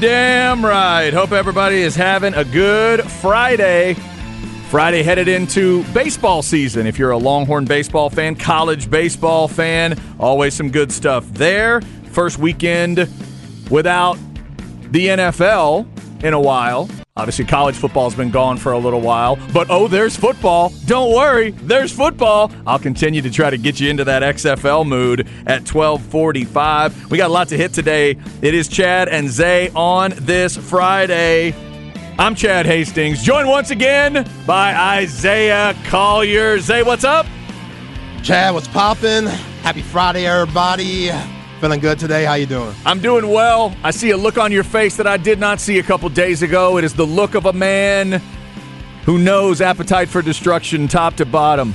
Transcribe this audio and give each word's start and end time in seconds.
Damn 0.00 0.64
right. 0.64 1.12
Hope 1.12 1.32
everybody 1.32 1.82
is 1.82 1.94
having 1.94 2.32
a 2.32 2.42
good 2.42 3.02
Friday. 3.02 3.92
Friday 4.70 5.02
headed 5.02 5.28
into 5.28 5.84
baseball 5.92 6.40
season. 6.40 6.86
If 6.86 6.98
you're 6.98 7.10
a 7.10 7.18
Longhorn 7.18 7.66
baseball 7.66 8.08
fan, 8.08 8.34
college 8.34 8.90
baseball 8.90 9.46
fan, 9.46 10.00
always 10.18 10.54
some 10.54 10.70
good 10.70 10.90
stuff 10.90 11.30
there. 11.34 11.82
First 12.12 12.38
weekend 12.38 13.10
without 13.70 14.16
the 14.90 15.08
NFL 15.08 15.86
in 16.24 16.32
a 16.32 16.40
while. 16.40 16.88
Obviously, 17.20 17.44
college 17.44 17.76
football's 17.76 18.14
been 18.14 18.30
gone 18.30 18.56
for 18.56 18.72
a 18.72 18.78
little 18.78 19.02
while, 19.02 19.38
but 19.52 19.66
oh, 19.68 19.88
there's 19.88 20.16
football. 20.16 20.72
Don't 20.86 21.14
worry, 21.14 21.50
there's 21.50 21.92
football. 21.92 22.50
I'll 22.66 22.78
continue 22.78 23.20
to 23.20 23.28
try 23.28 23.50
to 23.50 23.58
get 23.58 23.78
you 23.78 23.90
into 23.90 24.04
that 24.04 24.22
XFL 24.22 24.86
mood 24.86 25.28
at 25.46 25.68
1245. 25.70 27.10
We 27.10 27.18
got 27.18 27.28
a 27.28 27.32
lot 27.32 27.48
to 27.48 27.58
hit 27.58 27.74
today. 27.74 28.16
It 28.40 28.54
is 28.54 28.68
Chad 28.68 29.10
and 29.10 29.28
Zay 29.28 29.68
on 29.74 30.14
this 30.16 30.56
Friday. 30.56 31.54
I'm 32.18 32.34
Chad 32.34 32.64
Hastings, 32.64 33.22
joined 33.22 33.50
once 33.50 33.70
again 33.70 34.26
by 34.46 34.74
Isaiah 34.74 35.76
Collier. 35.84 36.58
Zay, 36.58 36.82
what's 36.82 37.04
up? 37.04 37.26
Chad, 38.22 38.54
what's 38.54 38.68
poppin'? 38.68 39.26
Happy 39.26 39.82
Friday, 39.82 40.24
everybody. 40.24 41.10
Feeling 41.60 41.80
good 41.80 41.98
today? 41.98 42.24
How 42.24 42.34
you 42.34 42.46
doing? 42.46 42.74
I'm 42.86 43.00
doing 43.00 43.28
well. 43.28 43.76
I 43.84 43.90
see 43.90 44.12
a 44.12 44.16
look 44.16 44.38
on 44.38 44.50
your 44.50 44.64
face 44.64 44.96
that 44.96 45.06
I 45.06 45.18
did 45.18 45.38
not 45.38 45.60
see 45.60 45.78
a 45.78 45.82
couple 45.82 46.08
days 46.08 46.40
ago. 46.40 46.78
It 46.78 46.84
is 46.84 46.94
the 46.94 47.06
look 47.06 47.34
of 47.34 47.44
a 47.44 47.52
man 47.52 48.22
who 49.04 49.18
knows 49.18 49.60
appetite 49.60 50.08
for 50.08 50.22
destruction 50.22 50.88
top 50.88 51.16
to 51.16 51.26
bottom. 51.26 51.74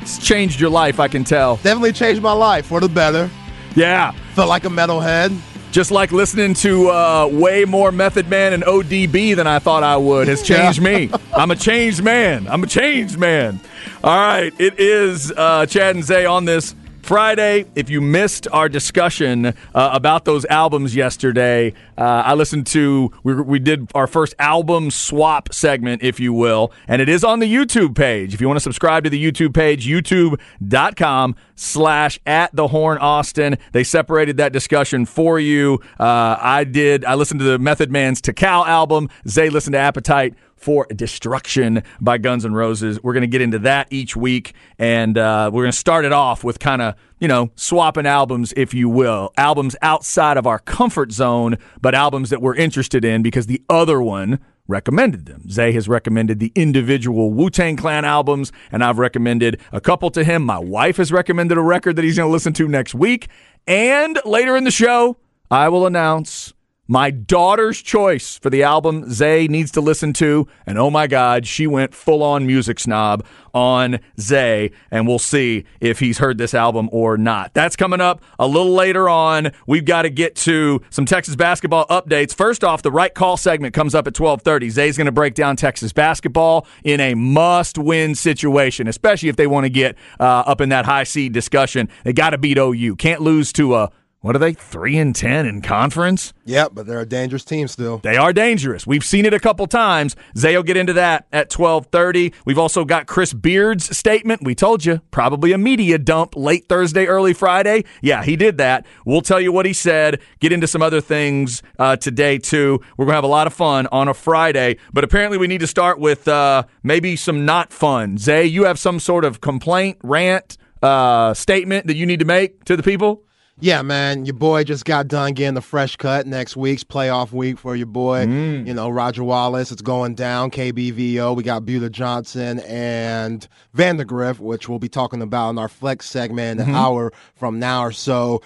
It's 0.00 0.16
changed 0.26 0.58
your 0.58 0.70
life, 0.70 0.98
I 0.98 1.08
can 1.08 1.22
tell. 1.22 1.56
Definitely 1.56 1.92
changed 1.92 2.22
my 2.22 2.32
life 2.32 2.64
for 2.64 2.80
the 2.80 2.88
better. 2.88 3.28
Yeah. 3.74 4.12
Felt 4.32 4.48
like 4.48 4.64
a 4.64 4.70
metalhead. 4.70 5.38
Just 5.70 5.90
like 5.90 6.12
listening 6.12 6.54
to 6.54 6.88
uh, 6.88 7.28
way 7.30 7.66
more 7.66 7.92
Method 7.92 8.30
Man 8.30 8.54
and 8.54 8.62
ODB 8.62 9.36
than 9.36 9.46
I 9.46 9.58
thought 9.58 9.82
I 9.82 9.98
would 9.98 10.28
has 10.28 10.42
changed 10.42 10.80
me. 10.80 11.10
I'm 11.36 11.50
a 11.50 11.56
changed 11.56 12.02
man. 12.02 12.48
I'm 12.48 12.64
a 12.64 12.66
changed 12.66 13.18
man. 13.18 13.60
All 14.02 14.16
right. 14.16 14.54
It 14.58 14.80
is 14.80 15.30
uh, 15.30 15.66
Chad 15.66 15.94
and 15.94 16.02
Zay 16.04 16.24
on 16.24 16.46
this 16.46 16.74
Friday, 17.06 17.66
if 17.76 17.88
you 17.88 18.00
missed 18.00 18.48
our 18.50 18.68
discussion 18.68 19.46
uh, 19.46 19.52
about 19.74 20.24
those 20.24 20.44
albums 20.46 20.96
yesterday, 20.96 21.72
uh, 21.96 22.02
I 22.02 22.34
listened 22.34 22.66
to, 22.68 23.12
we, 23.22 23.34
we 23.34 23.58
did 23.60 23.88
our 23.94 24.08
first 24.08 24.34
album 24.40 24.90
swap 24.90 25.54
segment, 25.54 26.02
if 26.02 26.18
you 26.18 26.32
will, 26.32 26.72
and 26.88 27.00
it 27.00 27.08
is 27.08 27.22
on 27.22 27.38
the 27.38 27.46
YouTube 27.46 27.94
page. 27.94 28.34
If 28.34 28.40
you 28.40 28.48
want 28.48 28.56
to 28.56 28.62
subscribe 28.62 29.04
to 29.04 29.10
the 29.10 29.24
YouTube 29.24 29.54
page, 29.54 29.86
youtube.com 29.86 31.36
slash 31.54 32.18
at 32.26 32.54
the 32.54 32.66
horn 32.66 32.98
Austin. 32.98 33.56
They 33.70 33.84
separated 33.84 34.36
that 34.38 34.52
discussion 34.52 35.06
for 35.06 35.38
you. 35.38 35.80
Uh, 36.00 36.36
I 36.40 36.64
did, 36.64 37.04
I 37.04 37.14
listened 37.14 37.38
to 37.38 37.44
the 37.44 37.58
Method 37.58 37.90
Man's 37.90 38.20
Tical 38.20 38.66
album. 38.66 39.08
Zay 39.28 39.48
listened 39.48 39.74
to 39.74 39.78
Appetite 39.78 40.34
for 40.56 40.86
Destruction 40.86 41.82
by 42.00 42.18
Guns 42.18 42.44
N' 42.44 42.54
Roses. 42.54 43.02
We're 43.02 43.12
going 43.12 43.22
to 43.22 43.26
get 43.26 43.40
into 43.40 43.58
that 43.60 43.88
each 43.90 44.16
week, 44.16 44.54
and 44.78 45.16
uh, 45.16 45.50
we're 45.52 45.62
going 45.62 45.72
to 45.72 45.78
start 45.78 46.04
it 46.04 46.12
off 46.12 46.42
with 46.42 46.58
kind 46.58 46.82
of, 46.82 46.94
you 47.20 47.28
know, 47.28 47.50
swapping 47.54 48.06
albums, 48.06 48.52
if 48.56 48.74
you 48.74 48.88
will. 48.88 49.32
Albums 49.36 49.76
outside 49.82 50.36
of 50.36 50.46
our 50.46 50.58
comfort 50.58 51.12
zone, 51.12 51.58
but 51.80 51.94
albums 51.94 52.30
that 52.30 52.42
we're 52.42 52.56
interested 52.56 53.04
in 53.04 53.22
because 53.22 53.46
the 53.46 53.62
other 53.68 54.00
one 54.02 54.40
recommended 54.68 55.26
them. 55.26 55.48
Zay 55.48 55.72
has 55.72 55.88
recommended 55.88 56.40
the 56.40 56.52
individual 56.54 57.32
Wu 57.32 57.50
Tang 57.50 57.76
Clan 57.76 58.04
albums, 58.04 58.52
and 58.72 58.82
I've 58.82 58.98
recommended 58.98 59.60
a 59.72 59.80
couple 59.80 60.10
to 60.10 60.24
him. 60.24 60.42
My 60.42 60.58
wife 60.58 60.96
has 60.96 61.12
recommended 61.12 61.56
a 61.56 61.62
record 61.62 61.96
that 61.96 62.04
he's 62.04 62.16
going 62.16 62.28
to 62.28 62.32
listen 62.32 62.52
to 62.54 62.68
next 62.68 62.94
week. 62.94 63.28
And 63.66 64.18
later 64.24 64.56
in 64.56 64.64
the 64.64 64.70
show, 64.70 65.18
I 65.50 65.68
will 65.68 65.86
announce 65.86 66.52
my 66.88 67.10
daughter's 67.10 67.82
choice 67.82 68.38
for 68.38 68.50
the 68.50 68.62
album 68.62 69.10
Zay 69.10 69.48
needs 69.48 69.70
to 69.72 69.80
listen 69.80 70.12
to. 70.14 70.46
And 70.66 70.78
oh 70.78 70.90
my 70.90 71.06
God, 71.06 71.46
she 71.46 71.66
went 71.66 71.94
full 71.94 72.22
on 72.22 72.46
music 72.46 72.78
snob 72.78 73.24
on 73.52 73.98
Zay. 74.20 74.70
And 74.90 75.08
we'll 75.08 75.18
see 75.18 75.64
if 75.80 75.98
he's 75.98 76.18
heard 76.18 76.38
this 76.38 76.54
album 76.54 76.88
or 76.92 77.16
not. 77.16 77.54
That's 77.54 77.74
coming 77.74 78.00
up 78.00 78.22
a 78.38 78.46
little 78.46 78.72
later 78.72 79.08
on. 79.08 79.50
We've 79.66 79.84
got 79.84 80.02
to 80.02 80.10
get 80.10 80.36
to 80.36 80.82
some 80.90 81.06
Texas 81.06 81.34
basketball 81.34 81.86
updates. 81.86 82.34
First 82.34 82.62
off, 82.62 82.82
the 82.82 82.92
right 82.92 83.14
call 83.14 83.36
segment 83.36 83.74
comes 83.74 83.94
up 83.94 84.06
at 84.06 84.18
1230. 84.18 84.70
Zay's 84.70 84.96
going 84.96 85.06
to 85.06 85.12
break 85.12 85.34
down 85.34 85.56
Texas 85.56 85.92
basketball 85.92 86.66
in 86.84 87.00
a 87.00 87.14
must 87.14 87.78
win 87.78 88.14
situation, 88.14 88.86
especially 88.86 89.28
if 89.28 89.36
they 89.36 89.46
want 89.46 89.64
to 89.64 89.70
get 89.70 89.96
uh, 90.20 90.44
up 90.46 90.60
in 90.60 90.68
that 90.68 90.84
high 90.84 91.04
seed 91.04 91.32
discussion. 91.32 91.88
They 92.04 92.12
got 92.12 92.30
to 92.30 92.38
beat 92.38 92.58
OU. 92.58 92.96
Can't 92.96 93.22
lose 93.22 93.52
to 93.54 93.74
a 93.74 93.90
what 94.26 94.34
are 94.34 94.40
they? 94.40 94.54
Three 94.54 94.98
and 94.98 95.14
ten 95.14 95.46
in 95.46 95.62
conference. 95.62 96.32
Yeah, 96.44 96.66
but 96.68 96.84
they're 96.86 96.98
a 96.98 97.06
dangerous 97.06 97.44
team 97.44 97.68
still. 97.68 97.98
They 97.98 98.16
are 98.16 98.32
dangerous. 98.32 98.84
We've 98.84 99.04
seen 99.04 99.24
it 99.24 99.32
a 99.32 99.38
couple 99.38 99.68
times. 99.68 100.16
Zay 100.36 100.56
will 100.56 100.64
get 100.64 100.76
into 100.76 100.94
that 100.94 101.28
at 101.32 101.48
twelve 101.48 101.86
thirty. 101.86 102.34
We've 102.44 102.58
also 102.58 102.84
got 102.84 103.06
Chris 103.06 103.32
Beard's 103.32 103.96
statement. 103.96 104.42
We 104.42 104.56
told 104.56 104.84
you 104.84 105.00
probably 105.12 105.52
a 105.52 105.58
media 105.58 105.96
dump 105.96 106.34
late 106.34 106.68
Thursday, 106.68 107.06
early 107.06 107.34
Friday. 107.34 107.84
Yeah, 108.02 108.24
he 108.24 108.34
did 108.34 108.58
that. 108.58 108.84
We'll 109.04 109.22
tell 109.22 109.40
you 109.40 109.52
what 109.52 109.64
he 109.64 109.72
said. 109.72 110.20
Get 110.40 110.50
into 110.50 110.66
some 110.66 110.82
other 110.82 111.00
things 111.00 111.62
uh, 111.78 111.94
today 111.94 112.38
too. 112.38 112.80
We're 112.96 113.04
gonna 113.04 113.14
have 113.14 113.22
a 113.22 113.28
lot 113.28 113.46
of 113.46 113.54
fun 113.54 113.86
on 113.92 114.08
a 114.08 114.14
Friday, 114.14 114.78
but 114.92 115.04
apparently 115.04 115.38
we 115.38 115.46
need 115.46 115.60
to 115.60 115.68
start 115.68 116.00
with 116.00 116.26
uh, 116.26 116.64
maybe 116.82 117.14
some 117.14 117.46
not 117.46 117.72
fun. 117.72 118.18
Zay, 118.18 118.46
you 118.46 118.64
have 118.64 118.80
some 118.80 118.98
sort 118.98 119.24
of 119.24 119.40
complaint, 119.40 119.98
rant, 120.02 120.58
uh, 120.82 121.32
statement 121.32 121.86
that 121.86 121.94
you 121.94 122.06
need 122.06 122.18
to 122.18 122.26
make 122.26 122.64
to 122.64 122.76
the 122.76 122.82
people. 122.82 123.22
Yeah, 123.58 123.80
man, 123.80 124.26
your 124.26 124.34
boy 124.34 124.64
just 124.64 124.84
got 124.84 125.08
done 125.08 125.32
getting 125.32 125.54
the 125.54 125.62
fresh 125.62 125.96
cut. 125.96 126.26
Next 126.26 126.56
week's 126.56 126.84
playoff 126.84 127.32
week 127.32 127.58
for 127.58 127.74
your 127.74 127.86
boy. 127.86 128.26
Mm. 128.26 128.66
You 128.66 128.74
know, 128.74 128.90
Roger 128.90 129.24
Wallace. 129.24 129.72
It's 129.72 129.80
going 129.80 130.14
down. 130.14 130.50
KBVO. 130.50 131.34
We 131.34 131.42
got 131.42 131.64
Buda 131.64 131.88
Johnson 131.88 132.60
and 132.60 133.48
Vandegrift, 133.72 134.40
which 134.40 134.68
we'll 134.68 134.78
be 134.78 134.90
talking 134.90 135.22
about 135.22 135.50
in 135.50 135.58
our 135.58 135.68
flex 135.68 136.08
segment 136.08 136.60
an 136.60 136.66
mm-hmm. 136.66 136.76
hour 136.76 137.12
from 137.34 137.58
now 137.58 137.82
or 137.82 137.92
so. 137.92 138.42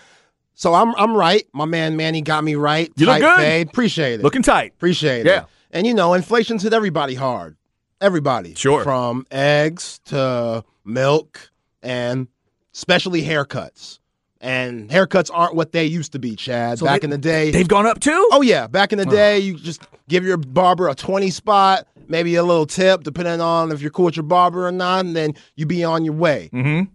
So 0.54 0.74
I'm 0.74 0.94
I'm 0.94 1.16
right. 1.16 1.44
My 1.52 1.64
man 1.64 1.96
Manny 1.96 2.22
got 2.22 2.44
me 2.44 2.54
right. 2.54 2.92
You 2.96 3.06
tight 3.06 3.20
look 3.20 3.36
good. 3.36 3.42
Fade. 3.42 3.68
Appreciate 3.68 4.20
it. 4.20 4.22
Looking 4.22 4.42
tight. 4.42 4.72
Appreciate 4.76 5.26
yeah. 5.26 5.32
it. 5.32 5.34
Yeah. 5.34 5.44
And 5.72 5.86
you 5.88 5.94
know, 5.94 6.14
inflation's 6.14 6.62
hit 6.62 6.72
everybody 6.72 7.14
hard. 7.14 7.56
Everybody. 8.00 8.54
Sure. 8.54 8.84
From 8.84 9.26
eggs 9.30 10.00
to 10.06 10.64
milk 10.84 11.50
and 11.82 12.28
especially 12.74 13.22
haircuts 13.22 13.99
and 14.40 14.88
haircuts 14.88 15.30
aren't 15.32 15.54
what 15.54 15.72
they 15.72 15.84
used 15.84 16.12
to 16.12 16.18
be, 16.18 16.36
Chad. 16.36 16.78
So 16.78 16.86
back 16.86 17.02
they, 17.02 17.06
in 17.06 17.10
the 17.10 17.18
day, 17.18 17.50
they've 17.50 17.68
gone 17.68 17.86
up 17.86 18.00
too. 18.00 18.28
Oh 18.32 18.42
yeah, 18.42 18.66
back 18.66 18.92
in 18.92 18.98
the 18.98 19.06
day, 19.06 19.38
you 19.38 19.56
just 19.56 19.82
give 20.08 20.24
your 20.24 20.36
barber 20.36 20.88
a 20.88 20.94
twenty 20.94 21.30
spot, 21.30 21.86
maybe 22.08 22.34
a 22.36 22.42
little 22.42 22.66
tip, 22.66 23.02
depending 23.02 23.40
on 23.40 23.70
if 23.72 23.82
you're 23.82 23.90
cool 23.90 24.06
with 24.06 24.16
your 24.16 24.24
barber 24.24 24.66
or 24.66 24.72
not, 24.72 25.04
and 25.04 25.14
then 25.14 25.34
you 25.56 25.66
be 25.66 25.84
on 25.84 26.04
your 26.04 26.14
way. 26.14 26.50
Mm-hmm. 26.52 26.92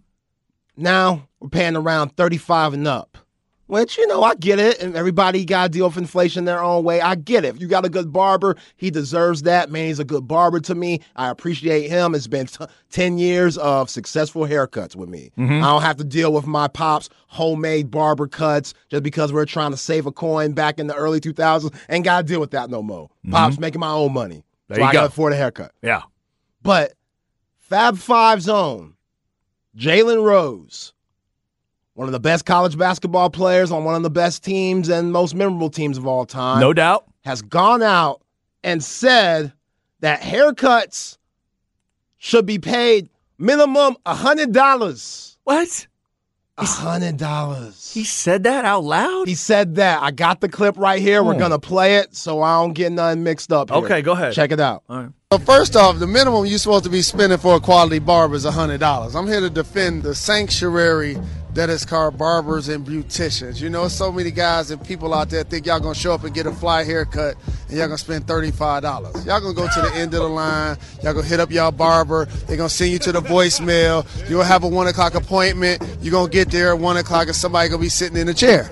Now 0.76 1.28
we're 1.40 1.48
paying 1.48 1.76
around 1.76 2.16
thirty 2.16 2.36
five 2.38 2.74
and 2.74 2.86
up. 2.86 3.18
Which, 3.66 3.98
you 3.98 4.06
know, 4.06 4.22
I 4.22 4.36
get 4.36 4.60
it. 4.60 4.80
And 4.80 4.94
everybody 4.94 5.44
got 5.44 5.64
to 5.64 5.68
deal 5.70 5.88
with 5.88 5.96
inflation 5.96 6.44
their 6.44 6.62
own 6.62 6.84
way. 6.84 7.00
I 7.00 7.16
get 7.16 7.44
it. 7.44 7.56
If 7.56 7.60
you 7.60 7.66
got 7.66 7.84
a 7.84 7.88
good 7.88 8.12
barber, 8.12 8.56
he 8.76 8.90
deserves 8.90 9.42
that. 9.42 9.70
Man, 9.70 9.88
he's 9.88 9.98
a 9.98 10.04
good 10.04 10.28
barber 10.28 10.60
to 10.60 10.74
me. 10.74 11.00
I 11.16 11.30
appreciate 11.30 11.90
him. 11.90 12.14
It's 12.14 12.28
been 12.28 12.46
t- 12.46 12.64
10 12.90 13.18
years 13.18 13.58
of 13.58 13.90
successful 13.90 14.46
haircuts 14.46 14.94
with 14.94 15.08
me. 15.08 15.32
Mm-hmm. 15.36 15.64
I 15.64 15.66
don't 15.68 15.82
have 15.82 15.96
to 15.96 16.04
deal 16.04 16.32
with 16.32 16.46
my 16.46 16.68
pop's 16.68 17.08
homemade 17.26 17.90
barber 17.90 18.28
cuts 18.28 18.72
just 18.88 19.02
because 19.02 19.32
we're 19.32 19.46
trying 19.46 19.72
to 19.72 19.76
save 19.76 20.06
a 20.06 20.12
coin 20.12 20.52
back 20.52 20.78
in 20.78 20.86
the 20.86 20.94
early 20.94 21.20
2000s. 21.20 21.74
Ain't 21.88 22.04
got 22.04 22.18
to 22.18 22.26
deal 22.26 22.40
with 22.40 22.52
that 22.52 22.70
no 22.70 22.82
more. 22.82 23.08
Mm-hmm. 23.08 23.32
Pop's 23.32 23.58
making 23.58 23.80
my 23.80 23.90
own 23.90 24.12
money. 24.12 24.44
There 24.68 24.78
so 24.78 24.84
I 24.84 24.92
got 24.92 25.00
to 25.00 25.06
afford 25.06 25.32
a 25.32 25.36
haircut. 25.36 25.72
Yeah. 25.82 26.02
But 26.62 26.94
Fab 27.58 27.98
Five's 27.98 28.48
own, 28.48 28.94
Jalen 29.76 30.22
Rose 30.22 30.92
one 31.96 32.06
of 32.08 32.12
the 32.12 32.20
best 32.20 32.44
college 32.44 32.76
basketball 32.76 33.30
players 33.30 33.72
on 33.72 33.82
one 33.82 33.94
of 33.94 34.02
the 34.02 34.10
best 34.10 34.44
teams 34.44 34.90
and 34.90 35.10
most 35.12 35.34
memorable 35.34 35.70
teams 35.70 35.96
of 35.96 36.06
all 36.06 36.26
time. 36.26 36.60
No 36.60 36.74
doubt. 36.74 37.06
Has 37.24 37.40
gone 37.40 37.82
out 37.82 38.20
and 38.62 38.84
said 38.84 39.54
that 40.00 40.20
haircuts 40.20 41.16
should 42.18 42.44
be 42.44 42.58
paid 42.58 43.08
minimum 43.38 43.96
$100. 44.04 45.36
What? 45.44 45.86
A 46.58 46.64
hundred 46.64 47.18
dollars. 47.18 47.92
He 47.92 48.04
said 48.04 48.44
that 48.44 48.64
out 48.64 48.82
loud. 48.82 49.28
He 49.28 49.34
said 49.34 49.74
that. 49.74 50.02
I 50.02 50.10
got 50.10 50.40
the 50.40 50.48
clip 50.48 50.78
right 50.78 51.02
here. 51.02 51.22
We're 51.22 51.34
hmm. 51.34 51.40
gonna 51.40 51.58
play 51.58 51.96
it, 51.96 52.16
so 52.16 52.40
I 52.40 52.62
don't 52.62 52.72
get 52.72 52.92
nothing 52.92 53.22
mixed 53.22 53.52
up. 53.52 53.68
Here. 53.68 53.78
Okay, 53.78 54.00
go 54.00 54.12
ahead. 54.12 54.32
Check 54.32 54.52
it 54.52 54.60
out. 54.60 54.82
All 54.88 54.96
right. 54.96 55.10
Well, 55.30 55.40
first 55.40 55.76
off, 55.76 55.98
the 55.98 56.06
minimum 56.06 56.46
you're 56.46 56.58
supposed 56.58 56.84
to 56.84 56.90
be 56.90 57.02
spending 57.02 57.36
for 57.36 57.56
a 57.56 57.60
quality 57.60 57.98
barber 57.98 58.36
is 58.36 58.44
hundred 58.44 58.80
dollars. 58.80 59.14
I'm 59.14 59.26
here 59.26 59.40
to 59.40 59.50
defend 59.50 60.02
the 60.02 60.14
sanctuary 60.14 61.18
that 61.56 61.70
is 61.70 61.86
called 61.86 62.18
barbers 62.18 62.68
and 62.68 62.86
beauticians. 62.86 63.60
You 63.62 63.70
know, 63.70 63.88
so 63.88 64.12
many 64.12 64.30
guys 64.30 64.70
and 64.70 64.82
people 64.86 65.14
out 65.14 65.30
there 65.30 65.42
think 65.42 65.64
y'all 65.66 65.80
gonna 65.80 65.94
show 65.94 66.12
up 66.12 66.22
and 66.22 66.34
get 66.34 66.46
a 66.46 66.52
fly 66.52 66.84
haircut 66.84 67.34
and 67.68 67.78
y'all 67.78 67.86
gonna 67.86 67.98
spend 67.98 68.26
$35. 68.26 69.24
Y'all 69.26 69.40
gonna 69.40 69.54
go 69.54 69.66
to 69.66 69.80
the 69.80 69.90
end 69.94 70.12
of 70.14 70.20
the 70.20 70.28
line, 70.28 70.76
y'all 71.02 71.14
gonna 71.14 71.26
hit 71.26 71.40
up 71.40 71.50
y'all 71.50 71.72
barber, 71.72 72.26
they're 72.46 72.58
gonna 72.58 72.68
send 72.68 72.92
you 72.92 72.98
to 72.98 73.10
the 73.10 73.22
voicemail, 73.22 74.06
you'll 74.28 74.42
have 74.42 74.64
a 74.64 74.68
one 74.68 74.86
o'clock 74.86 75.14
appointment, 75.14 75.82
you're 76.02 76.12
gonna 76.12 76.28
get 76.30 76.50
there 76.50 76.74
at 76.74 76.78
one 76.78 76.98
o'clock 76.98 77.26
and 77.26 77.34
somebody 77.34 77.68
gonna 77.70 77.80
be 77.80 77.88
sitting 77.88 78.18
in 78.18 78.28
a 78.28 78.34
chair. 78.34 78.70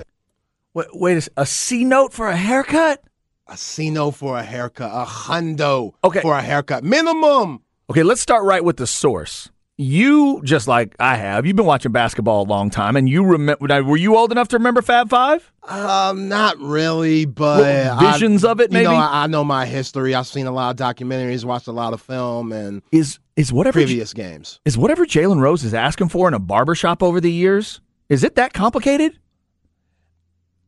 Wait, 0.75 0.87
wait 0.93 1.27
a 1.37 1.45
C 1.45 1.85
note 1.85 2.13
for 2.13 2.27
a 2.29 2.37
haircut? 2.37 3.01
A 3.47 3.57
C 3.57 3.89
note 3.89 4.11
for 4.11 4.37
a 4.37 4.43
haircut, 4.43 4.91
a 4.93 5.05
hundo 5.05 5.93
Okay. 6.03 6.21
for 6.21 6.37
a 6.37 6.41
haircut, 6.41 6.83
minimum. 6.83 7.61
Okay, 7.89 8.03
let's 8.03 8.21
start 8.21 8.43
right 8.43 8.63
with 8.63 8.77
the 8.77 8.87
source. 8.87 9.49
You, 9.77 10.41
just 10.45 10.69
like 10.69 10.95
I 11.01 11.17
have, 11.17 11.45
you've 11.45 11.57
been 11.57 11.65
watching 11.65 11.91
basketball 11.91 12.43
a 12.43 12.47
long 12.47 12.69
time, 12.69 12.95
and 12.95 13.09
you 13.09 13.25
remember. 13.25 13.83
Were 13.83 13.97
you 13.97 14.15
old 14.15 14.31
enough 14.31 14.47
to 14.49 14.57
remember 14.57 14.81
Fab 14.81 15.09
Five? 15.09 15.51
Um, 15.63 16.29
not 16.29 16.57
really, 16.59 17.25
but 17.25 17.59
Well, 17.59 17.99
visions 18.13 18.45
I, 18.45 18.51
of 18.51 18.61
it, 18.61 18.71
You 18.71 18.83
know, 18.83 18.91
maybe? 18.91 19.01
I, 19.01 19.23
I 19.23 19.27
know 19.27 19.43
my 19.43 19.65
history. 19.65 20.15
I've 20.15 20.27
seen 20.27 20.47
a 20.47 20.51
lot 20.51 20.69
of 20.71 20.77
documentaries, 20.95 21.43
watched 21.43 21.67
a 21.67 21.73
lot 21.73 21.91
of 21.91 22.01
film, 22.01 22.53
and 22.53 22.83
Is 22.93 23.19
is 23.35 23.51
whatever 23.51 23.73
previous 23.79 24.13
games. 24.13 24.61
is 24.63 24.77
whatever 24.77 25.05
Jalen 25.05 25.41
Rose 25.41 25.65
is 25.65 25.73
asking 25.73 26.07
for 26.07 26.29
in 26.29 26.33
a 26.33 26.39
barbershop 26.39 27.03
over 27.03 27.19
the 27.19 27.31
years? 27.31 27.81
Is 28.07 28.23
it 28.23 28.35
that 28.35 28.53
complicated? 28.53 29.19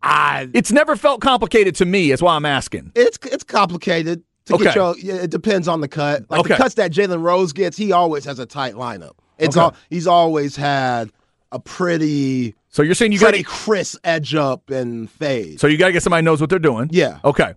I 0.03 0.49
It's 0.53 0.71
never 0.71 0.97
felt 0.97 1.21
complicated 1.21 1.75
to 1.75 1.85
me. 1.85 2.09
That's 2.09 2.21
why 2.21 2.35
I'm 2.35 2.45
asking. 2.45 2.91
it's 2.93 3.17
it's 3.23 3.45
complicated 3.45 4.23
to 4.47 4.55
Okay. 4.55 4.63
get 4.65 4.75
your. 4.75 4.95
Yeah, 4.97 5.15
it 5.21 5.29
depends 5.29 5.67
on 5.67 5.81
the 5.81 5.87
cut. 5.87 6.25
Like 6.29 6.41
Okay. 6.41 6.49
the 6.53 6.55
cuts 6.57 6.75
that 6.75 6.91
Jalen 6.91 7.21
Rose 7.21 7.53
gets, 7.53 7.77
he 7.77 7.91
always 7.91 8.25
has 8.25 8.39
a 8.39 8.45
tight 8.45 8.73
lineup. 8.75 9.13
It's 9.37 9.55
Okay. 9.55 9.63
all 9.63 9.75
he's 9.89 10.07
always 10.07 10.55
had 10.55 11.11
a 11.51 11.59
pretty 11.59 12.55
So 12.69 12.81
you're 12.81 12.95
saying 12.95 13.11
you 13.13 13.19
got 13.19 13.33
to 13.33 13.43
crisp 13.43 13.99
edge 14.03 14.35
up 14.35 14.69
and 14.69 15.09
fade. 15.09 15.59
so 15.59 15.67
you 15.67 15.77
got 15.77 15.87
to 15.87 15.93
get 15.93 16.03
somebody 16.03 16.21
who 16.21 16.25
knows 16.25 16.41
what 16.41 16.49
they're 16.49 16.59
doing. 16.59 16.89
yeah, 16.91 17.19
Okay. 17.23 17.53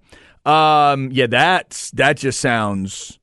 Um. 0.46 1.10
Yeah. 1.12 1.26
That's 1.26 1.90
that 1.92 2.16
just 2.16 2.40
sounds 2.40 3.18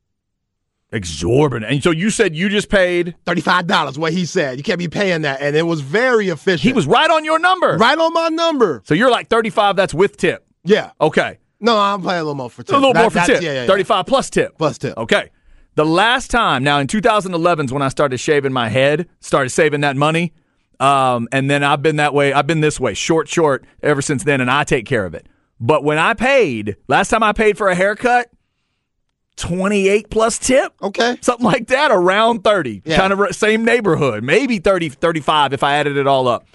exorbitant. 0.92 1.72
And 1.72 1.84
so 1.84 1.92
you 1.92 2.10
said 2.10 2.36
you 2.36 2.50
just 2.50 2.70
paid. 2.70 3.16
thirty 3.26 3.42
five 3.42 3.68
dollars. 3.68 3.98
What 3.98 4.14
he 4.14 4.26
said, 4.26 4.58
you 4.58 4.64
can't 4.64 4.80
be 4.80 4.88
paying 4.88 5.24
that, 5.24 5.42
and 5.42 5.56
it 5.56 5.64
was 5.64 5.82
very 5.82 6.30
efficient. 6.30 6.62
He 6.62 6.74
was 6.74 6.88
right 6.88 7.10
on 7.10 7.26
your 7.26 7.40
number. 7.40 7.76
right 7.78 7.98
on 7.98 8.14
my 8.14 8.30
number. 8.30 8.82
So 8.86 8.94
you're 8.94 9.12
like 9.12 9.28
35. 9.30 9.76
That's 9.76 9.94
with 9.94 10.18
tip. 10.18 10.46
Yeah, 10.64 10.92
Okay. 11.00 11.40
No, 11.60 11.78
I'm 11.78 12.02
paying 12.02 12.16
a 12.16 12.24
little 12.24 12.36
more 12.36 12.50
for 12.50 12.64
tip. 12.64 12.76
A 12.76 12.78
little 12.78 12.94
That- 12.94 13.02
more 13.02 13.10
for 13.12 13.20
tip. 13.26 13.42
Yeah, 13.42 13.52
yeah, 13.54 13.62
yeah. 13.62 13.68
35 13.68 14.06
plus 14.06 14.30
tip. 14.30 14.58
plus 14.58 14.78
tip. 14.78 14.98
Okay. 14.98 15.30
The 15.76 15.86
last 15.86 16.32
time, 16.32 16.64
now 16.64 16.80
in 16.80 16.88
2011 16.88 17.66
is 17.68 17.72
when 17.74 17.82
I 17.84 17.90
started 17.90 18.18
shaving 18.20 18.52
my 18.54 18.68
head, 18.70 19.08
started 19.20 19.50
saving 19.52 19.82
that 19.82 19.96
money. 19.96 20.34
Um, 20.80 21.28
and 21.32 21.50
then 21.50 21.64
I've 21.64 21.82
been 21.82 21.96
that 21.98 22.14
way. 22.14 22.34
I've 22.34 22.48
been 22.48 22.62
this 22.62 22.80
way, 22.80 22.94
short, 22.94 23.28
short, 23.28 23.64
ever 23.84 24.02
since 24.02 24.24
then, 24.24 24.42
and 24.42 24.50
I 24.50 24.64
take 24.64 24.86
care 24.86 25.06
of 25.06 25.14
it. 25.16 25.28
But 25.60 25.84
when 25.84 25.98
I 25.98 26.14
paid, 26.14 26.78
last 26.88 27.10
time 27.10 27.24
I 27.24 27.32
paid 27.34 27.58
for 27.58 27.68
a 27.70 27.76
haircut, 27.76 28.30
28 29.38 30.10
plus 30.10 30.40
tip, 30.40 30.74
Okay. 30.82 31.18
something 31.22 31.46
like 31.46 31.68
that, 31.68 31.92
around 31.92 32.44
30. 32.44 32.82
Yeah. 32.86 32.98
Kind 32.98 33.14
of 33.14 33.36
same 33.36 33.64
neighborhood, 33.64 34.24
maybe 34.24 34.58
30, 34.60 34.90
35 34.90 35.54
if 35.54 35.64
I 35.64 35.76
added 35.78 35.96
it 35.98 36.08
all 36.08 36.28
up. 36.28 36.48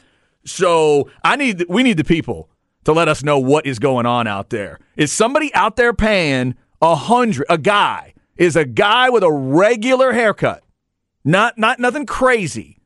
So 0.44 1.08
I 1.22 1.37
need, 1.37 1.64
we 1.69 1.84
need 1.84 1.96
the 1.96 2.04
people 2.04 2.49
to 2.84 2.93
let 2.93 3.08
us 3.08 3.23
know 3.23 3.38
what 3.38 3.67
is 3.67 3.79
going 3.79 4.06
on 4.06 4.26
out 4.26 4.50
there. 4.50 4.79
Is 4.96 5.12
somebody 5.12 5.52
out 5.55 5.76
there 5.76 5.93
paying 5.93 6.55
a 6.81 6.94
hundred? 6.94 7.46
A 7.49 7.58
guy 7.58 8.14
is 8.37 8.56
a 8.56 8.64
guy 8.64 9.11
with 9.11 9.23
a 9.23 9.32
regular 9.32 10.12
haircut, 10.12 10.62
not 11.25 11.58
not 11.58 11.79
nothing 11.79 12.06
crazy. 12.06 12.79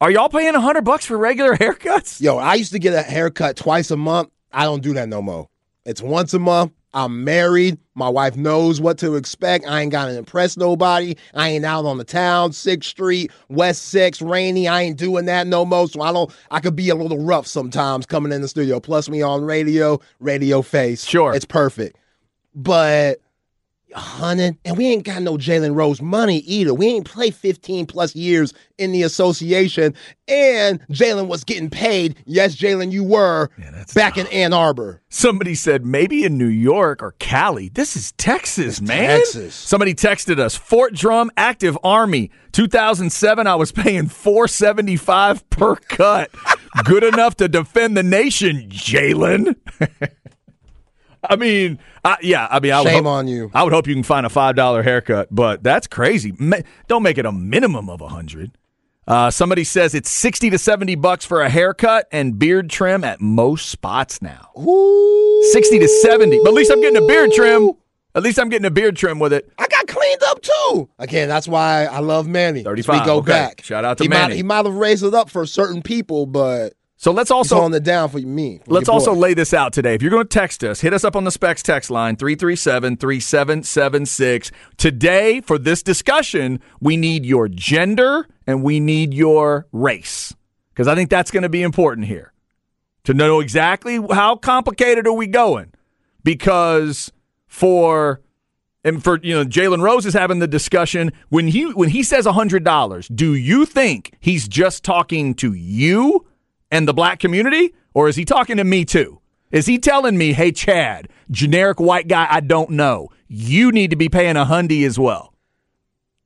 Are 0.00 0.10
y'all 0.10 0.28
paying 0.28 0.54
a 0.54 0.60
hundred 0.60 0.84
bucks 0.84 1.06
for 1.06 1.16
regular 1.16 1.56
haircuts? 1.56 2.20
Yo, 2.20 2.36
I 2.36 2.54
used 2.54 2.72
to 2.72 2.78
get 2.78 2.94
a 2.94 3.02
haircut 3.02 3.56
twice 3.56 3.90
a 3.90 3.96
month. 3.96 4.30
I 4.52 4.64
don't 4.64 4.82
do 4.82 4.94
that 4.94 5.08
no 5.08 5.22
more. 5.22 5.48
It's 5.84 6.02
once 6.02 6.34
a 6.34 6.38
month. 6.38 6.72
I'm 6.94 7.24
married. 7.24 7.78
My 7.94 8.08
wife 8.08 8.36
knows 8.36 8.80
what 8.80 8.98
to 8.98 9.16
expect. 9.16 9.66
I 9.66 9.80
ain't 9.80 9.92
got 9.92 10.06
to 10.06 10.16
impress 10.16 10.56
nobody. 10.56 11.14
I 11.34 11.48
ain't 11.48 11.64
out 11.64 11.84
on 11.84 11.98
the 11.98 12.04
town, 12.04 12.50
6th 12.50 12.84
Street, 12.84 13.30
West 13.48 13.86
6, 13.88 14.20
Rainey. 14.22 14.68
I 14.68 14.82
ain't 14.82 14.98
doing 14.98 15.26
that 15.26 15.46
no 15.46 15.64
more. 15.64 15.88
So 15.88 16.02
I 16.02 16.12
don't, 16.12 16.30
I 16.50 16.60
could 16.60 16.76
be 16.76 16.88
a 16.90 16.94
little 16.94 17.24
rough 17.24 17.46
sometimes 17.46 18.06
coming 18.06 18.32
in 18.32 18.42
the 18.42 18.48
studio. 18.48 18.80
Plus, 18.80 19.08
me 19.08 19.22
on 19.22 19.44
radio, 19.44 20.00
radio 20.20 20.62
face. 20.62 21.04
Sure. 21.04 21.34
It's 21.34 21.44
perfect. 21.44 21.96
But 22.54 23.20
hundred, 23.94 24.56
and 24.64 24.76
we 24.76 24.86
ain't 24.86 25.04
got 25.04 25.22
no 25.22 25.36
Jalen 25.36 25.74
Rose 25.74 26.02
money 26.02 26.38
either. 26.38 26.74
We 26.74 26.86
ain't 26.88 27.04
played 27.04 27.34
15 27.34 27.86
plus 27.86 28.14
years 28.14 28.54
in 28.78 28.92
the 28.92 29.02
association, 29.02 29.94
and 30.28 30.80
Jalen 30.88 31.28
was 31.28 31.44
getting 31.44 31.70
paid. 31.70 32.16
Yes, 32.26 32.56
Jalen, 32.56 32.90
you 32.90 33.04
were 33.04 33.50
that's 33.58 33.94
back 33.94 34.16
in 34.18 34.26
Ann 34.28 34.52
Arbor. 34.52 35.02
Somebody 35.08 35.54
said 35.54 35.84
maybe 35.84 36.24
in 36.24 36.38
New 36.38 36.46
York 36.46 37.02
or 37.02 37.14
Cali. 37.18 37.68
This 37.68 37.96
is 37.96 38.12
Texas, 38.12 38.80
man. 38.80 39.18
Texas. 39.18 39.54
Somebody 39.54 39.94
texted 39.94 40.38
us 40.38 40.56
Fort 40.56 40.94
Drum 40.94 41.30
Active 41.36 41.78
Army 41.84 42.30
2007. 42.52 43.46
I 43.46 43.54
was 43.54 43.72
paying 43.72 44.08
475 44.08 45.48
per 45.50 45.76
cut. 45.76 46.30
Good 46.84 47.04
enough 47.04 47.36
to 47.36 47.48
defend 47.48 47.96
the 47.96 48.02
nation, 48.02 48.68
Jalen. 48.70 49.56
I 51.28 51.36
mean, 51.36 51.78
I, 52.04 52.16
yeah. 52.22 52.48
I 52.50 52.60
mean, 52.60 52.72
I 52.72 52.80
would 52.80 52.88
Shame 52.88 53.04
hope, 53.04 53.12
on 53.12 53.28
you. 53.28 53.50
I 53.54 53.62
would 53.62 53.72
hope 53.72 53.86
you 53.86 53.94
can 53.94 54.02
find 54.02 54.26
a 54.26 54.28
five 54.30 54.56
dollar 54.56 54.82
haircut, 54.82 55.28
but 55.30 55.62
that's 55.62 55.86
crazy. 55.86 56.34
Ma- 56.38 56.58
Don't 56.88 57.02
make 57.02 57.18
it 57.18 57.26
a 57.26 57.32
minimum 57.32 57.88
of 57.88 58.00
a 58.00 58.08
hundred. 58.08 58.52
Uh, 59.06 59.30
somebody 59.30 59.64
says 59.64 59.94
it's 59.94 60.10
sixty 60.10 60.50
to 60.50 60.58
seventy 60.58 60.94
bucks 60.94 61.24
for 61.24 61.42
a 61.42 61.48
haircut 61.48 62.06
and 62.12 62.38
beard 62.38 62.70
trim 62.70 63.02
at 63.04 63.20
most 63.20 63.68
spots 63.68 64.20
now. 64.22 64.50
Ooh. 64.58 65.42
60 65.52 65.80
to 65.80 65.88
70. 65.88 66.38
But 66.38 66.48
at 66.48 66.54
least 66.54 66.70
I'm 66.70 66.80
getting 66.80 67.02
a 67.02 67.06
beard 67.06 67.32
trim. 67.32 67.72
At 68.14 68.22
least 68.22 68.38
I'm 68.38 68.48
getting 68.48 68.66
a 68.66 68.70
beard 68.70 68.94
trim 68.94 69.18
with 69.18 69.32
it. 69.32 69.50
I 69.58 69.66
got 69.66 69.86
cleaned 69.88 70.22
up 70.28 70.40
too. 70.42 70.88
Again, 70.98 71.28
that's 71.28 71.48
why 71.48 71.86
I 71.86 71.98
love 72.00 72.28
Manny. 72.28 72.62
35, 72.62 73.00
We 73.00 73.06
go 73.06 73.16
okay. 73.18 73.32
back. 73.32 73.62
Shout 73.64 73.84
out 73.84 73.98
to 73.98 74.04
he 74.04 74.08
Manny. 74.08 74.28
Might, 74.34 74.36
he 74.36 74.42
might 74.42 74.64
have 74.66 74.74
raised 74.74 75.02
it 75.02 75.14
up 75.14 75.30
for 75.30 75.46
certain 75.46 75.82
people, 75.82 76.26
but 76.26 76.74
So 77.02 77.10
let's 77.10 77.32
also 77.32 77.58
on 77.58 77.72
the 77.72 77.80
down 77.80 78.08
for 78.10 78.18
me. 78.18 78.60
for 78.64 78.74
let's 78.74 78.88
also 78.88 79.12
lay 79.12 79.34
this 79.34 79.52
out 79.52 79.72
today. 79.72 79.96
If 79.96 80.02
you're 80.02 80.10
going 80.12 80.22
to 80.22 80.28
text 80.28 80.62
us, 80.62 80.82
hit 80.82 80.94
us 80.94 81.02
up 81.02 81.16
on 81.16 81.24
the 81.24 81.32
Specs 81.32 81.60
text 81.60 81.90
line 81.90 82.14
337-3776. 82.14 84.52
Today 84.76 85.40
for 85.40 85.58
this 85.58 85.82
discussion, 85.82 86.60
we 86.80 86.96
need 86.96 87.26
your 87.26 87.48
gender 87.48 88.28
and 88.46 88.62
we 88.62 88.78
need 88.78 89.12
your 89.12 89.66
race 89.72 90.32
because 90.72 90.86
I 90.86 90.94
think 90.94 91.10
that's 91.10 91.32
going 91.32 91.42
to 91.42 91.48
be 91.48 91.62
important 91.62 92.06
here 92.06 92.32
to 93.02 93.14
know 93.14 93.40
exactly 93.40 93.98
how 94.12 94.36
complicated 94.36 95.08
are 95.08 95.12
we 95.12 95.26
going 95.26 95.72
because 96.22 97.10
for 97.48 98.20
and 98.84 99.02
for 99.02 99.18
you 99.24 99.34
know 99.34 99.44
Jalen 99.44 99.82
Rose 99.82 100.06
is 100.06 100.14
having 100.14 100.38
the 100.38 100.46
discussion 100.46 101.10
when 101.30 101.48
he 101.48 101.64
when 101.72 101.88
he 101.88 102.04
says 102.04 102.26
hundred 102.26 102.62
dollars. 102.62 103.08
Do 103.08 103.34
you 103.34 103.66
think 103.66 104.14
he's 104.20 104.46
just 104.46 104.84
talking 104.84 105.34
to 105.34 105.52
you 105.52 106.28
and 106.72 106.88
the 106.88 106.94
black 106.94 107.20
community, 107.20 107.74
or 107.94 108.08
is 108.08 108.16
he 108.16 108.24
talking 108.24 108.56
to 108.56 108.64
me 108.64 108.84
too? 108.84 109.20
Is 109.52 109.66
he 109.66 109.78
telling 109.78 110.16
me, 110.16 110.32
hey 110.32 110.50
Chad, 110.50 111.08
generic 111.30 111.78
white 111.78 112.08
guy 112.08 112.26
I 112.28 112.40
don't 112.40 112.70
know, 112.70 113.10
you 113.28 113.70
need 113.70 113.90
to 113.90 113.96
be 113.96 114.08
paying 114.08 114.36
a 114.36 114.46
hundy 114.46 114.84
as 114.84 114.98
well? 114.98 115.31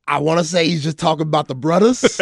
I 0.09 0.19
want 0.19 0.39
to 0.39 0.45
say 0.45 0.69
he's 0.69 0.85
just 0.85 0.99
talking 0.99 1.23
about 1.23 1.49
the 1.49 1.55
brothers, 1.55 2.03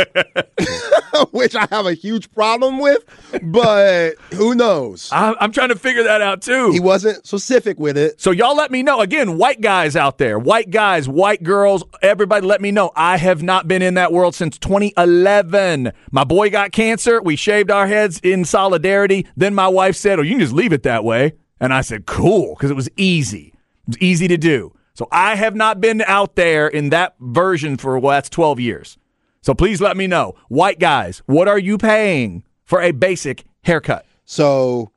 which 1.32 1.54
I 1.54 1.66
have 1.70 1.86
a 1.86 1.94
huge 1.94 2.32
problem 2.32 2.78
with, 2.78 3.04
but 3.42 4.14
who 4.32 4.54
knows? 4.54 5.10
I, 5.12 5.34
I'm 5.38 5.52
trying 5.52 5.68
to 5.68 5.76
figure 5.76 6.02
that 6.04 6.20
out 6.20 6.42
too. 6.42 6.72
He 6.72 6.80
wasn't 6.80 7.26
specific 7.26 7.78
with 7.78 7.96
it. 7.96 8.20
So 8.20 8.30
y'all 8.30 8.56
let 8.56 8.70
me 8.70 8.82
know. 8.82 9.00
Again, 9.00 9.36
white 9.36 9.60
guys 9.60 9.96
out 9.96 10.18
there, 10.18 10.38
white 10.38 10.70
guys, 10.70 11.08
white 11.08 11.42
girls, 11.42 11.84
everybody 12.02 12.46
let 12.46 12.60
me 12.60 12.70
know. 12.70 12.90
I 12.96 13.18
have 13.18 13.42
not 13.42 13.68
been 13.68 13.82
in 13.82 13.94
that 13.94 14.12
world 14.12 14.34
since 14.34 14.58
2011. 14.58 15.92
My 16.10 16.24
boy 16.24 16.50
got 16.50 16.72
cancer. 16.72 17.20
We 17.20 17.36
shaved 17.36 17.70
our 17.70 17.86
heads 17.86 18.20
in 18.22 18.44
solidarity. 18.44 19.26
Then 19.36 19.54
my 19.54 19.68
wife 19.68 19.96
said, 19.96 20.18
"Oh, 20.18 20.22
you 20.22 20.32
can 20.32 20.40
just 20.40 20.52
leave 20.52 20.72
it 20.72 20.84
that 20.84 21.04
way." 21.04 21.34
And 21.60 21.72
I 21.72 21.82
said, 21.82 22.06
"Cool," 22.06 22.54
because 22.54 22.70
it 22.70 22.76
was 22.76 22.88
easy. 22.96 23.54
It 23.86 23.88
was 23.88 23.98
easy 23.98 24.28
to 24.28 24.36
do. 24.36 24.72
So 24.94 25.08
I 25.10 25.34
have 25.34 25.56
not 25.56 25.80
been 25.80 26.02
out 26.02 26.36
there 26.36 26.68
in 26.68 26.90
that 26.90 27.14
version 27.20 27.76
for 27.76 27.98
well, 27.98 28.16
that's 28.16 28.28
12 28.30 28.60
years. 28.60 28.96
So 29.42 29.52
please 29.54 29.80
let 29.80 29.96
me 29.96 30.06
know. 30.06 30.34
White 30.48 30.78
guys, 30.78 31.22
what 31.26 31.48
are 31.48 31.58
you 31.58 31.76
paying 31.78 32.44
for 32.64 32.80
a 32.80 32.92
basic 32.92 33.44
haircut? 33.62 34.06
So, 34.24 34.90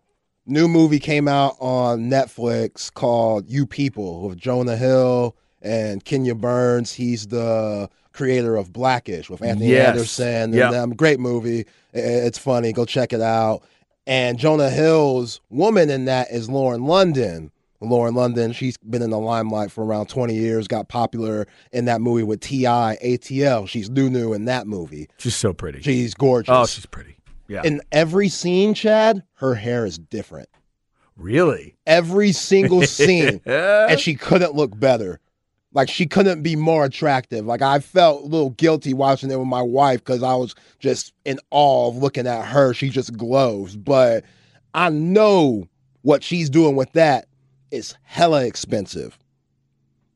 new 0.46 0.68
movie 0.70 1.00
came 1.00 1.27
out 1.27 1.56
on 1.60 2.10
Netflix 2.10 2.94
called 2.94 3.50
You 3.50 3.66
People 3.66 4.30
with 4.30 4.38
Jonah 4.38 4.77
Hill 4.77 5.36
and 5.62 6.06
Kenya 6.06 6.34
Barris. 6.36 6.94
He's 6.94 7.27
the 7.27 7.89
creator 8.13 8.56
of 8.56 8.72
Blackish 8.72 9.30
with 9.30 9.44
Anthony 9.44 9.72
Yes. 9.72 9.89
Anderson 9.89 10.27
and 10.27 10.54
Yep. 10.54 10.72
them. 10.72 10.89
Great 10.96 11.20
movie. 11.20 11.66
It's 11.94 12.38
funny. 12.38 12.72
Go 12.72 12.86
check 12.86 13.12
it 13.13 13.22
out. 13.22 13.63
And 14.06 14.38
Jonah 14.39 14.70
Hill's 14.70 15.42
woman 15.50 15.89
in 15.89 16.06
that 16.06 16.32
is 16.32 16.50
Lauren 16.50 16.86
London. 16.86 17.51
Lauren 17.80 18.16
London, 18.16 18.54
she's 18.54 18.76
been 18.78 19.02
in 19.02 19.12
the 19.12 19.20
limelight 19.20 19.72
for 19.72 19.84
around 19.86 20.08
20 20.08 20.34
years, 20.34 20.68
got 20.68 20.88
popular 20.90 21.48
in 21.72 21.86
that 21.86 22.02
movie 22.02 22.24
with 22.24 22.40
T.I. 22.40 22.98
ATL. 23.04 23.68
She's 23.68 23.90
Nunu 23.90 24.34
in 24.34 24.46
that 24.46 24.66
movie. 24.68 25.08
She's 25.18 25.36
so 25.36 25.54
pretty. 25.54 25.82
She's 25.82 26.14
gorgeous. 26.14 26.52
oh, 26.52 26.66
she's 26.66 26.86
pretty. 26.88 27.18
Yeah. 27.48 27.62
in 27.64 27.82
every 27.92 28.28
scene, 28.30 28.74
Chad, 28.74 29.24
her 29.36 29.56
hair 29.56 29.86
is 29.86 29.98
different. 29.98 30.50
really? 31.16 31.76
Every 31.86 32.32
single 32.32 32.82
scene. 32.88 33.42
and 33.46 34.00
she 34.00 34.16
couldn't 34.16 34.54
look 34.56 34.78
better. 34.78 35.20
Like 35.74 35.90
she 35.90 36.08
couldn't 36.08 36.42
be 36.42 36.56
more 36.56 36.86
attractive. 36.86 37.46
Like 37.46 37.62
I 37.62 37.80
felt 37.80 38.24
a 38.24 38.26
little 38.28 38.50
guilty 38.52 38.94
watching 38.94 39.30
it 39.30 39.38
with 39.38 39.48
my 39.48 39.62
wife 39.62 40.04
because 40.04 40.24
I 40.24 40.34
was 40.34 40.56
just 40.80 41.14
in 41.26 41.40
awe 41.52 41.90
of 41.90 41.98
looking 41.98 42.26
at 42.26 42.46
her. 42.46 42.74
She 42.74 42.90
just 42.90 43.16
glows. 43.16 43.76
But 43.78 44.24
I 44.74 44.90
know 44.90 45.68
what 46.02 46.24
she's 46.24 46.50
doing 46.50 46.76
with 46.76 46.92
that 46.94 47.28
is 47.72 47.96
hella 48.04 48.46
expensive. 48.46 49.18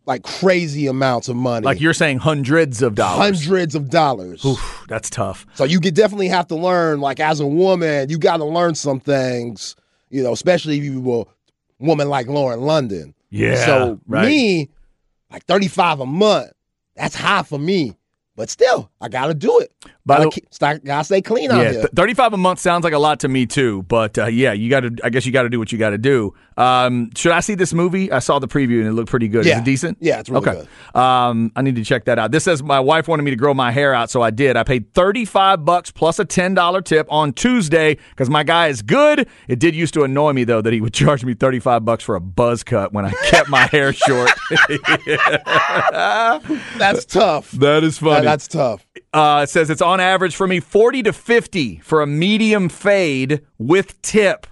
Like 0.06 0.24
crazy 0.24 0.88
amounts 0.88 1.30
of 1.30 1.36
money. 1.36 1.64
Like 1.64 1.80
you're 1.80 1.94
saying 1.94 2.20
hundreds 2.20 2.82
of 2.82 2.96
dollars. 2.96 3.46
hundreds 3.46 3.76
of 3.76 3.90
dollars. 3.90 4.44
Oof, 4.44 4.84
that's 4.88 5.10
tough. 5.10 5.46
So 5.54 5.64
you 5.64 5.80
could 5.80 5.94
definitely 5.94 6.28
have 6.30 6.48
to 6.48 6.56
learn, 6.56 7.02
like 7.02 7.20
as 7.20 7.40
a 7.40 7.46
woman, 7.46 8.10
you 8.10 8.18
got 8.18 8.38
to 8.38 8.46
learn 8.46 8.74
some 8.74 9.00
things, 9.00 9.76
you 10.10 10.24
know, 10.24 10.34
especially 10.34 10.78
if 10.80 10.84
you 10.84 11.00
were 11.00 11.26
a 11.80 11.86
woman 11.86 12.10
like 12.10 12.28
Lauren 12.28 12.62
London. 12.62 13.14
Yeah. 13.30 13.64
So 13.66 14.00
right. 14.08 14.26
me, 14.26 14.70
like 15.32 15.46
35 15.46 16.00
a 16.00 16.06
month, 16.06 16.52
that's 16.96 17.16
high 17.16 17.44
for 17.44 17.60
me. 17.60 17.96
But 18.36 18.50
still, 18.50 18.90
I 19.00 19.08
got 19.08 19.28
to 19.28 19.34
do 19.34 19.60
it. 19.60 19.72
By 20.06 20.24
Gotta, 20.60 20.80
gotta 20.80 21.04
stay 21.04 21.22
clean 21.22 21.52
out 21.52 21.62
Yeah, 21.64 21.72
here. 21.74 21.90
35 21.96 22.34
a 22.34 22.38
month 22.38 22.60
sounds 22.60 22.84
like 22.84 22.94
a 22.94 22.98
lot 23.00 23.20
to 23.22 23.28
me 23.28 23.46
too, 23.46 23.84
but 23.84 24.18
uh, 24.18 24.26
yeah, 24.26 24.52
you 24.52 24.68
got 24.70 24.80
to 24.82 24.96
I 25.04 25.10
guess 25.10 25.26
you 25.28 25.32
got 25.32 25.44
to 25.44 25.50
do 25.50 25.60
what 25.60 25.72
you 25.72 25.78
got 25.78 25.92
to 25.92 25.98
do. 26.00 26.34
Um, 26.58 27.12
should 27.16 27.32
I 27.32 27.40
see 27.40 27.54
this 27.56 27.72
movie? 27.74 28.12
I 28.12 28.20
saw 28.20 28.40
the 28.40 28.48
preview 28.48 28.80
and 28.80 28.88
it 28.88 28.94
looked 28.94 29.10
pretty 29.10 29.28
good. 29.28 29.42
Is 29.42 29.48
Yeah. 29.48 29.60
it 29.60 29.64
decent? 29.66 29.98
Yeah, 30.02 30.20
it's 30.20 30.30
really 30.30 30.48
okay. 30.50 30.68
Um, 30.96 31.52
I 31.56 31.62
need 31.62 31.76
to 31.76 31.84
check 31.84 32.06
that 32.06 32.18
out. 32.20 32.32
This 32.32 32.44
says 32.44 32.62
my 32.64 32.80
wife 32.80 33.08
wanted 33.08 33.24
me 33.24 33.32
to 33.32 33.38
grow 33.38 33.54
my 33.54 33.72
hair 33.72 33.94
out, 33.94 34.10
so 34.10 34.22
I 34.24 34.32
did. 34.32 34.58
I 34.58 34.64
paid 34.64 34.92
35 34.94 35.66
bucks 35.66 35.92
plus 35.92 36.18
a 36.20 36.26
$10 36.26 36.84
tip 36.84 37.06
on 37.12 37.32
Tuesday 37.34 37.98
cuz 38.16 38.30
my 38.30 38.44
guy 38.44 38.68
is 38.68 38.82
good. 38.82 39.28
It 39.48 39.60
did 39.60 39.76
used 39.76 39.94
to 39.96 40.04
annoy 40.04 40.34
me 40.34 40.44
though 40.44 40.62
that 40.62 40.74
he 40.74 40.82
would 40.82 40.94
charge 40.96 41.24
me 41.26 41.34
35 41.36 41.86
bucks 41.86 42.04
for 42.04 42.16
a 42.16 42.22
buzz 42.22 42.64
cut 42.64 42.92
when 42.92 43.06
I 43.06 43.12
kept 43.30 43.50
my 43.50 43.68
hair 43.68 43.94
short. 44.08 44.30
that's 46.78 47.06
tough. 47.06 47.52
that 47.60 47.84
is 47.84 47.98
funny. 47.98 48.26
that's 48.26 48.48
tough. 48.48 48.86
Uh, 49.14 49.42
it 49.44 49.50
says 49.50 49.70
it's 49.72 49.82
on 49.82 50.00
average 50.00 50.36
for 50.36 50.48
me 50.48 50.60
40 50.60 51.04
to 51.04 51.14
50 51.14 51.78
for 51.78 52.02
a 52.02 52.08
medium 52.08 52.70
fade 52.70 53.42
with 53.58 54.02
tip. 54.02 54.48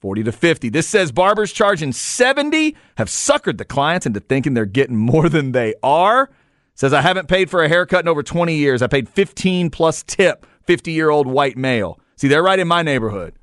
40 0.00 0.24
to 0.24 0.32
50. 0.32 0.68
This 0.68 0.86
says 0.86 1.12
barbers 1.12 1.50
charging 1.50 1.92
70 1.92 2.76
have 2.96 3.08
suckered 3.08 3.56
the 3.56 3.64
clients 3.64 4.04
into 4.04 4.20
thinking 4.20 4.52
they're 4.52 4.66
getting 4.66 4.96
more 4.96 5.30
than 5.30 5.52
they 5.52 5.74
are. 5.82 6.28
Says 6.74 6.92
I 6.92 7.00
haven't 7.00 7.28
paid 7.28 7.48
for 7.48 7.62
a 7.62 7.68
haircut 7.68 8.04
in 8.04 8.08
over 8.08 8.22
20 8.22 8.54
years. 8.54 8.82
I 8.82 8.86
paid 8.86 9.08
15 9.08 9.70
plus 9.70 10.02
tip, 10.02 10.46
50 10.64 10.92
year 10.92 11.08
old 11.08 11.26
white 11.26 11.56
male. 11.56 11.98
See, 12.16 12.28
they're 12.28 12.42
right 12.42 12.58
in 12.58 12.68
my 12.68 12.82
neighborhood. 12.82 13.34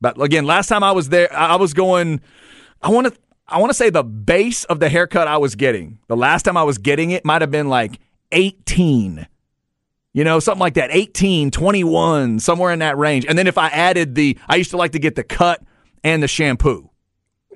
But 0.00 0.20
again, 0.20 0.44
last 0.44 0.68
time 0.68 0.82
I 0.82 0.92
was 0.92 1.08
there, 1.08 1.32
I 1.34 1.52
I 1.52 1.56
was 1.56 1.72
going. 1.72 2.20
I 2.82 2.90
want 2.90 3.06
to. 3.06 3.18
I 3.48 3.58
want 3.58 3.70
to 3.70 3.74
say 3.74 3.90
the 3.90 4.04
base 4.04 4.64
of 4.64 4.80
the 4.80 4.88
haircut 4.88 5.28
I 5.28 5.38
was 5.38 5.54
getting. 5.54 5.98
The 6.08 6.16
last 6.16 6.42
time 6.42 6.56
I 6.56 6.62
was 6.62 6.78
getting 6.78 7.10
it 7.10 7.24
might 7.24 7.40
have 7.40 7.50
been 7.50 7.68
like 7.68 8.00
18. 8.32 9.26
You 10.14 10.24
know, 10.24 10.38
something 10.40 10.60
like 10.60 10.74
that. 10.74 10.90
18, 10.92 11.50
21, 11.50 12.38
somewhere 12.40 12.72
in 12.72 12.78
that 12.78 12.96
range. 12.96 13.26
And 13.28 13.36
then 13.36 13.46
if 13.46 13.58
I 13.58 13.66
added 13.68 14.14
the, 14.14 14.38
I 14.48 14.56
used 14.56 14.70
to 14.70 14.76
like 14.76 14.92
to 14.92 14.98
get 14.98 15.16
the 15.16 15.24
cut 15.24 15.60
and 16.02 16.22
the 16.22 16.28
shampoo. 16.28 16.88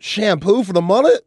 Shampoo 0.01 0.65
for 0.65 0.73
the 0.73 0.83
mullet? 0.83 1.25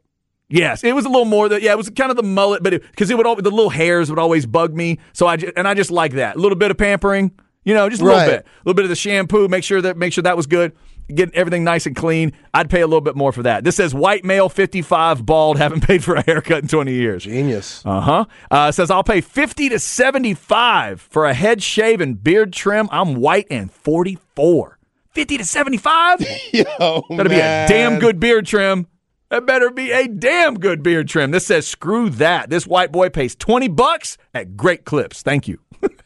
Yes, 0.50 0.84
it 0.84 0.94
was 0.94 1.06
a 1.06 1.10
little 1.10 1.24
more 1.26 1.48
that 1.48 1.62
yeah, 1.62 1.72
it 1.72 1.78
was 1.78 1.90
kind 1.92 2.12
of 2.12 2.18
the 2.18 2.24
mullet, 2.24 2.62
but 2.62 2.82
because 2.82 3.10
it, 3.10 3.16
would 3.16 3.26
always, 3.26 3.44
the 3.44 3.50
little 3.50 3.70
hairs 3.70 4.10
would 4.10 4.20
always 4.20 4.46
bug 4.46 4.76
me. 4.76 5.00
So 5.14 5.26
I 5.26 5.38
just, 5.38 5.54
and 5.56 5.66
I 5.66 5.74
just 5.74 5.92
like 5.92 6.14
that 6.14 6.36
a 6.36 6.40
little 6.40 6.58
bit 6.58 6.70
of 6.72 6.78
pampering, 6.78 7.32
you 7.64 7.74
know, 7.74 7.88
just 7.88 8.02
a 8.02 8.06
little 8.06 8.20
Right. 8.20 8.28
bit, 8.28 8.46
a 8.46 8.60
little 8.66 8.76
bit 8.76 8.84
of 8.84 8.90
the 8.90 8.96
shampoo. 8.98 9.48
Make 9.48 9.64
sure 9.64 9.82
that 9.82 9.96
make 9.96 10.12
sure 10.12 10.24
that 10.24 10.36
was 10.36 10.48
good, 10.48 10.74
get 11.12 11.34
everything 11.34 11.63
nice 11.63 11.86
and 11.86 11.96
clean. 11.96 12.34
I'd 12.53 12.70
pay 12.70 12.82
a 12.82 12.88
little 12.88 13.01
bit 13.01 13.15
more 13.15 13.32
for 13.32 13.44
that. 13.44 13.63
This 13.63 13.75
says 13.75 13.94
white 13.94 14.24
male, 14.24 14.50
fifty 14.50 14.82
five, 14.82 15.25
bald, 15.25 15.58
haven't 15.58 15.82
paid 15.82 16.03
for 16.03 16.15
a 16.15 16.22
haircut 16.24 16.63
in 16.63 16.68
twenty 16.68 16.94
years. 16.94 17.24
Genius. 17.24 17.84
Uh-huh. 17.86 18.25
Uh 18.50 18.72
says 18.72 18.89
I'll 18.91 19.03
pay 19.03 19.22
50 19.22 19.70
to 19.70 19.80
75 19.80 21.01
for 21.01 21.25
a 21.25 21.34
head 21.34 21.62
shave 21.63 22.01
and 22.01 22.22
beard 22.22 22.53
trim. 22.53 22.88
I'm 22.91 23.15
white 23.15 23.48
and 23.50 23.72
44. 23.72 24.77
50 25.12 25.38
to 25.39 25.46
75? 25.46 26.22
Yo, 26.53 27.03
Better 27.10 27.30
be 27.30 27.36
a 27.36 27.68
damn 27.68 28.00
good 28.00 28.20
beard 28.20 28.46
trim. 28.46 28.88
That 29.30 29.46
better 29.46 29.70
be 29.72 29.91
a 29.91 30.10
damn 30.10 30.56
good 30.56 30.84
beard 30.84 31.08
trim. 31.08 31.32
This 31.32 31.48
says 31.48 31.65
screw 31.65 32.10
that. 32.12 32.50
This 32.50 32.68
white 32.68 32.91
boy 32.91 33.10
pays 33.10 33.34
20 33.34 33.70
bucks 33.70 34.18
at 34.34 34.58
Great 34.58 34.84
Clips. 34.84 35.22
Thank 35.22 35.48
you. 35.48 35.60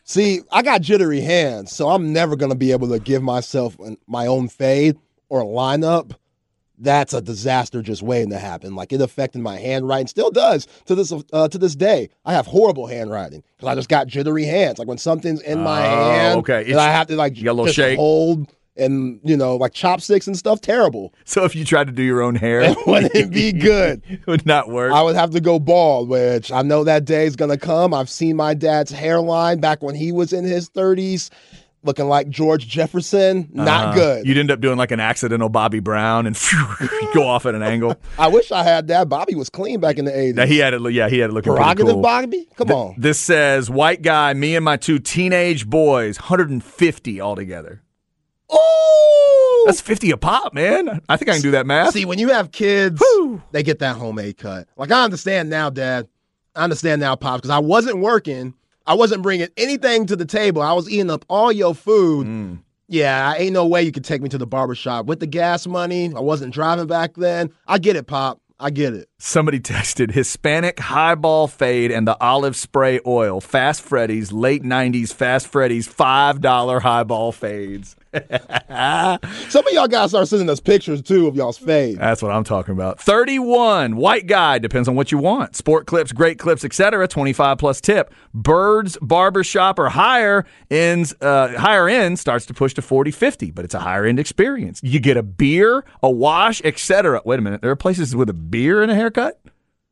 See, 0.07 0.41
I 0.51 0.61
got 0.61 0.81
jittery 0.81 1.21
hands, 1.21 1.71
so 1.71 1.89
I'm 1.89 2.13
never 2.13 2.35
going 2.35 2.51
to 2.51 2.57
be 2.57 2.71
able 2.71 2.87
to 2.89 2.99
give 2.99 3.23
myself 3.23 3.77
an- 3.79 3.97
my 4.05 4.27
own 4.27 4.47
fade 4.47 4.97
or 5.29 5.43
lineup. 5.43 6.11
That's 6.77 7.13
a 7.13 7.21
disaster 7.21 7.81
just 7.81 8.03
waiting 8.03 8.29
to 8.31 8.37
happen. 8.37 8.75
Like 8.75 8.91
it 8.93 9.01
affected 9.01 9.39
my 9.41 9.57
handwriting, 9.57 10.07
still 10.07 10.29
does 10.29 10.67
to 10.85 10.93
this 10.93 11.11
uh, 11.33 11.47
to 11.47 11.57
this 11.57 11.73
day. 11.75 12.09
I 12.25 12.33
have 12.33 12.45
horrible 12.45 12.85
handwriting 12.85 13.43
because 13.55 13.67
I 13.69 13.75
just 13.75 13.87
got 13.89 14.07
jittery 14.07 14.43
hands. 14.43 14.77
Like 14.77 14.87
when 14.87 14.97
something's 14.97 15.41
in 15.41 15.61
my 15.63 15.87
Oh, 15.87 15.89
hand, 16.11 16.39
okay. 16.39 16.59
and 16.59 16.67
It's- 16.69 16.77
I 16.77 16.91
have 16.91 17.07
to 17.07 17.15
like 17.15 17.41
yellow 17.41 17.63
got 17.63 17.69
a 17.69 17.73
just 17.73 17.75
shake. 17.77 17.97
hold 17.97 18.53
and 18.77 19.19
you 19.23 19.37
know 19.37 19.55
like 19.55 19.73
chopsticks 19.73 20.27
and 20.27 20.37
stuff. 20.37 20.61
Terrible. 20.61 21.13
So 21.27 21.43
if 21.43 21.55
you 21.55 21.65
tried 21.65 21.87
to 21.87 21.93
do 21.93 22.03
your 22.03 22.21
own 22.21 22.35
hair, 22.35 22.61
It 22.63 22.77
wouldn't 22.87 23.31
be 23.33 23.51
good. 23.71 24.01
it 24.07 24.25
would 24.27 24.45
not 24.45 24.69
work. 24.69 24.91
I 24.93 25.01
would 25.01 25.15
have 25.15 25.31
to 25.31 25.41
go 25.41 25.59
bald, 25.59 26.07
which 26.09 26.51
I 26.51 26.61
know 26.61 26.83
that 26.83 27.05
day 27.05 27.25
is 27.25 27.35
gonna 27.35 27.57
come. 27.57 27.93
I've 27.93 28.09
seen 28.09 28.35
my 28.35 28.53
dad's 28.53 28.91
hairline 28.91 29.59
back 29.59 29.81
when 29.83 29.95
he 29.95 30.11
was 30.11 30.31
in 30.33 30.43
his 30.45 30.69
thirties, 30.69 31.29
looking 31.83 32.05
like 32.07 32.29
George 32.29 32.67
Jefferson. 32.67 33.49
Not 33.53 33.89
Uh, 33.89 33.93
good. 33.93 34.27
You'd 34.27 34.37
end 34.37 34.49
up 34.51 34.59
doing 34.61 34.77
like 34.77 34.91
an 34.91 34.99
accidental 34.99 35.49
Bobby 35.49 35.79
Brown 35.79 36.25
and 36.27 36.35
go 37.13 37.27
off 37.27 37.45
at 37.45 37.53
an 37.55 37.63
angle. 37.63 37.95
I 38.17 38.27
wish 38.27 38.51
I 38.51 38.63
had 38.63 38.87
that. 38.87 39.09
Bobby 39.09 39.35
was 39.35 39.49
clean 39.49 39.79
back 39.79 39.97
in 39.97 40.05
the 40.05 40.17
eighties. 40.17 40.35
Now, 40.35 40.45
he 40.45 40.57
had 40.59 40.73
it. 40.73 40.81
Yeah, 40.91 41.09
he 41.09 41.19
had 41.19 41.31
it 41.31 41.33
looking 41.33 41.53
Prerogative 41.53 41.93
cool. 41.93 42.01
Bobby? 42.01 42.47
Come 42.55 42.71
on. 42.71 42.95
This 42.97 43.19
says 43.19 43.69
white 43.69 44.01
guy, 44.03 44.33
me 44.33 44.55
and 44.55 44.63
my 44.65 44.77
two 44.77 44.99
teenage 44.99 45.67
boys, 45.67 46.17
150 46.19 47.19
altogether. 47.21 47.81
Ooh! 48.53 49.63
That's 49.65 49.81
50 49.81 50.11
a 50.11 50.17
pop, 50.17 50.53
man. 50.53 51.01
I 51.09 51.17
think 51.17 51.29
I 51.29 51.33
can 51.33 51.41
do 51.41 51.51
that 51.51 51.65
math. 51.65 51.93
See, 51.93 52.05
when 52.05 52.19
you 52.19 52.29
have 52.29 52.51
kids, 52.51 52.99
Whew. 52.99 53.41
they 53.51 53.63
get 53.63 53.79
that 53.79 53.95
homemade 53.95 54.37
cut. 54.37 54.67
Like 54.77 54.91
I 54.91 55.03
understand 55.03 55.49
now, 55.49 55.69
Dad. 55.69 56.07
I 56.55 56.63
understand 56.63 57.01
now, 57.01 57.15
pops, 57.15 57.41
because 57.41 57.49
I 57.49 57.59
wasn't 57.59 57.99
working. 57.99 58.53
I 58.87 58.93
wasn't 58.93 59.23
bringing 59.23 59.47
anything 59.57 60.05
to 60.05 60.15
the 60.15 60.25
table. 60.25 60.61
I 60.61 60.73
was 60.73 60.89
eating 60.89 61.09
up 61.09 61.25
all 61.27 61.51
your 61.51 61.73
food. 61.73 62.27
Mm. 62.27 62.59
Yeah, 62.87 63.31
I 63.31 63.37
ain't 63.37 63.53
no 63.53 63.65
way 63.65 63.81
you 63.81 63.91
could 63.91 64.05
take 64.05 64.21
me 64.21 64.29
to 64.29 64.37
the 64.37 64.45
barber 64.45 64.75
shop 64.75 65.07
with 65.07 65.19
the 65.19 65.27
gas 65.27 65.65
money. 65.65 66.13
I 66.15 66.19
wasn't 66.19 66.53
driving 66.53 66.85
back 66.85 67.15
then. 67.15 67.51
I 67.67 67.79
get 67.79 67.95
it, 67.95 68.05
Pop. 68.05 68.39
I 68.59 68.69
get 68.69 68.93
it. 68.93 69.09
Somebody 69.17 69.59
texted 69.61 70.11
Hispanic 70.11 70.79
highball 70.79 71.47
fade 71.47 71.91
and 71.91 72.07
the 72.07 72.15
olive 72.21 72.55
spray 72.55 72.99
oil. 73.05 73.41
Fast 73.41 73.81
Freddy's, 73.81 74.31
late 74.31 74.63
90s 74.63 75.11
Fast 75.13 75.47
Freddy's, 75.47 75.87
$5 75.87 76.81
highball 76.81 77.31
fades. 77.31 77.95
Some 79.49 79.67
of 79.67 79.73
y'all 79.73 79.87
guys 79.87 80.09
start 80.11 80.27
sending 80.27 80.49
us 80.49 80.59
pictures 80.59 81.01
too 81.01 81.27
of 81.27 81.35
y'all's 81.35 81.57
fade. 81.57 81.97
That's 81.97 82.21
what 82.21 82.31
I'm 82.31 82.43
talking 82.43 82.71
about. 82.73 82.99
31, 82.99 83.95
white 83.95 84.27
guy, 84.27 84.57
depends 84.57 84.87
on 84.87 84.95
what 84.95 85.11
you 85.11 85.17
want. 85.17 85.55
Sport 85.55 85.85
clips, 85.85 86.11
great 86.11 86.39
clips, 86.39 86.63
etc. 86.63 87.07
25 87.07 87.57
plus 87.57 87.81
tip. 87.81 88.13
Birds, 88.33 88.97
barbershop, 89.01 89.79
or 89.79 89.89
higher 89.89 90.45
ends, 90.71 91.13
uh, 91.21 91.57
higher 91.57 91.89
end 91.89 92.19
starts 92.19 92.45
to 92.45 92.53
push 92.53 92.73
to 92.75 92.81
40, 92.81 93.11
50, 93.11 93.51
but 93.51 93.65
it's 93.65 93.73
a 93.73 93.79
higher 93.79 94.05
end 94.05 94.19
experience. 94.19 94.79
You 94.83 94.99
get 94.99 95.17
a 95.17 95.23
beer, 95.23 95.83
a 96.01 96.09
wash, 96.09 96.61
etc. 96.63 97.21
Wait 97.25 97.39
a 97.39 97.41
minute, 97.41 97.61
there 97.61 97.71
are 97.71 97.75
places 97.75 98.15
with 98.15 98.29
a 98.29 98.33
beer 98.33 98.81
and 98.81 98.91
a 98.91 98.95
haircut? 98.95 99.39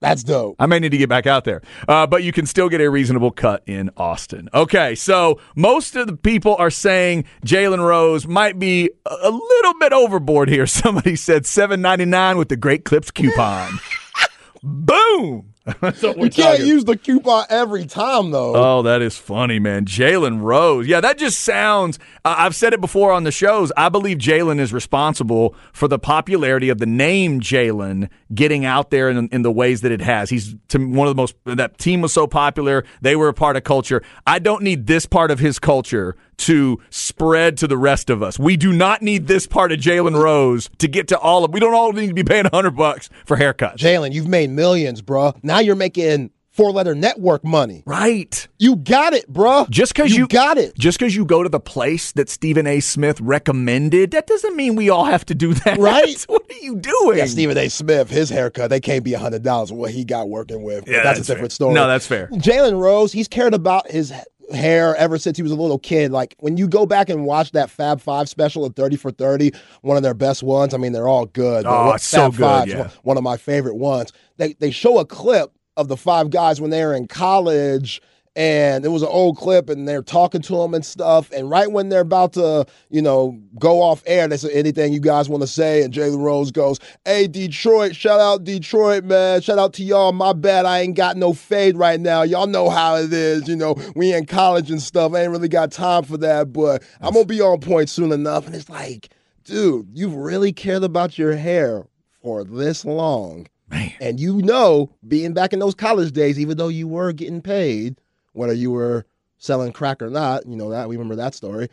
That's 0.04 0.22
dope. 0.22 0.58
I 0.60 0.66
may 0.66 0.80
need 0.80 0.90
to 0.90 0.98
get 0.98 1.08
back 1.08 1.26
out 1.26 1.46
there. 1.46 1.62
Uh, 1.88 2.06
but 2.06 2.24
you 2.24 2.34
can 2.34 2.46
still 2.46 2.68
get 2.68 2.82
a 2.82 2.90
reasonable 2.90 3.32
cut 3.32 3.64
in 3.66 3.90
Austin. 3.96 4.50
Okay, 4.54 4.96
so 4.96 5.40
most 5.56 5.96
of 5.96 6.08
the 6.08 6.18
people 6.18 6.58
are 6.58 6.70
saying 6.70 7.24
Jalen 7.46 7.80
Rose 7.80 8.28
might 8.28 8.60
be 8.60 8.92
a 9.06 9.30
little 9.30 9.74
bit 9.80 9.94
overboard 9.94 10.50
here. 10.50 10.68
Somebody 10.74 11.16
said 11.16 11.46
seven 11.46 11.82
ninety 11.82 12.04
nine 12.04 12.38
with 12.38 12.50
the 12.50 12.58
Great 12.58 12.84
Clips 12.84 13.12
coupon. 13.12 13.80
Boom. 14.64 15.53
That's 15.82 16.02
what 16.02 16.18
we're 16.18 16.26
You 16.26 16.32
can't 16.32 16.60
use 16.60 16.84
the 16.84 16.98
coupon 16.98 17.46
every 17.50 17.86
time 17.86 18.32
though. 18.32 18.54
Oh, 18.56 18.82
that 18.82 19.02
is 19.02 19.18
funny, 19.18 19.60
man. 19.60 19.86
Jalen 19.86 20.42
Rose. 20.42 20.88
Yeah, 20.88 21.00
that 21.00 21.18
just 21.18 21.40
sounds. 21.40 22.00
Uh, 22.26 22.36
I've 22.38 22.56
said 22.56 22.74
it 22.74 22.82
before 22.82 23.14
on 23.14 23.24
the 23.24 23.32
shows. 23.32 23.72
I 23.78 23.88
believe 23.88 24.18
Jalen 24.18 24.60
is 24.60 24.74
responsible 24.74 25.56
for 25.72 25.88
the 25.88 25.98
popularity 25.98 26.68
of 26.68 26.80
the 26.80 26.86
name 26.86 27.40
Jalen 27.40 28.10
getting 28.36 28.66
out 28.66 28.90
there 28.90 29.10
in, 29.10 29.30
in 29.30 29.42
the 29.44 29.52
ways 29.52 29.82
that 29.82 29.92
it 29.92 30.02
has. 30.02 30.30
He's 30.30 30.54
to 30.70 30.80
one 30.80 31.08
of 31.08 31.16
the 31.16 31.22
most. 31.22 31.36
That 31.46 31.78
team 31.78 32.02
was 32.02 32.12
so 32.12 32.28
popular. 32.28 32.84
They 33.02 33.16
were 33.16 33.30
a 33.30 33.34
part 33.34 33.56
of 33.56 33.64
culture. 33.64 34.02
I 34.28 34.40
don't 34.40 34.64
need 34.64 34.88
this 34.88 35.06
part 35.06 35.32
of 35.32 35.40
his 35.40 35.60
culture 35.60 36.18
to 36.36 36.80
spread 36.90 37.58
to 37.58 37.68
the 37.68 37.78
rest 37.78 38.10
of 38.10 38.22
us. 38.22 38.38
We 38.38 38.58
do 38.58 38.74
not 38.74 39.02
need 39.02 39.28
this 39.28 39.48
part 39.48 39.72
of 39.72 39.80
Jalen 39.80 40.22
Rose 40.22 40.70
to 40.80 40.88
get 40.88 41.08
to 41.10 41.18
all 41.18 41.46
of. 41.46 41.54
We 41.54 41.60
don't 41.60 41.74
all 41.74 41.94
need 41.94 42.08
to 42.08 42.14
be 42.14 42.24
paying 42.24 42.46
hundred 42.46 42.76
bucks 42.76 43.10
for 43.26 43.38
haircuts. 43.38 43.78
Jalen, 43.78 44.12
you've 44.14 44.28
made 44.28 44.50
millions, 44.50 45.02
bruh. 45.02 45.38
Now 45.44 45.53
you're 45.60 45.76
making 45.76 46.32
four 46.54 46.72
letter 46.72 46.94
network 46.94 47.44
money. 47.44 47.84
Right. 47.86 48.48
You 48.60 48.76
got 48.76 49.14
it, 49.14 49.32
bruh. 49.32 49.68
Just 49.70 49.94
because 49.96 50.16
you, 50.16 50.28
got 50.28 50.58
it. 50.58 50.78
just 50.78 51.00
because 51.00 51.16
you 51.16 51.26
go 51.26 51.42
to 51.42 51.50
the 51.50 51.60
place 51.60 52.12
that 52.14 52.30
Stephen 52.30 52.68
A. 52.68 52.80
Smith 52.80 53.20
recommended, 53.20 54.12
that 54.12 54.28
doesn't 54.28 54.56
mean 54.56 54.76
we 54.76 54.90
all 54.90 55.06
have 55.06 55.26
to 55.26 55.36
do 55.36 55.54
that. 55.54 55.78
Right. 55.84 56.24
what 56.30 56.44
are 56.50 56.56
you 56.62 56.76
doing? 56.78 57.18
Yeah, 57.18 57.26
Stephen 57.26 57.58
A. 57.58 57.68
Smith, 57.68 58.10
his 58.10 58.30
haircut, 58.30 58.70
they 58.70 58.80
can't 58.80 59.04
be 59.04 59.14
hundred 59.14 59.42
dollars 59.44 59.72
what 59.72 59.92
he 59.92 60.06
got 60.06 60.30
working 60.30 60.64
with. 60.64 60.88
Yeah, 60.88 61.04
that's, 61.04 61.18
that's 61.18 61.30
a 61.30 61.32
different 61.34 61.52
fair. 61.52 61.56
story. 61.56 61.74
No, 61.74 61.88
that's 61.88 62.06
fair. 62.08 62.28
Jalen 62.28 62.80
Rose, 62.80 63.12
he's 63.12 63.28
cared 63.28 63.54
about 63.54 63.90
his 63.90 64.14
hair 64.52 64.96
ever 64.96 65.18
since 65.18 65.38
he 65.38 65.44
was 65.44 65.52
a 65.52 65.56
little 65.56 65.80
kid. 65.80 66.12
Like 66.12 66.36
when 66.40 66.58
you 66.58 66.68
go 66.68 66.86
back 66.86 67.10
and 67.10 67.26
watch 67.26 67.52
that 67.52 67.70
Fab 67.70 68.02
Five 68.02 68.28
special 68.30 68.66
of 68.66 68.76
30 68.76 68.96
for 68.98 69.12
30, 69.12 69.52
one 69.82 69.98
of 69.98 70.04
their 70.04 70.14
best 70.14 70.44
ones. 70.44 70.74
I 70.74 70.78
mean, 70.78 70.92
they're 70.94 71.08
all 71.08 71.26
good. 71.28 71.66
Oh, 71.68 71.94
it's 71.94 72.06
so 72.06 72.30
good, 72.32 72.40
Five's 72.40 72.72
yeah. 72.72 72.78
one- 72.80 72.90
one 73.04 73.18
of 73.18 73.24
my 73.24 73.38
favorite 73.38 73.76
ones. 73.76 74.12
They 74.38 74.54
they 74.54 74.72
show 74.72 75.00
a 75.00 75.06
clip 75.06 75.52
of 75.78 75.88
the 75.88 75.98
five 75.98 76.30
guys 76.30 76.60
when 76.62 76.70
they 76.72 76.84
were 76.86 76.94
in 76.94 77.08
college. 77.08 78.02
And 78.36 78.84
it 78.84 78.88
was 78.88 79.04
an 79.04 79.10
old 79.12 79.38
clip, 79.38 79.70
and 79.70 79.88
they're 79.88 80.02
talking 80.02 80.42
to 80.42 80.56
them 80.58 80.74
and 80.74 80.84
stuff. 80.84 81.32
And 81.32 81.52
right 81.52 81.72
when 81.72 81.90
they're 81.90 82.02
about 82.02 82.34
to, 82.34 82.66
you 82.90 83.00
know, 83.00 83.40
go 83.60 83.80
off 83.80 84.02
air, 84.08 84.28
they 84.28 84.38
say, 84.38 84.52
"Anything 84.52 84.92
you 84.92 85.00
guys 85.00 85.30
want 85.30 85.42
to 85.42 85.48
say?" 85.48 85.84
And 85.84 85.94
Jalen 85.94 86.18
Rose 86.18 86.50
goes, 86.50 86.80
"Hey, 87.06 87.28
Detroit, 87.28 87.96
shout 87.96 88.20
out 88.20 88.44
Detroit, 88.44 89.04
man. 89.04 89.42
Shout 89.42 89.60
out 89.60 89.74
to 89.74 89.84
y'all. 89.84 90.14
My 90.14 90.34
bad, 90.34 90.66
I 90.66 90.80
ain't 90.80 90.96
got 90.96 91.16
no 91.16 91.34
fade 91.34 91.78
right 91.78 92.00
now. 92.00 92.24
Y'all 92.24 92.48
know 92.48 92.70
how 92.70 92.96
it 92.96 93.14
is. 93.14 93.48
You 93.48 93.56
know, 93.56 93.76
we 93.96 94.12
in 94.14 94.26
college 94.26 94.72
and 94.72 94.82
stuff. 94.82 95.14
I 95.14 95.22
ain't 95.22 95.32
really 95.32 95.48
got 95.48 95.72
time 95.72 96.02
for 96.02 96.18
that, 96.18 96.52
but 96.52 96.82
I'm 97.02 97.14
gonna 97.14 97.26
be 97.26 97.40
on 97.40 97.60
point 97.60 97.90
soon 97.90 98.12
enough." 98.12 98.48
And 98.48 98.56
it's 98.56 98.70
like, 98.70 99.10
dude, 99.44 99.90
you've 99.94 100.16
really 100.16 100.52
cared 100.52 100.84
about 100.84 101.20
your 101.20 101.36
hair 101.36 101.86
for 102.24 102.44
this 102.44 102.84
long. 102.84 103.46
Man. 103.70 103.92
And 104.00 104.20
you 104.20 104.42
know, 104.42 104.90
being 105.08 105.34
back 105.34 105.54
in 105.54 105.60
those 105.60 105.76
college 105.76 106.14
days, 106.14 106.40
even 106.40 106.58
though 106.58 106.68
you 106.68 106.88
were 106.88 107.12
getting 107.12 107.42
paid, 107.42 107.96
whether 108.34 108.54
you 108.54 108.72
were 108.72 109.06
selling 109.38 109.72
crack 109.72 110.02
or 110.02 110.10
not, 110.10 110.46
you 110.46 110.56
know 110.56 110.70
that 110.70 110.90
we 110.90 110.96
remember 110.96 111.16
that 111.16 111.34
story. 111.34 111.70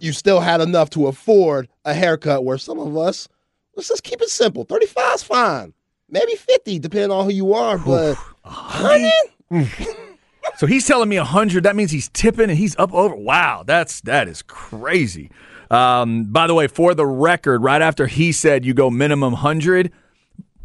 you 0.00 0.12
still 0.12 0.40
had 0.40 0.60
enough 0.60 0.90
to 0.90 1.06
afford 1.06 1.68
a 1.84 1.94
haircut 1.94 2.44
where 2.44 2.58
some 2.58 2.78
of 2.78 2.96
us, 2.96 3.28
let's 3.76 3.88
just 3.88 4.02
keep 4.02 4.20
it 4.20 4.28
simple. 4.28 4.64
35 4.64 5.14
is 5.14 5.22
fine. 5.22 5.74
Maybe 6.08 6.34
50, 6.34 6.78
depending 6.78 7.10
on 7.10 7.24
who 7.24 7.32
you 7.32 7.54
are, 7.54 7.78
but 7.78 8.16
100? 8.42 9.12
So 10.56 10.66
he's 10.66 10.86
telling 10.86 11.08
me 11.08 11.16
100. 11.16 11.64
That 11.64 11.76
means 11.76 11.90
he's 11.90 12.08
tipping 12.10 12.50
and 12.50 12.58
he's 12.58 12.76
up 12.76 12.92
over. 12.92 13.14
Wow, 13.14 13.62
that's 13.66 14.00
that 14.02 14.28
is 14.28 14.42
crazy. 14.42 15.30
Um, 15.70 16.24
by 16.24 16.46
the 16.46 16.54
way, 16.54 16.66
for 16.66 16.94
the 16.94 17.06
record, 17.06 17.62
right 17.62 17.80
after 17.80 18.06
he 18.06 18.32
said 18.32 18.64
you 18.64 18.74
go 18.74 18.90
minimum 18.90 19.32
100, 19.32 19.90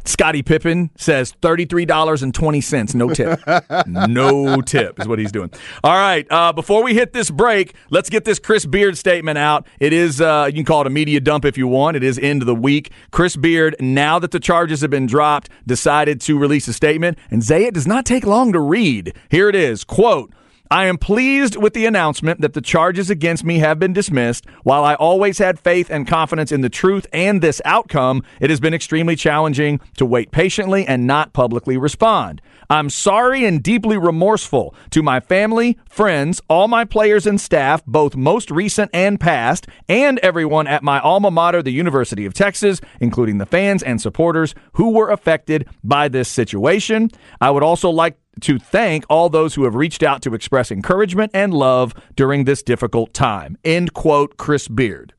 Scottie 0.08 0.42
Pippen 0.42 0.90
says 0.96 1.34
$33.20. 1.42 2.94
No 2.94 3.12
tip. 3.12 3.38
no 4.08 4.62
tip 4.62 4.98
is 4.98 5.06
what 5.06 5.18
he's 5.18 5.30
doing. 5.30 5.50
All 5.84 5.92
right. 5.92 6.26
Uh, 6.30 6.50
before 6.54 6.82
we 6.82 6.94
hit 6.94 7.12
this 7.12 7.30
break, 7.30 7.74
let's 7.90 8.08
get 8.08 8.24
this 8.24 8.38
Chris 8.38 8.64
Beard 8.64 8.96
statement 8.96 9.36
out. 9.36 9.66
It 9.78 9.92
is, 9.92 10.22
uh, 10.22 10.46
you 10.48 10.54
can 10.54 10.64
call 10.64 10.80
it 10.80 10.86
a 10.86 10.90
media 10.90 11.20
dump 11.20 11.44
if 11.44 11.58
you 11.58 11.68
want. 11.68 11.96
It 11.98 12.02
is 12.02 12.18
end 12.18 12.40
of 12.40 12.46
the 12.46 12.54
week. 12.54 12.90
Chris 13.10 13.36
Beard, 13.36 13.76
now 13.80 14.18
that 14.18 14.30
the 14.30 14.40
charges 14.40 14.80
have 14.80 14.90
been 14.90 15.06
dropped, 15.06 15.50
decided 15.66 16.22
to 16.22 16.38
release 16.38 16.66
a 16.68 16.72
statement. 16.72 17.18
And 17.30 17.42
Zay, 17.42 17.64
it 17.66 17.74
does 17.74 17.86
not 17.86 18.06
take 18.06 18.24
long 18.24 18.52
to 18.54 18.60
read. 18.60 19.14
Here 19.30 19.50
it 19.50 19.54
is. 19.54 19.84
Quote, 19.84 20.32
I 20.70 20.84
am 20.84 20.98
pleased 20.98 21.56
with 21.56 21.72
the 21.72 21.86
announcement 21.86 22.42
that 22.42 22.52
the 22.52 22.60
charges 22.60 23.08
against 23.08 23.42
me 23.42 23.60
have 23.60 23.78
been 23.78 23.94
dismissed. 23.94 24.44
While 24.64 24.84
I 24.84 24.96
always 24.96 25.38
had 25.38 25.58
faith 25.58 25.88
and 25.88 26.06
confidence 26.06 26.52
in 26.52 26.60
the 26.60 26.68
truth 26.68 27.06
and 27.10 27.40
this 27.40 27.62
outcome, 27.64 28.22
it 28.38 28.50
has 28.50 28.60
been 28.60 28.74
extremely 28.74 29.16
challenging 29.16 29.80
to 29.96 30.04
wait 30.04 30.30
patiently 30.30 30.86
and 30.86 31.06
not 31.06 31.32
publicly 31.32 31.78
respond. 31.78 32.42
I'm 32.68 32.90
sorry 32.90 33.46
and 33.46 33.62
deeply 33.62 33.96
remorseful 33.96 34.74
to 34.90 35.02
my 35.02 35.20
family, 35.20 35.78
friends, 35.88 36.42
all 36.50 36.68
my 36.68 36.84
players 36.84 37.26
and 37.26 37.40
staff, 37.40 37.82
both 37.86 38.14
most 38.14 38.50
recent 38.50 38.90
and 38.92 39.18
past, 39.18 39.66
and 39.88 40.18
everyone 40.18 40.66
at 40.66 40.82
my 40.82 41.00
alma 41.00 41.30
mater, 41.30 41.62
the 41.62 41.70
University 41.70 42.26
of 42.26 42.34
Texas, 42.34 42.82
including 43.00 43.38
the 43.38 43.46
fans 43.46 43.82
and 43.82 44.02
supporters 44.02 44.54
who 44.72 44.90
were 44.90 45.10
affected 45.10 45.66
by 45.82 46.08
this 46.08 46.28
situation. 46.28 47.08
I 47.40 47.50
would 47.50 47.62
also 47.62 47.88
like 47.88 48.18
to 48.42 48.58
thank 48.58 49.04
all 49.08 49.28
those 49.28 49.54
who 49.54 49.64
have 49.64 49.74
reached 49.74 50.02
out 50.02 50.22
to 50.22 50.34
express 50.34 50.70
encouragement 50.70 51.30
and 51.34 51.52
love 51.54 51.94
during 52.16 52.44
this 52.44 52.62
difficult 52.62 53.12
time. 53.14 53.56
End 53.64 53.94
quote, 53.94 54.36
Chris 54.36 54.68
Beard. 54.68 55.14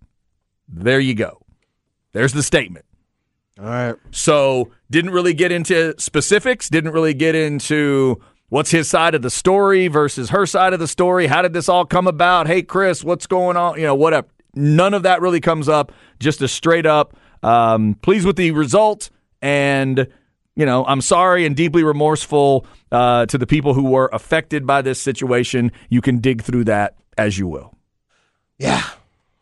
There 0.68 1.00
you 1.00 1.16
go. 1.16 1.42
There's 2.14 2.34
the 2.34 2.44
statement. 2.44 2.86
All 3.60 3.66
right. 3.66 3.96
So, 4.12 4.72
didn't 4.90 5.12
really 5.12 5.34
get 5.34 5.52
into 5.52 5.94
specifics, 6.00 6.70
didn't 6.70 6.92
really 6.92 7.14
get 7.14 7.36
into 7.36 8.22
what's 8.50 8.72
his 8.72 8.90
side 8.90 9.16
of 9.16 9.22
the 9.22 9.30
story 9.30 9.88
versus 9.88 10.30
her 10.30 10.46
side 10.46 10.74
of 10.74 10.80
the 10.80 10.88
story. 10.88 11.28
How 11.28 11.42
did 11.42 11.54
this 11.54 11.70
all 11.70 11.86
come 11.86 12.08
about? 12.08 12.48
Hey, 12.48 12.62
Chris, 12.62 13.04
what's 13.04 13.28
going 13.28 13.58
on? 13.58 13.78
You 13.78 13.86
know, 13.86 13.96
whatever. 13.96 14.28
None 14.56 14.94
of 14.94 15.04
that 15.04 15.22
really 15.22 15.42
comes 15.42 15.70
up. 15.70 15.92
Just 16.20 16.42
a 16.42 16.48
straight 16.48 16.86
up, 16.86 17.16
um, 17.44 17.96
pleased 18.02 18.26
with 18.26 18.36
the 18.36 18.52
result. 18.52 19.10
And, 19.42 20.08
you 20.60 20.66
know, 20.66 20.86
I'm 20.86 21.00
sorry 21.00 21.46
and 21.46 21.56
deeply 21.56 21.84
remorseful 21.84 22.66
uh, 22.92 23.26
to 23.28 23.38
the 23.38 23.48
people 23.48 23.74
who 23.74 23.86
were 23.86 24.10
affected 24.12 24.68
by 24.68 24.82
this 24.82 25.02
situation. 25.02 25.72
You 25.88 26.02
can 26.02 26.18
dig 26.18 26.44
through 26.44 26.66
that 26.66 26.98
as 27.18 27.38
you 27.38 27.48
will. 27.48 27.74
Yeah. 28.58 28.84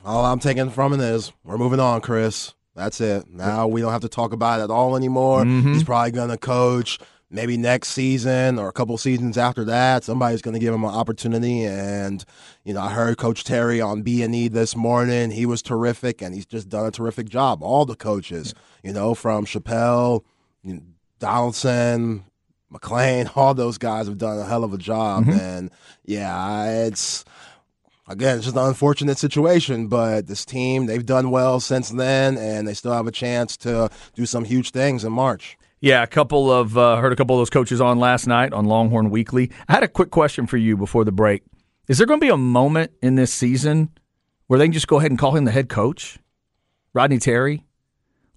All 0.06 0.24
I'm 0.24 0.38
taking 0.38 0.70
from 0.70 0.94
it 0.94 1.00
is 1.00 1.34
we're 1.44 1.58
moving 1.58 1.80
on, 1.80 2.02
Chris. 2.02 2.54
That's 2.76 3.02
it. 3.02 3.28
Now 3.32 3.66
we 3.66 3.82
don't 3.82 3.92
have 3.92 4.04
to 4.04 4.10
talk 4.10 4.32
about 4.32 4.60
it 4.60 4.66
at 4.66 4.70
all 4.70 4.96
anymore. 4.96 5.44
He's 5.44 5.84
probably 5.84 6.12
going 6.12 6.30
to 6.30 6.38
coach 6.38 7.00
maybe 7.32 7.58
next 7.58 7.90
season 7.90 8.60
or 8.60 8.70
a 8.70 8.72
couple 8.72 8.96
seasons 9.00 9.40
after 9.40 9.66
that. 9.66 10.04
Somebody's 10.04 10.44
going 10.44 10.54
to 10.54 10.60
give 10.60 10.72
him 10.72 10.84
an 10.84 10.92
opportunity. 10.92 11.66
And, 11.66 12.24
you 12.64 12.76
know, 12.76 12.82
I 12.82 12.92
heard 12.92 13.18
Coach 13.18 13.44
Terry 13.44 13.82
on 13.82 14.04
B&E 14.04 14.50
this 14.50 14.76
morning. 14.76 15.32
He 15.32 15.48
was 15.48 15.64
terrific, 15.64 16.22
and 16.22 16.36
he's 16.36 16.46
just 16.46 16.70
done 16.70 16.86
a 16.86 16.92
terrific 16.92 17.28
job. 17.28 17.64
All 17.64 17.86
the 17.86 17.96
coaches, 17.96 18.54
you 18.84 18.94
know, 18.94 19.16
from 19.16 19.46
Chappell, 19.46 20.24
you 20.64 20.76
know, 20.76 20.82
Donaldson, 21.20 22.26
McLean, 22.70 23.30
all 23.36 23.54
those 23.54 23.78
guys 23.78 24.08
have 24.08 24.18
done 24.18 24.38
a 24.40 24.46
hell 24.46 24.64
of 24.64 24.74
a 24.74 24.78
job. 24.78 25.28
And, 25.28 25.72
yeah, 26.06 26.86
it's 26.86 27.26
again, 28.08 28.38
it's 28.38 28.46
just 28.46 28.58
an 28.58 28.64
unfortunate 28.64 29.18
situation, 29.18 29.88
but 29.88 30.28
this 30.28 30.46
team, 30.46 30.86
they've 30.86 31.06
done 31.06 31.30
well 31.30 31.60
since 31.60 31.90
then, 31.90 32.38
and 32.38 32.68
they 32.68 32.74
still 32.74 32.94
have 32.94 33.08
a 33.08 33.12
chance 33.12 33.58
to 33.58 33.90
do 34.16 34.26
some 34.26 34.46
huge 34.46 34.72
things 34.72 35.04
in 35.04 35.12
March. 35.12 35.58
Yeah, 35.80 36.02
a 36.02 36.08
couple 36.08 36.52
of 36.52 36.78
uh, 36.78 36.98
heard 36.98 37.14
a 37.14 37.16
couple 37.16 37.36
of 37.36 37.42
those 37.42 37.52
coaches 37.52 37.80
on 37.80 38.00
last 38.00 38.26
night 38.26 38.52
on 38.52 38.66
Longhorn 38.66 39.12
Weekly. 39.12 39.52
I 39.68 39.74
had 39.74 39.84
a 39.84 39.88
quick 39.88 40.10
question 40.10 40.48
for 40.48 40.58
you 40.58 40.76
before 40.76 41.06
the 41.06 41.12
break. 41.12 41.44
Is 41.88 42.00
there 42.00 42.08
going 42.08 42.20
to 42.20 42.26
be 42.26 42.32
a 42.32 42.38
moment 42.38 42.92
in 43.02 43.16
this 43.16 43.32
season 43.32 43.90
where 44.48 44.58
they 44.58 44.66
can 44.66 44.74
just 44.74 44.88
go 44.88 44.98
ahead 44.98 45.12
and 45.12 45.20
call 45.20 45.36
him 45.36 45.46
the 45.46 45.52
head 45.52 45.70
coach, 45.70 46.18
Rodney 46.94 47.20
Terry? 47.20 47.67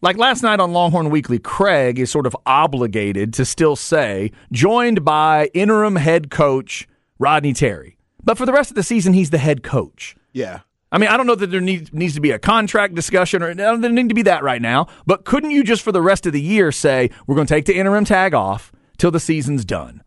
Like 0.02 0.16
last 0.16 0.42
night 0.42 0.60
on 0.60 0.72
Longhorn 0.72 1.10
Weekly, 1.10 1.38
Craig 1.38 1.98
is 1.98 2.10
sort 2.10 2.26
of 2.26 2.34
obligated 2.46 3.34
to 3.34 3.44
still 3.44 3.76
say, 3.76 4.32
joined 4.50 5.04
by 5.04 5.50
interim 5.52 5.96
head 5.96 6.30
coach 6.30 6.88
Rodney 7.18 7.52
Terry. 7.52 7.98
But 8.24 8.38
for 8.38 8.46
the 8.46 8.52
rest 8.52 8.70
of 8.70 8.76
the 8.76 8.82
season, 8.82 9.12
he's 9.12 9.28
the 9.28 9.38
head 9.38 9.62
coach. 9.62 10.16
Yeah. 10.32 10.60
I 10.90 10.96
mean, 10.96 11.10
I 11.10 11.18
don't 11.18 11.26
know 11.26 11.34
that 11.34 11.48
there 11.48 11.60
needs 11.60 11.92
needs 11.92 12.14
to 12.14 12.20
be 12.20 12.30
a 12.30 12.38
contract 12.38 12.94
discussion 12.94 13.42
or 13.42 13.54
there 13.54 13.76
need 13.76 14.08
to 14.08 14.14
be 14.14 14.22
that 14.22 14.42
right 14.42 14.62
now. 14.62 14.86
But 15.06 15.24
couldn't 15.24 15.50
you 15.50 15.62
just 15.62 15.82
for 15.82 15.92
the 15.92 16.02
rest 16.02 16.24
of 16.26 16.32
the 16.32 16.40
year 16.40 16.72
say 16.72 17.10
we're 17.26 17.36
going 17.36 17.46
to 17.46 17.54
take 17.54 17.66
the 17.66 17.76
interim 17.76 18.06
tag 18.06 18.32
off 18.32 18.72
till 18.96 19.10
the 19.10 19.20
season's 19.20 19.66
done? 19.66 20.02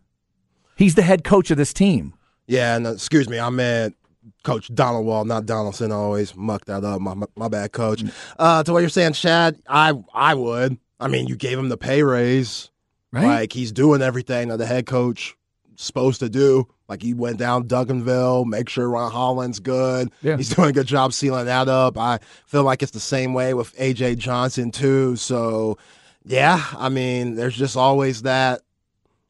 He's 0.75 0.95
the 0.95 1.03
head 1.03 1.23
coach 1.23 1.51
of 1.51 1.57
this 1.57 1.71
team. 1.71 2.15
Yeah, 2.47 2.75
and 2.75 2.87
uh, 2.87 2.93
excuse 2.93 3.29
me, 3.29 3.39
I'm 3.39 3.55
meant 3.55 3.95
Coach 4.43 4.73
Donald 4.73 5.05
Wall, 5.05 5.25
not 5.25 5.45
Donaldson. 5.45 5.91
Always 5.91 6.35
muck 6.35 6.65
that 6.65 6.83
up. 6.83 7.01
My, 7.01 7.13
my, 7.13 7.25
my 7.35 7.47
bad, 7.47 7.71
Coach. 7.71 8.03
Uh, 8.37 8.63
to 8.63 8.73
what 8.73 8.79
you're 8.79 8.89
saying, 8.89 9.13
Chad, 9.13 9.57
I 9.67 9.93
I 10.13 10.35
would. 10.35 10.77
I 10.99 11.07
mean, 11.07 11.27
you 11.27 11.35
gave 11.35 11.57
him 11.57 11.69
the 11.69 11.77
pay 11.77 12.03
raise. 12.03 12.69
Right? 13.11 13.25
Like 13.25 13.53
he's 13.53 13.71
doing 13.71 14.01
everything 14.01 14.49
that 14.49 14.57
the 14.57 14.65
head 14.65 14.85
coach 14.85 15.35
supposed 15.75 16.19
to 16.21 16.29
do. 16.29 16.67
Like 16.87 17.01
he 17.01 17.13
went 17.13 17.37
down 17.37 17.67
Duncanville, 17.67 18.45
make 18.45 18.69
sure 18.69 18.89
Ron 18.89 19.11
Holland's 19.11 19.59
good. 19.59 20.11
Yeah. 20.21 20.37
He's 20.37 20.49
doing 20.55 20.69
a 20.69 20.73
good 20.73 20.87
job 20.87 21.13
sealing 21.13 21.45
that 21.45 21.67
up. 21.67 21.97
I 21.97 22.19
feel 22.45 22.63
like 22.63 22.83
it's 22.83 22.91
the 22.91 22.99
same 22.99 23.33
way 23.33 23.53
with 23.53 23.75
AJ 23.77 24.17
Johnson 24.17 24.71
too. 24.71 25.15
So 25.15 25.77
yeah, 26.25 26.63
I 26.77 26.89
mean, 26.89 27.35
there's 27.35 27.55
just 27.55 27.77
always 27.77 28.23
that. 28.23 28.61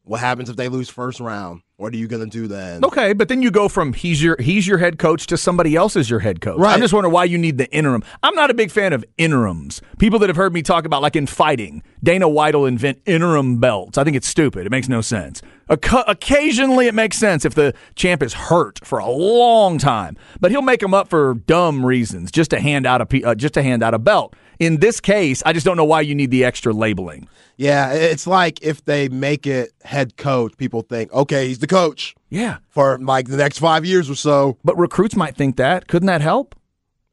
What 0.05 0.19
happens 0.19 0.49
if 0.49 0.57
they 0.57 0.67
lose 0.67 0.89
first 0.89 1.19
round? 1.19 1.61
What 1.83 1.93
are 1.93 1.97
you 1.97 2.07
gonna 2.07 2.27
do 2.27 2.47
then? 2.47 2.85
Okay, 2.85 3.11
but 3.11 3.27
then 3.27 3.41
you 3.41 3.51
go 3.51 3.67
from 3.67 3.91
he's 3.91 4.23
your 4.23 4.37
he's 4.39 4.65
your 4.65 4.77
head 4.77 4.97
coach 4.97 5.27
to 5.27 5.35
somebody 5.35 5.75
else 5.75 5.97
is 5.97 6.09
your 6.09 6.21
head 6.21 6.39
coach. 6.39 6.57
Right. 6.57 6.73
I'm 6.73 6.79
just 6.79 6.93
wondering 6.93 7.13
why 7.13 7.25
you 7.25 7.37
need 7.37 7.57
the 7.57 7.69
interim. 7.75 8.05
I'm 8.23 8.33
not 8.35 8.49
a 8.49 8.53
big 8.53 8.71
fan 8.71 8.93
of 8.93 9.03
interims. 9.17 9.81
People 9.99 10.17
that 10.19 10.29
have 10.29 10.37
heard 10.37 10.53
me 10.53 10.61
talk 10.61 10.85
about 10.85 11.01
like 11.01 11.17
in 11.17 11.27
fighting, 11.27 11.83
Dana 12.01 12.29
White 12.29 12.55
will 12.55 12.67
invent 12.67 13.01
interim 13.05 13.57
belts. 13.57 13.97
I 13.97 14.05
think 14.05 14.15
it's 14.15 14.29
stupid. 14.29 14.65
It 14.65 14.69
makes 14.69 14.87
no 14.87 15.01
sense. 15.01 15.41
Occ- 15.69 16.05
occasionally 16.07 16.87
it 16.87 16.93
makes 16.93 17.17
sense 17.17 17.43
if 17.43 17.53
the 17.53 17.73
champ 17.95 18.23
is 18.23 18.33
hurt 18.33 18.79
for 18.85 18.99
a 18.99 19.09
long 19.09 19.77
time, 19.77 20.15
but 20.39 20.51
he'll 20.51 20.61
make 20.61 20.79
them 20.79 20.93
up 20.93 21.09
for 21.09 21.33
dumb 21.33 21.85
reasons 21.85 22.31
just 22.31 22.49
to 22.51 22.61
hand 22.61 22.85
out 22.85 23.01
a 23.01 23.23
uh, 23.25 23.35
just 23.35 23.55
to 23.55 23.61
hand 23.61 23.83
out 23.83 23.93
a 23.93 23.99
belt. 23.99 24.37
In 24.59 24.77
this 24.77 24.99
case, 24.99 25.41
I 25.45 25.53
just 25.53 25.65
don't 25.65 25.77
know 25.77 25.85
why 25.85 26.01
you 26.01 26.15
need 26.15 26.31
the 26.31 26.43
extra 26.45 26.73
labeling. 26.73 27.27
Yeah, 27.57 27.91
it's 27.93 28.25
like 28.27 28.61
if 28.63 28.83
they 28.85 29.09
make 29.09 29.45
it 29.45 29.71
head 29.83 30.17
coach, 30.17 30.57
people 30.57 30.81
think, 30.81 31.11
okay, 31.13 31.47
he's 31.47 31.59
the 31.59 31.67
coach 31.67 32.15
Yeah, 32.29 32.57
for 32.69 32.97
like 32.99 33.27
the 33.27 33.37
next 33.37 33.59
five 33.59 33.85
years 33.85 34.09
or 34.09 34.15
so. 34.15 34.57
but 34.63 34.77
recruits 34.77 35.15
might 35.15 35.35
think 35.35 35.57
that. 35.57 35.87
Couldn't 35.87 36.07
that 36.07 36.21
help? 36.21 36.55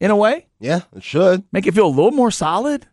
In 0.01 0.11
a 0.11 0.17
way? 0.17 0.47
Yeah, 0.59 0.81
it 0.97 1.03
should. 1.03 1.45
make 1.53 1.67
it 1.67 1.75
feel 1.75 1.87
a 1.87 1.89
little 1.89 2.11
more 2.11 2.31
solid. 2.31 2.87